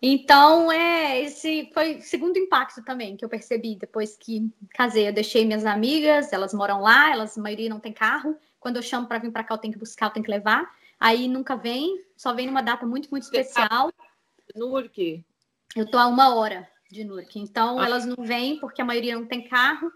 Então, 0.00 0.70
é, 0.70 1.22
esse 1.22 1.70
foi 1.72 1.96
o 1.96 2.02
segundo 2.02 2.36
impacto 2.38 2.84
também 2.84 3.16
que 3.16 3.24
eu 3.24 3.28
percebi 3.28 3.76
depois 3.76 4.16
que 4.16 4.50
casei. 4.70 5.08
Eu 5.08 5.12
deixei 5.12 5.44
minhas 5.44 5.64
amigas, 5.64 6.32
elas 6.32 6.52
moram 6.52 6.80
lá, 6.80 7.10
elas, 7.10 7.36
a 7.36 7.40
maioria 7.40 7.70
não 7.70 7.80
tem 7.80 7.92
carro. 7.92 8.36
Quando 8.60 8.76
eu 8.76 8.82
chamo 8.82 9.06
para 9.06 9.18
vir 9.18 9.32
para 9.32 9.44
cá, 9.44 9.54
eu 9.54 9.58
tenho 9.58 9.72
que 9.72 9.78
buscar, 9.78 10.06
eu 10.06 10.10
tenho 10.10 10.24
que 10.24 10.30
levar. 10.30 10.70
Aí 11.00 11.28
nunca 11.28 11.56
vem, 11.56 12.04
só 12.16 12.34
vem 12.34 12.46
numa 12.46 12.62
data 12.62 12.86
muito, 12.86 13.08
muito 13.10 13.24
especial. 13.24 13.90
Nurque? 14.54 15.24
Eu 15.74 15.90
tô 15.90 15.98
a 15.98 16.06
uma 16.06 16.34
hora 16.34 16.68
de 16.90 17.04
Nurque. 17.04 17.38
Então, 17.38 17.78
ah. 17.78 17.84
elas 17.84 18.04
não 18.04 18.24
vêm 18.24 18.58
porque 18.58 18.82
a 18.82 18.84
maioria 18.84 19.14
não 19.14 19.26
tem 19.26 19.48
carro. 19.48 19.90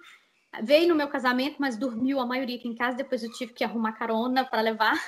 Veio 0.62 0.88
no 0.88 0.94
meu 0.94 1.08
casamento, 1.08 1.56
mas 1.58 1.76
dormiu 1.76 2.20
a 2.20 2.26
maioria 2.26 2.56
aqui 2.56 2.68
em 2.68 2.74
casa. 2.74 2.96
Depois 2.96 3.22
eu 3.22 3.30
tive 3.32 3.52
que 3.52 3.64
arrumar 3.64 3.92
carona 3.92 4.44
para 4.44 4.60
levar. 4.60 4.98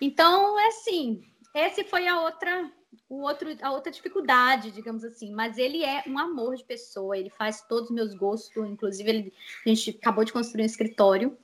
Então, 0.00 0.58
é 0.58 0.66
assim. 0.66 1.22
Esse 1.54 1.84
foi 1.84 2.08
a 2.08 2.20
outra, 2.20 2.70
o 3.08 3.22
outro, 3.22 3.48
a 3.60 3.72
outra 3.72 3.92
dificuldade, 3.92 4.70
digamos 4.70 5.04
assim. 5.04 5.32
Mas 5.32 5.58
ele 5.58 5.84
é 5.84 6.02
um 6.06 6.18
amor 6.18 6.56
de 6.56 6.64
pessoa. 6.64 7.16
Ele 7.16 7.30
faz 7.30 7.62
todos 7.62 7.90
os 7.90 7.94
meus 7.94 8.14
gostos. 8.14 8.56
Inclusive, 8.56 9.08
ele, 9.08 9.32
a 9.64 9.68
gente 9.68 9.90
acabou 9.90 10.24
de 10.24 10.32
construir 10.32 10.62
um 10.62 10.66
escritório 10.66 11.36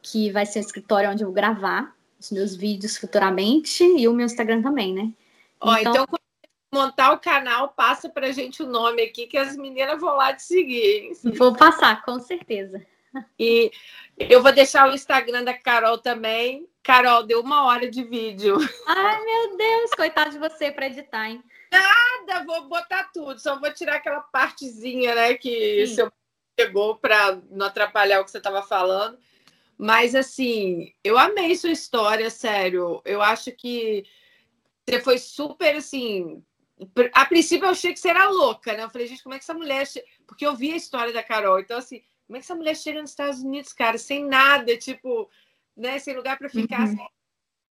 que 0.00 0.30
vai 0.30 0.44
ser 0.44 0.58
um 0.58 0.62
escritório 0.62 1.10
onde 1.10 1.22
eu 1.22 1.28
vou 1.28 1.34
gravar 1.34 1.94
os 2.18 2.30
meus 2.30 2.54
vídeos 2.54 2.96
futuramente 2.96 3.84
e 3.84 4.06
o 4.08 4.12
meu 4.12 4.26
Instagram 4.26 4.62
também, 4.62 4.92
né? 4.92 5.12
Ó, 5.60 5.76
então, 5.76 5.92
então 5.92 6.06
montar 6.72 7.12
o 7.12 7.18
canal, 7.18 7.68
passa 7.68 8.08
pra 8.08 8.32
gente 8.32 8.62
o 8.62 8.66
nome 8.66 9.02
aqui, 9.02 9.26
que 9.26 9.36
as 9.36 9.56
meninas 9.56 10.00
vão 10.00 10.16
lá 10.16 10.32
te 10.32 10.42
seguir. 10.42 10.82
Hein? 10.82 11.12
Vou 11.34 11.54
passar, 11.54 12.02
com 12.02 12.18
certeza. 12.18 12.84
E 13.38 13.70
eu 14.18 14.42
vou 14.42 14.52
deixar 14.52 14.88
o 14.88 14.94
Instagram 14.94 15.44
da 15.44 15.52
Carol 15.52 15.98
também. 15.98 16.66
Carol, 16.82 17.22
deu 17.24 17.40
uma 17.40 17.64
hora 17.64 17.88
de 17.90 18.02
vídeo. 18.02 18.56
Ai, 18.86 19.24
meu 19.24 19.56
Deus, 19.56 19.90
coitado 19.92 20.30
de 20.30 20.38
você 20.38 20.72
para 20.72 20.86
editar, 20.86 21.30
hein? 21.30 21.42
Nada, 21.70 22.44
vou 22.44 22.68
botar 22.68 23.10
tudo, 23.14 23.38
só 23.38 23.58
vou 23.58 23.72
tirar 23.72 23.96
aquela 23.96 24.20
partezinha, 24.20 25.14
né, 25.14 25.34
que 25.34 25.86
Sim. 25.86 25.94
seu 25.94 26.12
pegou 26.54 26.96
para 26.96 27.40
não 27.50 27.66
atrapalhar 27.66 28.20
o 28.20 28.24
que 28.24 28.30
você 28.30 28.38
estava 28.38 28.62
falando. 28.62 29.18
Mas 29.78 30.14
assim, 30.14 30.92
eu 31.02 31.18
amei 31.18 31.56
sua 31.56 31.70
história, 31.70 32.30
sério. 32.30 33.00
Eu 33.04 33.22
acho 33.22 33.50
que 33.52 34.04
você 34.86 35.00
foi 35.00 35.18
super 35.18 35.76
assim, 35.76 36.44
a 37.14 37.24
princípio 37.24 37.66
eu 37.66 37.70
achei 37.70 37.92
que 37.92 37.98
você 37.98 38.08
era 38.08 38.28
louca, 38.28 38.74
né? 38.74 38.84
Eu 38.84 38.90
falei, 38.90 39.06
gente, 39.06 39.22
como 39.22 39.34
é 39.34 39.38
que 39.38 39.44
essa 39.44 39.54
mulher. 39.54 39.86
Porque 40.26 40.46
eu 40.46 40.54
vi 40.54 40.72
a 40.72 40.76
história 40.76 41.12
da 41.12 41.22
Carol. 41.22 41.58
Então, 41.60 41.78
assim, 41.78 42.02
como 42.26 42.36
é 42.36 42.40
que 42.40 42.44
essa 42.44 42.54
mulher 42.54 42.76
chega 42.76 43.00
nos 43.00 43.10
Estados 43.10 43.40
Unidos, 43.40 43.72
cara, 43.72 43.98
sem 43.98 44.24
nada, 44.24 44.76
tipo, 44.76 45.28
né? 45.76 45.98
Sem 45.98 46.14
lugar 46.14 46.38
para 46.38 46.48
ficar. 46.48 46.80
Uhum. 46.80 46.84
Assim. 46.84 47.06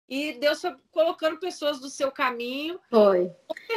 E 0.10 0.34
Deus 0.34 0.60
foi 0.60 0.76
colocando 0.92 1.40
pessoas 1.40 1.80
do 1.80 1.90
seu 1.90 2.12
caminho. 2.12 2.80
Foi. 2.90 3.32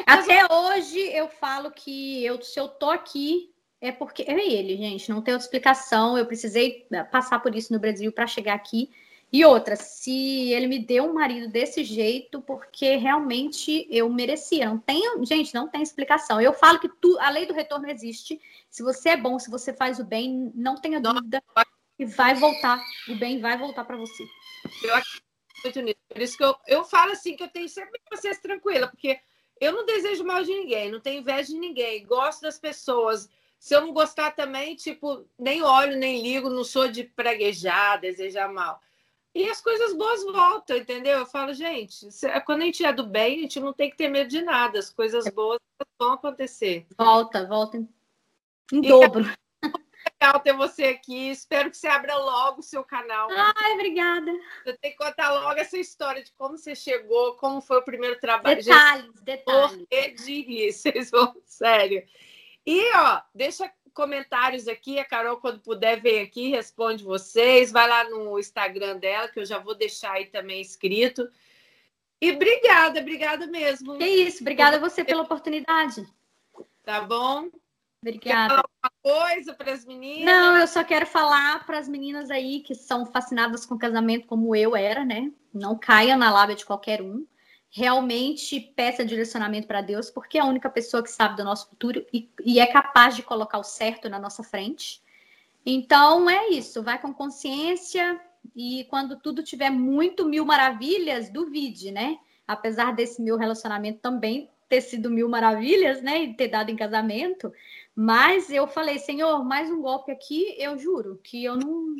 Até 0.04 0.52
hoje 0.52 0.98
eu 0.98 1.28
falo 1.28 1.70
que 1.70 2.24
eu, 2.24 2.42
se 2.42 2.58
eu 2.58 2.68
tô 2.68 2.90
aqui, 2.90 3.54
é 3.80 3.92
porque 3.92 4.22
é 4.22 4.52
ele, 4.52 4.76
gente. 4.76 5.08
Não 5.10 5.22
tem 5.22 5.32
outra 5.32 5.46
explicação. 5.46 6.18
Eu 6.18 6.26
precisei 6.26 6.88
passar 7.12 7.38
por 7.40 7.54
isso 7.54 7.72
no 7.72 7.78
Brasil 7.78 8.10
para 8.10 8.26
chegar 8.26 8.54
aqui. 8.54 8.90
E 9.32 9.44
outra, 9.44 9.74
se 9.74 10.52
ele 10.52 10.66
me 10.66 10.78
deu 10.78 11.04
um 11.04 11.14
marido 11.14 11.48
desse 11.48 11.82
jeito, 11.82 12.40
porque 12.40 12.96
realmente 12.96 13.86
eu 13.90 14.08
merecia. 14.08 14.68
Não 14.68 14.78
tem, 14.78 15.02
gente, 15.24 15.54
não 15.54 15.68
tem 15.68 15.82
explicação. 15.82 16.40
Eu 16.40 16.52
falo 16.52 16.78
que 16.78 16.88
tu, 16.88 17.18
a 17.20 17.30
lei 17.30 17.44
do 17.44 17.52
retorno 17.52 17.90
existe. 17.90 18.40
Se 18.70 18.82
você 18.82 19.10
é 19.10 19.16
bom, 19.16 19.38
se 19.38 19.50
você 19.50 19.72
faz 19.72 19.98
o 19.98 20.04
bem, 20.04 20.52
não 20.54 20.76
tenha 20.76 21.00
dúvida 21.00 21.42
que 21.96 22.04
vai 22.04 22.34
voltar. 22.34 22.82
O 23.08 23.16
bem 23.16 23.40
vai 23.40 23.56
voltar 23.56 23.84
para 23.84 23.96
você. 23.96 24.24
Eu 24.82 24.94
acredito 24.94 25.80
nisso. 25.82 25.98
Por 26.08 26.22
isso 26.22 26.36
que 26.36 26.44
eu, 26.44 26.56
eu 26.66 26.84
falo 26.84 27.12
assim 27.12 27.36
que 27.36 27.42
eu 27.42 27.48
tenho 27.48 27.68
sempre 27.68 28.00
vocês 28.10 28.38
tranquila, 28.38 28.88
porque 28.88 29.18
eu 29.60 29.72
não 29.72 29.86
desejo 29.86 30.24
mal 30.24 30.42
de 30.42 30.50
ninguém, 30.50 30.90
não 30.90 31.00
tenho 31.00 31.20
inveja 31.20 31.52
de 31.52 31.58
ninguém, 31.58 32.06
gosto 32.06 32.42
das 32.42 32.58
pessoas. 32.58 33.28
Se 33.58 33.74
eu 33.74 33.80
não 33.80 33.92
gostar 33.92 34.32
também, 34.32 34.76
tipo, 34.76 35.26
nem 35.38 35.62
olho, 35.62 35.96
nem 35.96 36.20
ligo, 36.20 36.50
não 36.50 36.64
sou 36.64 36.88
de 36.88 37.04
praguejar, 37.04 38.00
desejar 38.00 38.52
mal. 38.52 38.80
E 39.34 39.48
as 39.48 39.60
coisas 39.60 39.92
boas 39.96 40.22
voltam, 40.24 40.76
entendeu? 40.76 41.18
Eu 41.18 41.26
falo, 41.26 41.52
gente, 41.52 42.06
quando 42.46 42.62
a 42.62 42.64
gente 42.66 42.84
é 42.84 42.92
do 42.92 43.04
bem, 43.04 43.38
a 43.38 43.42
gente 43.42 43.58
não 43.58 43.72
tem 43.72 43.90
que 43.90 43.96
ter 43.96 44.08
medo 44.08 44.28
de 44.28 44.42
nada. 44.42 44.78
As 44.78 44.90
coisas 44.90 45.24
boas 45.28 45.58
vão 45.98 46.12
acontecer. 46.12 46.86
Volta, 46.96 47.44
volta 47.46 47.78
em, 47.78 47.88
em 48.72 48.80
dobro. 48.80 49.24
Legal 50.24 50.40
ter 50.40 50.52
você 50.54 50.84
aqui. 50.84 51.30
Espero 51.30 51.70
que 51.70 51.76
você 51.76 51.86
abra 51.86 52.16
logo 52.16 52.60
o 52.60 52.62
seu 52.62 52.82
canal. 52.82 53.28
Ai, 53.30 53.74
obrigada. 53.74 54.32
Você 54.64 54.76
tem 54.78 54.90
que 54.92 54.96
contar 54.96 55.30
logo 55.30 55.58
essa 55.60 55.76
história 55.76 56.22
de 56.22 56.32
como 56.32 56.56
você 56.56 56.74
chegou, 56.74 57.34
como 57.34 57.60
foi 57.60 57.78
o 57.78 57.84
primeiro 57.84 58.18
trabalho. 58.18 58.56
Detalhes, 58.56 59.04
gente, 59.06 59.22
detalhes. 59.22 59.76
Morrer 59.76 60.14
de 60.14 60.42
rir, 60.42 60.72
vocês 60.72 61.10
vão, 61.10 61.34
sério. 61.44 62.02
E, 62.66 62.90
ó, 62.96 63.20
deixa 63.34 63.70
comentários 63.92 64.66
aqui. 64.66 64.98
A 64.98 65.04
Carol, 65.04 65.36
quando 65.36 65.60
puder, 65.60 66.00
vem 66.00 66.22
aqui, 66.22 66.48
responde 66.48 67.04
vocês. 67.04 67.70
Vai 67.70 67.86
lá 67.86 68.04
no 68.08 68.38
Instagram 68.38 68.96
dela, 68.96 69.28
que 69.28 69.40
eu 69.40 69.44
já 69.44 69.58
vou 69.58 69.74
deixar 69.74 70.12
aí 70.12 70.26
também 70.26 70.60
escrito. 70.60 71.28
E 72.20 72.32
obrigada, 72.32 73.00
obrigada 73.00 73.46
mesmo. 73.46 74.02
É 74.02 74.08
isso, 74.08 74.40
obrigada 74.40 74.76
a 74.76 74.80
você 74.80 75.04
pela 75.04 75.22
oportunidade. 75.22 76.06
Tá 76.82 77.02
bom? 77.02 77.50
Obrigada. 78.04 78.56
Alguma 78.56 78.92
coisa 79.02 79.54
para 79.54 79.72
as 79.72 79.84
meninas? 79.84 80.26
Não, 80.26 80.56
eu 80.58 80.66
só 80.66 80.84
quero 80.84 81.06
falar 81.06 81.64
para 81.64 81.78
as 81.78 81.88
meninas 81.88 82.30
aí 82.30 82.60
que 82.60 82.74
são 82.74 83.06
fascinadas 83.06 83.64
com 83.64 83.78
casamento 83.78 84.26
como 84.26 84.54
eu 84.54 84.76
era, 84.76 85.04
né? 85.04 85.32
Não 85.52 85.78
caia 85.78 86.16
na 86.16 86.30
lábia 86.30 86.54
de 86.54 86.66
qualquer 86.66 87.00
um 87.00 87.26
realmente 87.70 88.60
peça 88.60 89.04
direcionamento 89.04 89.66
para 89.66 89.80
Deus, 89.80 90.08
porque 90.08 90.38
é 90.38 90.40
a 90.40 90.44
única 90.44 90.70
pessoa 90.70 91.02
que 91.02 91.10
sabe 91.10 91.36
do 91.36 91.42
nosso 91.42 91.68
futuro 91.68 92.06
e, 92.12 92.30
e, 92.44 92.60
é 92.60 92.66
capaz 92.68 93.16
de 93.16 93.22
colocar 93.24 93.58
o 93.58 93.64
certo 93.64 94.08
na 94.08 94.16
nossa 94.16 94.44
frente. 94.44 95.02
Então 95.66 96.30
é 96.30 96.50
isso, 96.50 96.84
vai 96.84 97.00
com 97.00 97.12
consciência 97.12 98.20
e 98.54 98.86
quando 98.88 99.16
tudo 99.16 99.42
tiver 99.42 99.70
muito 99.70 100.24
mil 100.24 100.44
maravilhas, 100.44 101.28
duvide, 101.30 101.90
né? 101.90 102.16
Apesar 102.46 102.94
desse 102.94 103.20
meu 103.20 103.36
relacionamento 103.36 103.98
também 103.98 104.48
ter 104.68 104.80
sido 104.80 105.10
mil 105.10 105.28
maravilhas, 105.28 106.00
né? 106.00 106.22
E 106.22 106.34
ter 106.34 106.48
dado 106.48 106.70
em 106.70 106.76
casamento, 106.76 107.52
mas 107.94 108.50
eu 108.50 108.66
falei, 108.66 108.98
Senhor, 108.98 109.44
mais 109.44 109.70
um 109.70 109.80
golpe 109.80 110.10
aqui, 110.10 110.54
eu 110.58 110.76
juro 110.76 111.20
que 111.22 111.44
eu 111.44 111.56
não, 111.56 111.94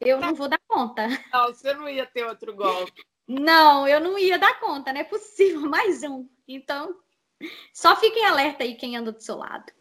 eu 0.00 0.20
não 0.20 0.34
vou 0.34 0.48
dar 0.48 0.60
conta. 0.68 1.06
Não, 1.32 1.48
você 1.48 1.72
não 1.74 1.88
ia 1.88 2.06
ter 2.06 2.24
outro 2.24 2.54
golpe. 2.54 3.04
Não, 3.26 3.86
eu 3.86 4.00
não 4.00 4.18
ia 4.18 4.38
dar 4.38 4.58
conta, 4.60 4.92
não 4.92 5.00
é 5.00 5.04
possível, 5.04 5.62
mais 5.70 6.02
um. 6.02 6.28
Então, 6.46 6.96
só 7.72 7.96
fiquem 7.96 8.24
alerta 8.24 8.64
aí 8.64 8.74
quem 8.74 8.96
anda 8.96 9.12
do 9.12 9.20
seu 9.20 9.36
lado. 9.36 9.72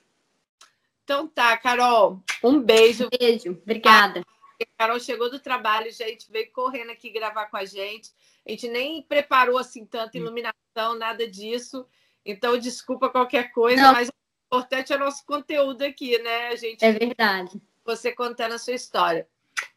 Então 1.04 1.28
tá, 1.28 1.58
Carol, 1.58 2.24
um 2.44 2.60
beijo. 2.60 3.10
Beijo, 3.20 3.52
obrigada. 3.52 4.22
A 4.62 4.66
Carol 4.78 5.00
chegou 5.00 5.30
do 5.30 5.40
trabalho, 5.40 5.92
gente, 5.92 6.32
veio 6.32 6.52
correndo 6.52 6.92
aqui 6.92 7.10
gravar 7.10 7.48
com 7.48 7.58
a 7.58 7.66
gente. 7.66 8.12
A 8.48 8.52
gente 8.52 8.68
nem 8.68 9.02
preparou 9.02 9.58
assim 9.58 9.86
tanta 9.86 10.18
iluminação, 10.18 10.98
nada 10.98 11.28
disso. 11.28 11.86
Então, 12.26 12.58
desculpa 12.58 13.10
qualquer 13.10 13.52
coisa, 13.52 13.82
não. 13.82 13.94
mas 13.94 14.10
importante 14.52 14.92
é 14.92 14.98
o 14.98 15.00
nosso 15.00 15.26
conteúdo 15.26 15.82
aqui, 15.84 16.22
né? 16.22 16.50
A 16.50 16.56
gente 16.58 16.84
É 16.84 16.92
verdade. 16.92 17.62
Você 17.86 18.12
contando 18.12 18.54
a 18.54 18.60
sua 18.60 18.74
história. 18.74 19.26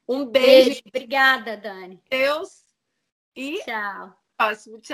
Um 0.07 0.27
beijo. 0.27 0.71
beijo. 0.71 0.83
Obrigada, 0.89 1.57
Dani. 1.57 2.03
Deus. 2.11 2.65
E 3.37 3.63
tchau. 3.65 4.13
Próximo. 4.37 4.81
Tchau. 4.81 4.93